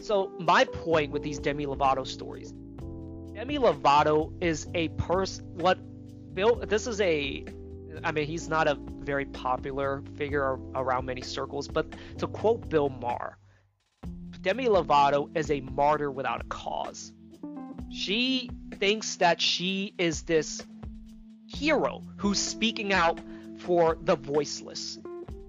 [0.00, 2.52] So my point with these Demi Lovato stories,
[3.34, 5.44] Demi Lovato is a person.
[5.54, 5.78] What
[6.34, 6.56] Bill?
[6.56, 7.44] This is a.
[8.02, 12.88] I mean, he's not a very popular figure around many circles, but to quote Bill
[12.88, 13.38] Maher,
[14.40, 17.12] Demi Lovato is a martyr without a cause.
[17.90, 20.62] She thinks that she is this
[21.46, 23.20] hero who's speaking out
[23.58, 24.98] for the voiceless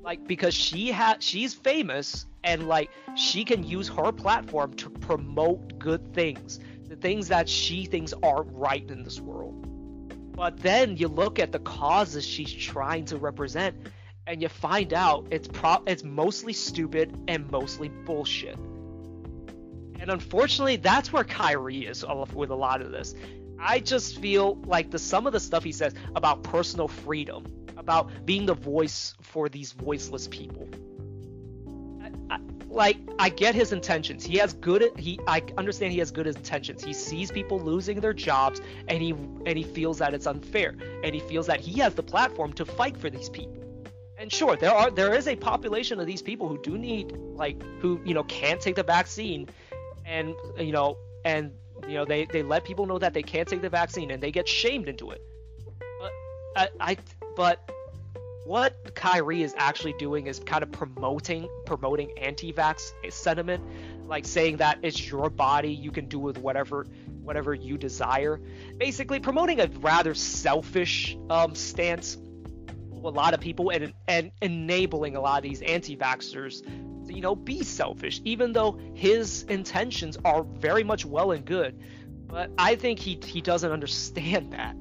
[0.06, 5.80] like because she has she's famous and like she can use her platform to promote
[5.80, 9.64] good things the things that she thinks are right in this world.
[10.36, 13.76] But then you look at the causes she's trying to represent
[14.28, 18.58] and you find out it's pro it's mostly stupid and mostly bullshit.
[20.00, 23.16] And unfortunately that's where Kyrie is with a lot of this.
[23.60, 28.26] I just feel like the some of the stuff he says about personal freedom about
[28.26, 30.68] being the voice for these voiceless people.
[32.68, 34.26] Like I get his intentions.
[34.26, 36.84] He has good he I understand he has good intentions.
[36.84, 41.14] He sees people losing their jobs and he and he feels that it's unfair and
[41.14, 43.62] he feels that he has the platform to fight for these people.
[44.18, 47.62] And sure, there are there is a population of these people who do need like
[47.82, 49.48] who, you know, can't take the vaccine
[50.06, 51.52] and you know and
[51.88, 54.32] you know they they let people know that they can't take the vaccine and they
[54.32, 55.22] get shamed into it.
[56.00, 56.12] But
[56.56, 56.98] I, I
[57.36, 57.72] but
[58.46, 63.64] what Kyrie is actually doing is kind of promoting promoting anti-vax sentiment,
[64.08, 66.86] like saying that it's your body, you can do with whatever
[67.24, 68.40] whatever you desire.
[68.78, 72.18] Basically, promoting a rather selfish um, stance.
[73.04, 77.36] A lot of people and and enabling a lot of these anti-vaxxers to you know
[77.36, 81.80] be selfish, even though his intentions are very much well and good.
[82.28, 84.76] But I think he he doesn't understand that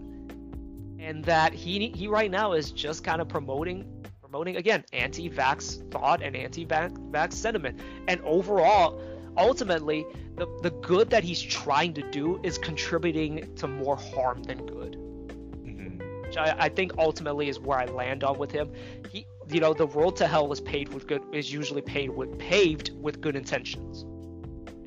[1.05, 3.87] and that he he right now is just kind of promoting
[4.21, 7.79] promoting again anti-vax thought and anti-vax sentiment.
[8.09, 9.01] And overall
[9.37, 10.07] ultimately
[10.37, 14.93] the the good that he's trying to do is contributing to more harm than good.
[14.95, 16.23] Mm-hmm.
[16.23, 18.73] which I, I think ultimately is where I land on with him.
[19.11, 22.39] He you know the road to hell is paved with good is usually paved with
[22.39, 24.05] paved with good intentions.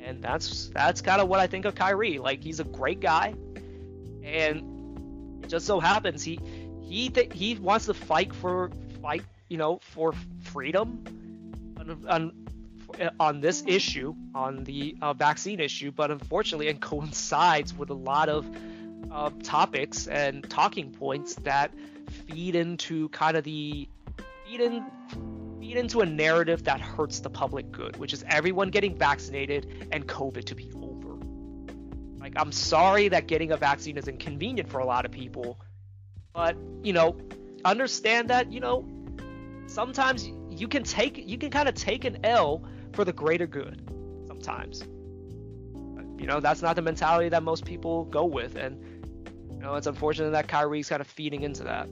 [0.00, 2.18] And that's that's kind of what I think of Kyrie.
[2.18, 3.34] Like he's a great guy.
[4.24, 4.77] And
[5.48, 6.38] just so happens he
[6.80, 8.70] he th- he wants to fight for
[9.02, 10.12] fight you know for
[10.42, 11.04] freedom
[11.78, 17.90] on, on, on this issue on the uh, vaccine issue but unfortunately it coincides with
[17.90, 18.46] a lot of
[19.10, 21.72] uh, topics and talking points that
[22.26, 23.88] feed into kind of the
[24.46, 24.84] feed in
[25.60, 30.06] feed into a narrative that hurts the public good which is everyone getting vaccinated and
[30.06, 30.87] covid to be over
[32.28, 35.58] like, I'm sorry that getting a vaccine is inconvenient for a lot of people,
[36.34, 37.16] but you know,
[37.64, 38.86] understand that you know
[39.66, 43.82] sometimes you can take you can kind of take an L for the greater good.
[44.26, 44.82] Sometimes,
[46.18, 48.78] you know that's not the mentality that most people go with, and
[49.50, 51.88] you know it's unfortunate that Kyrie's kind of feeding into that.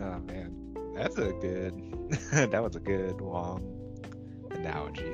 [0.00, 0.54] Oh man,
[0.94, 1.74] that's a good.
[2.32, 3.62] that was a good long
[4.52, 5.12] analogy.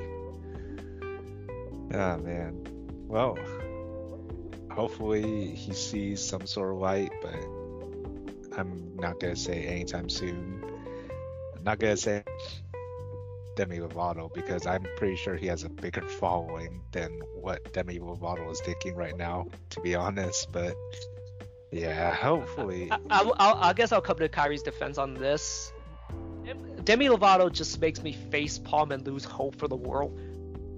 [1.91, 2.74] Oh man.
[3.07, 3.37] Well,
[4.71, 7.35] hopefully he sees some sort of light, but
[8.57, 10.63] I'm not gonna say anytime soon.
[11.55, 12.23] I'm not gonna say
[13.55, 18.51] Demi Lovato because I'm pretty sure he has a bigger following than what Demi Lovato
[18.51, 20.51] is thinking right now, to be honest.
[20.51, 20.75] But
[21.71, 22.89] yeah, hopefully.
[22.91, 25.71] I, I, I, I guess I'll come to Kyrie's defense on this.
[26.83, 30.19] Demi Lovato just makes me face palm and lose hope for the world.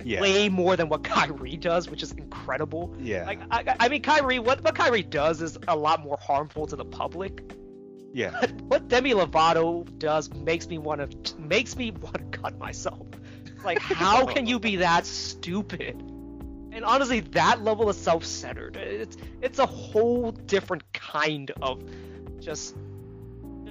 [0.03, 0.22] Yeah.
[0.22, 2.95] Way more than what Kyrie does, which is incredible.
[2.99, 3.26] Yeah.
[3.26, 6.76] Like I, I mean, Kyrie, what what Kyrie does is a lot more harmful to
[6.76, 7.53] the public.
[8.14, 8.38] Yeah.
[8.40, 13.06] But what Demi Lovato does makes me want to makes me want to cut myself.
[13.64, 15.95] Like, how can you be that stupid?
[16.72, 21.84] And honestly, that level of self-centered, it's it's a whole different kind of
[22.40, 22.76] just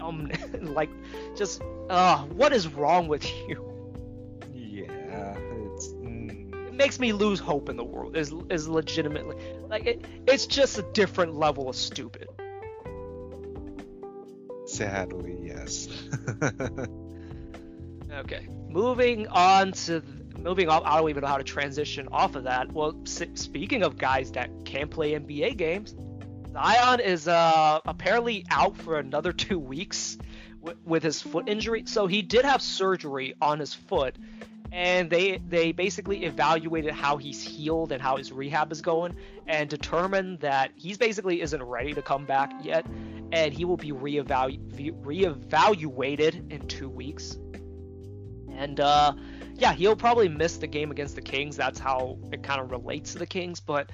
[0.01, 0.31] um
[0.61, 0.90] like
[1.36, 3.73] just uh what is wrong with you?
[4.53, 5.36] Yeah.
[6.77, 8.16] Makes me lose hope in the world.
[8.16, 9.36] Is is legitimately
[9.69, 12.28] like it, it's just a different level of stupid.
[14.66, 15.89] sadly, yes.
[18.12, 20.01] Okay, moving on to
[20.39, 20.82] moving off.
[20.86, 22.73] I don't even know how to transition off of that.
[22.73, 25.94] Well, s- speaking of guys that can't play NBA games,
[26.53, 30.16] Zion is uh, apparently out for another two weeks
[30.85, 31.82] with his foot injury.
[31.86, 34.16] So he did have surgery on his foot,
[34.72, 39.16] and they they basically evaluated how he's healed and how his rehab is going,
[39.47, 42.86] and determined that he's basically isn't ready to come back yet,
[43.32, 44.60] and he will be reevalu-
[45.02, 47.38] reevaluated in two weeks.
[48.56, 49.12] And uh,
[49.55, 51.56] yeah, he'll probably miss the game against the Kings.
[51.56, 53.60] That's how it kind of relates to the Kings.
[53.60, 53.90] But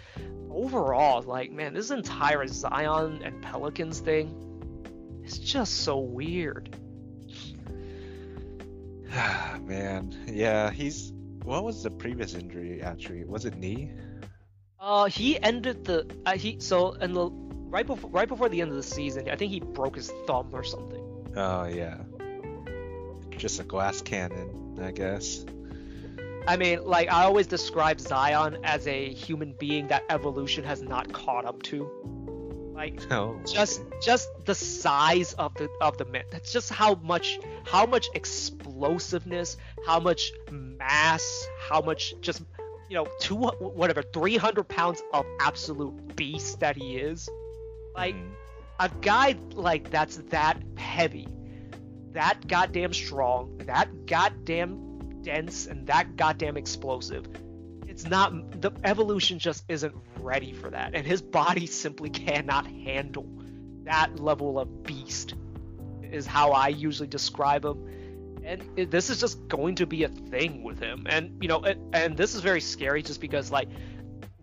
[0.50, 6.76] overall, like, man, this entire Zion and Pelicans thing is just so weird.
[9.62, 11.12] Man, yeah, he's.
[11.44, 12.82] What was the previous injury?
[12.82, 13.90] Actually, was it knee?
[14.78, 18.70] Uh, he ended the uh, he so in the right before right before the end
[18.70, 21.32] of the season, I think he broke his thumb or something.
[21.36, 21.98] Oh yeah.
[23.30, 25.44] Just a glass cannon, I guess.
[26.46, 31.12] I mean, like I always describe Zion as a human being that evolution has not
[31.12, 31.90] caught up to.
[32.74, 33.38] Like Oh.
[33.46, 33.96] just okay.
[34.02, 39.56] just the size of the of the man that's just how much how much explosiveness
[39.86, 42.42] how much mass how much just
[42.88, 47.28] you know two whatever 300 pounds of absolute beast that he is
[47.94, 48.30] like Mhm.
[48.80, 51.28] a guy like that's that heavy
[52.12, 57.26] that goddamn strong that goddamn dense and that goddamn explosive
[58.02, 60.92] it's not the evolution just isn't ready for that.
[60.94, 63.26] And his body simply cannot handle
[63.84, 65.34] that level of beast
[66.02, 67.88] is how i usually describe him.
[68.44, 71.06] And this is just going to be a thing with him.
[71.08, 73.68] And you know and, and this is very scary just because like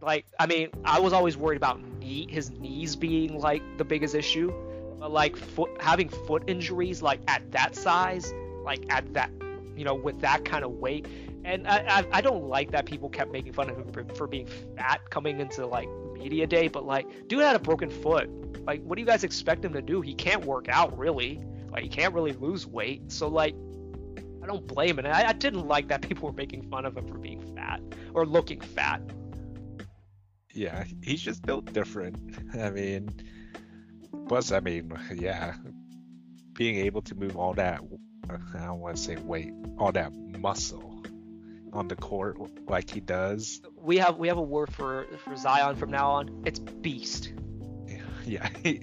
[0.02, 4.15] like i mean i was always worried about knee his knees being like the biggest
[4.15, 4.53] issue.
[4.99, 8.34] But like foot having foot injuries like at that size
[8.64, 9.31] like at that
[9.76, 11.06] you know with that kind of weight
[11.45, 14.28] and I, I, I don't like that people kept making fun of him for, for
[14.28, 18.30] being fat coming into like media day but like dude had a broken foot.
[18.66, 20.02] Like what do you guys expect him to do?
[20.02, 21.41] He can't work out really.
[21.72, 23.11] Like he can't really lose weight.
[23.11, 23.56] So like
[24.41, 25.06] i don't blame him.
[25.06, 27.82] I, I didn't like that people were making fun of him for being fat
[28.14, 29.02] or looking fat.
[30.53, 32.18] Yeah, he's just built different.
[32.60, 33.10] I mean,
[34.28, 35.53] plus, I mean, yeah,
[36.53, 37.82] being able to move all that,
[38.30, 40.99] I don't want to say weight, all that muscle
[41.74, 42.38] on the court
[42.68, 43.62] like he does.
[43.76, 47.34] we have we have a word for for zion from now on it's beast
[48.26, 48.50] Yeah.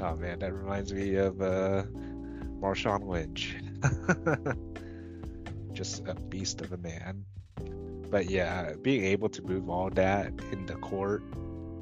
[0.00, 1.82] oh man, that reminds me of uh,
[2.60, 3.56] Marshawn Lynch.
[5.72, 7.24] Just a beast of a man.
[8.10, 11.22] But yeah, being able to move all that in the court,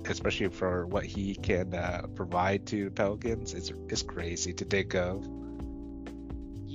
[0.06, 4.94] especially for what he can uh, provide to the Pelicans, is is crazy to think
[4.94, 5.24] of.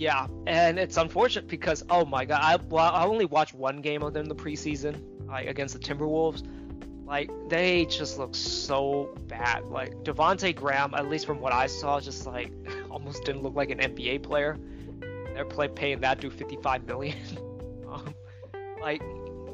[0.01, 4.01] Yeah, and it's unfortunate because oh my god, I well, I only watched one game
[4.01, 6.43] of them the preseason, like against the Timberwolves.
[7.05, 9.65] Like they just look so bad.
[9.65, 12.51] Like Devonte Graham, at least from what I saw, just like
[12.89, 14.57] almost didn't look like an NBA player.
[15.35, 17.15] They're play paying that dude 55 million.
[17.87, 18.15] um,
[18.81, 19.03] like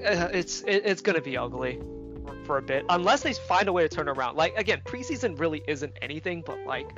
[0.06, 1.82] uh, it's it, it's gonna be ugly
[2.26, 4.38] for, for a bit unless they find a way to turn around.
[4.38, 6.98] Like again, preseason really isn't anything, but like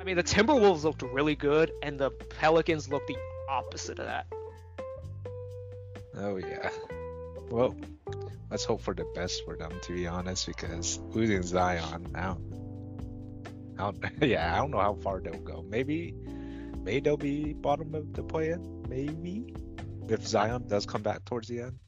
[0.00, 3.18] I mean, the Timberwolves looked really good, and the Pelicans looked the
[3.50, 4.26] opposite of that.
[6.16, 6.70] Oh yeah.
[7.50, 7.76] Well,
[8.50, 12.14] let's hope for the best for them, to be honest, because losing Zion,
[13.80, 15.64] don't, yeah, I don't know how far they'll go.
[15.68, 16.14] Maybe,
[16.82, 18.84] maybe they'll be bottom of the play-in.
[18.88, 19.54] Maybe
[20.08, 21.78] if Zion does come back towards the end.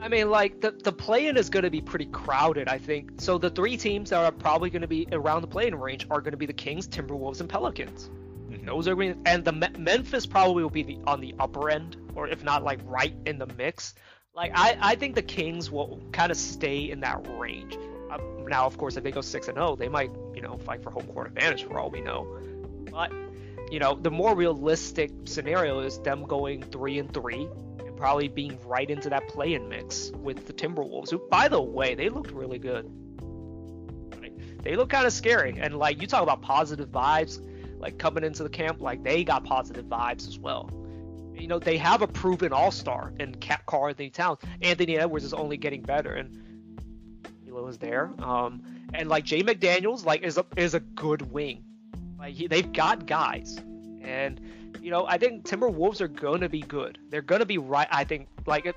[0.00, 3.20] I mean, like the the play-in is going to be pretty crowded, I think.
[3.20, 6.20] So the three teams that are probably going to be around the play-in range are
[6.20, 8.10] going to be the Kings, Timberwolves, and Pelicans.
[8.50, 8.66] Mm-hmm.
[8.66, 11.96] Those are going, and the Me- Memphis probably will be the on the upper end,
[12.14, 13.94] or if not like right in the mix.
[14.34, 17.76] Like I, I think the Kings will kind of stay in that range.
[18.10, 18.18] Uh,
[18.48, 20.82] now, of course, if they go six and zero, oh, they might you know fight
[20.82, 22.26] for home court advantage for all we know.
[22.90, 23.12] But
[23.70, 27.48] you know, the more realistic scenario is them going three and three
[27.96, 32.08] probably being right into that play-in mix with the Timberwolves, who, by the way, they
[32.08, 32.90] looked really good.
[34.62, 37.38] They look kind of scary, and like you talk about positive vibes,
[37.78, 40.70] like coming into the camp, like they got positive vibes as well.
[41.34, 44.38] You know, they have a proven all-star in KAT Karl-Anthony Towns.
[44.62, 46.40] Anthony Edwards is only getting better, and
[47.44, 48.10] Hilo is there.
[48.20, 48.62] Um,
[48.94, 51.64] and like Jay McDaniels, like is a is a good wing.
[52.18, 53.58] Like he, they've got guys,
[54.00, 54.40] and
[54.84, 56.98] you know I think Timberwolves are gonna be good.
[57.08, 57.88] They're gonna be right.
[57.90, 58.76] I think like if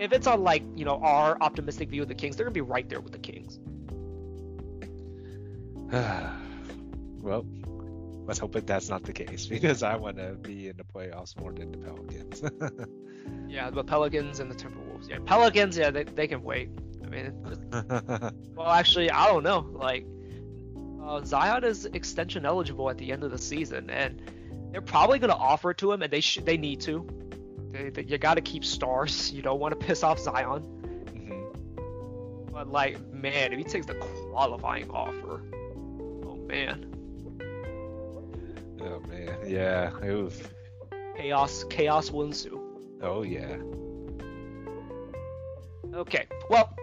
[0.00, 2.60] if it's on like you know our optimistic view of the Kings, they're gonna be
[2.60, 3.60] right there with the Kings.
[7.22, 7.46] well,
[8.26, 11.38] let's hope that that's not the case because I want to be in the playoffs
[11.38, 12.42] more than the Pelicans.
[13.48, 15.08] yeah, the Pelicans and the Timberwolves.
[15.08, 15.78] Yeah, Pelicans.
[15.78, 16.70] Yeah, they, they can wait.
[17.04, 17.32] I mean,
[18.56, 19.60] well, actually, I don't know.
[19.60, 20.04] Like,
[21.00, 24.20] uh, Zion is extension eligible at the end of the season, and
[24.74, 27.06] they're probably going to offer it to him, and they sh- they need to.
[27.70, 29.32] They, they, you got to keep stars.
[29.32, 30.62] You don't want to piss off Zion.
[31.14, 32.52] Mm-hmm.
[32.52, 36.90] But like, man, if he takes the qualifying offer, oh man.
[38.80, 40.52] Oh man, yeah, Oof.
[41.16, 42.60] Chaos, chaos will ensue.
[43.00, 43.56] Oh yeah.
[45.94, 46.74] Okay, well,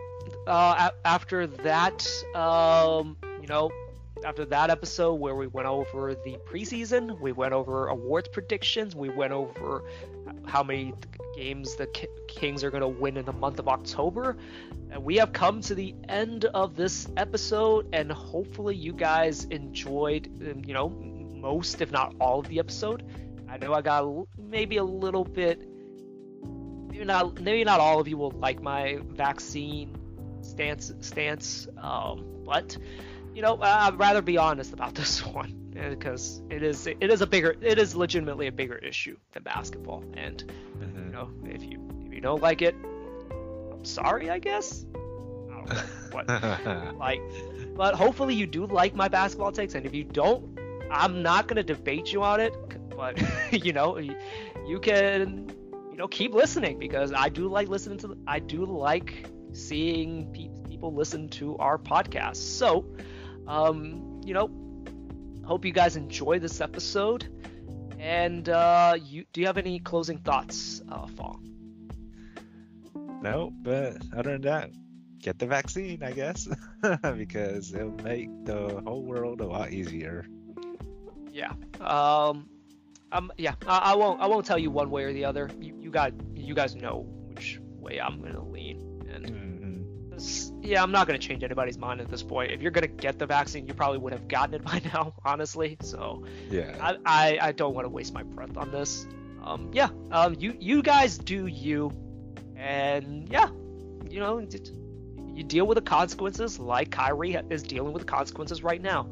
[0.47, 3.69] uh, a- after that, um, you know,
[4.23, 9.09] after that episode where we went over the preseason, we went over awards predictions, we
[9.09, 9.83] went over
[10.45, 10.93] how many
[11.35, 11.87] games the
[12.27, 14.37] Kings are going to win in the month of October.
[14.91, 20.27] And we have come to the end of this episode, and hopefully, you guys enjoyed,
[20.41, 23.03] um, you know, most, if not all, of the episode.
[23.49, 25.61] I know I got maybe a little bit,
[26.89, 29.95] maybe not, maybe not all of you will like my vaccine
[30.41, 32.77] stance, stance, um, but
[33.33, 37.27] you know, I'd rather be honest about this one because it is it is a
[37.27, 40.03] bigger it is legitimately a bigger issue than basketball.
[40.15, 40.43] And
[40.77, 41.05] mm-hmm.
[41.05, 42.75] you know, if you if you don't like it,
[43.71, 44.85] I'm sorry, I guess.
[44.93, 45.75] I don't know
[46.11, 47.21] what like,
[47.75, 50.59] but hopefully you do like my basketball takes, and if you don't,
[50.91, 52.53] I'm not gonna debate you on it.
[52.89, 53.21] But
[53.51, 54.15] you know, you,
[54.67, 55.51] you can
[55.89, 60.69] you know keep listening because I do like listening to I do like seeing pe-
[60.69, 62.37] people listen to our podcast.
[62.37, 62.85] So
[63.47, 64.49] um, you know,
[65.45, 67.27] hope you guys enjoy this episode.
[67.99, 71.47] And uh, you, do you have any closing thoughts, uh, Fong?
[73.21, 74.71] No, but other than that,
[75.19, 76.47] get the vaccine, I guess,
[77.15, 80.25] because it'll make the whole world a lot easier.
[81.31, 81.53] Yeah.
[81.79, 82.49] Um.
[83.11, 83.31] Um.
[83.37, 83.53] Yeah.
[83.67, 84.19] I, I won't.
[84.19, 85.49] I won't tell you one way or the other.
[85.59, 86.13] You, you got.
[86.35, 88.90] You guys know which way I'm gonna lean.
[90.61, 92.51] Yeah, I'm not going to change anybody's mind at this point.
[92.51, 95.13] If you're going to get the vaccine, you probably would have gotten it by now,
[95.25, 95.77] honestly.
[95.81, 99.07] So yeah, I, I, I don't want to waste my breath on this.
[99.43, 101.91] Um, yeah, um, you you guys do you,
[102.55, 103.49] and yeah,
[104.07, 104.39] you know,
[105.33, 109.09] you deal with the consequences like Kyrie is dealing with the consequences right now.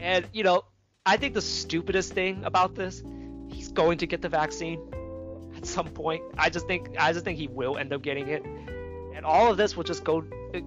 [0.00, 0.64] And you know,
[1.06, 3.02] I think the stupidest thing about this,
[3.48, 4.80] he's going to get the vaccine
[5.56, 6.22] at some point.
[6.36, 8.44] I just think I just think he will end up getting it
[9.18, 10.20] and all of this will just go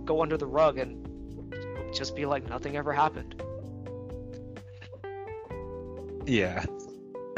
[0.03, 1.07] go under the rug and
[1.93, 3.41] just be like nothing ever happened.
[6.25, 6.65] Yeah.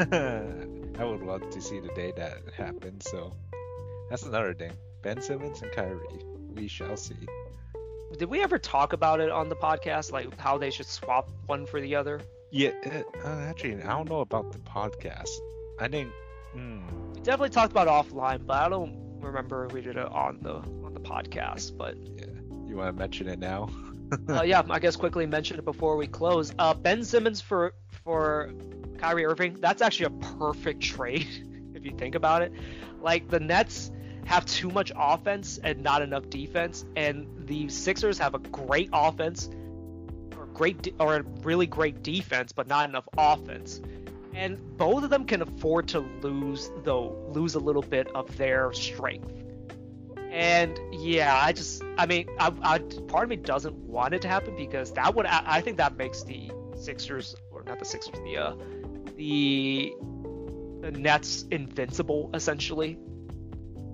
[0.00, 3.08] I would love to see the day that happens.
[3.08, 3.32] So
[4.10, 4.72] that's another thing.
[5.02, 6.24] Ben Simmons and Kyrie.
[6.52, 7.14] We shall see.
[8.18, 11.64] Did we ever talk about it on the podcast, like how they should swap one
[11.64, 12.20] for the other?
[12.50, 12.70] Yeah,
[13.24, 15.30] uh, actually, I don't know about the podcast.
[15.78, 16.10] I think.
[16.52, 16.80] Hmm.
[17.14, 20.62] We definitely talked about offline, but I don't remember if we did it on the
[21.04, 22.26] podcast, but yeah.
[22.66, 23.70] You want to mention it now?
[24.28, 26.52] uh, yeah, I guess quickly mention it before we close.
[26.58, 28.52] Uh, ben Simmons for for
[28.98, 29.58] Kyrie Irving.
[29.60, 31.26] That's actually a perfect trade
[31.74, 32.52] if you think about it.
[33.00, 33.90] Like the Nets
[34.24, 39.50] have too much offense and not enough defense, and the Sixers have a great offense
[40.36, 43.80] or great de- or a really great defense, but not enough offense.
[44.34, 48.72] And both of them can afford to lose though lose a little bit of their
[48.72, 49.43] strength
[50.34, 54.28] And yeah, I just, I mean, I, I, part of me doesn't want it to
[54.28, 58.14] happen because that would, I, I think that makes the Sixers, or not the Sixers,
[58.24, 58.56] the, uh,
[59.16, 59.94] the,
[60.80, 62.98] the Nets invincible essentially.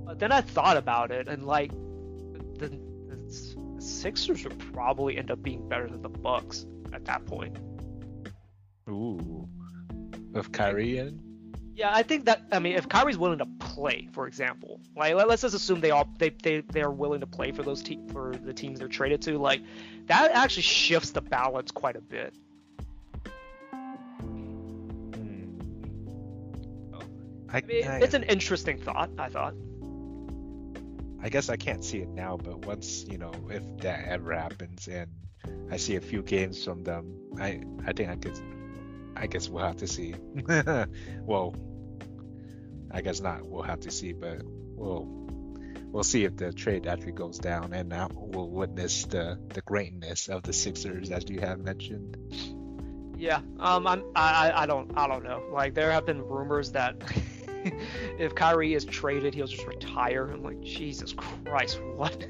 [0.07, 2.81] But then I thought about it and like, the, the,
[3.79, 6.65] Sixers would probably end up being better than the Bucks
[6.95, 7.59] at that point.
[8.89, 9.47] Ooh,
[10.33, 11.30] with Kyrie in.
[11.75, 15.31] Yeah, I think that I mean if Kyrie's willing to play, for example, like let,
[15.31, 18.35] us just assume they all they they they're willing to play for those te- for
[18.45, 19.63] the teams they're traded to, like
[20.07, 22.35] that actually shifts the balance quite a bit.
[24.21, 25.61] Hmm.
[27.49, 29.11] I, I mean, I, it's an interesting thought.
[29.19, 29.55] I thought.
[31.23, 34.89] I guess I can't see it now, but once you know if that ever happens
[34.89, 35.11] and
[35.71, 38.39] I see a few games from them, I I think I could
[39.17, 40.15] I guess we'll have to see.
[41.23, 41.55] well,
[42.91, 43.47] I guess not.
[43.47, 45.07] We'll have to see, but we'll
[45.93, 50.29] we'll see if the trade actually goes down, and now we'll witness the the greatness
[50.29, 52.17] of the Sixers as you have mentioned.
[53.17, 55.45] Yeah, um, I'm I I don't I don't know.
[55.53, 56.97] Like there have been rumors that
[58.19, 60.27] if Kyrie is traded, he'll just retire.
[60.27, 61.13] I'm like, Jesus
[61.45, 62.27] Christ, what?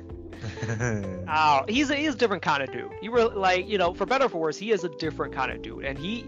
[1.29, 2.91] oh, he's a, he's a different kind of dude.
[3.03, 5.53] You were like, you know, for better or for worse, he is a different kind
[5.53, 6.27] of dude, and he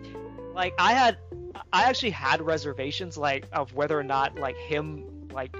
[0.55, 1.19] like I had
[1.73, 5.55] I actually had reservations like of whether or not like him like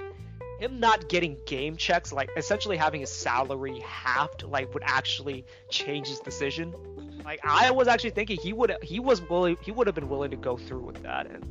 [0.59, 6.09] him not getting game checks like essentially having his salary halved like would actually change
[6.09, 6.75] his decision.
[7.25, 10.31] Like I was actually thinking he would he was willing he would have been willing
[10.31, 11.45] to go through with that and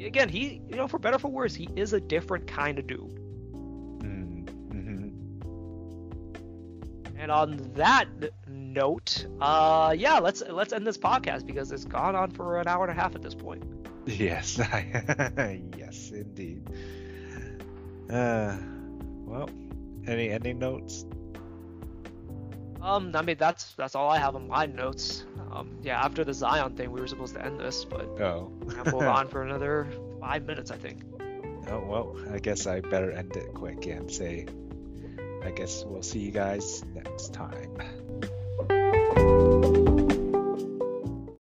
[0.00, 3.18] again he you know for better for worse he is a different kind of dude.
[4.02, 4.48] Mm-hmm.
[7.18, 8.08] And on that
[8.72, 12.84] note, uh, yeah, let's let's end this podcast because it's gone on for an hour
[12.86, 13.62] and a half at this point.
[14.06, 14.58] Yes,
[15.78, 16.68] yes, indeed.
[18.10, 18.56] Uh,
[19.24, 19.48] well,
[20.06, 21.04] any any notes?
[22.80, 25.24] Um, I mean that's that's all I have on my notes.
[25.52, 28.52] Um, yeah, after the Zion thing, we were supposed to end this, but oh,
[28.86, 29.86] we'll on for another
[30.20, 31.02] five minutes, I think.
[31.68, 34.46] Oh well, I guess I better end it quick and say,
[35.44, 37.76] I guess we'll see you guys next time
[38.58, 39.01] thank you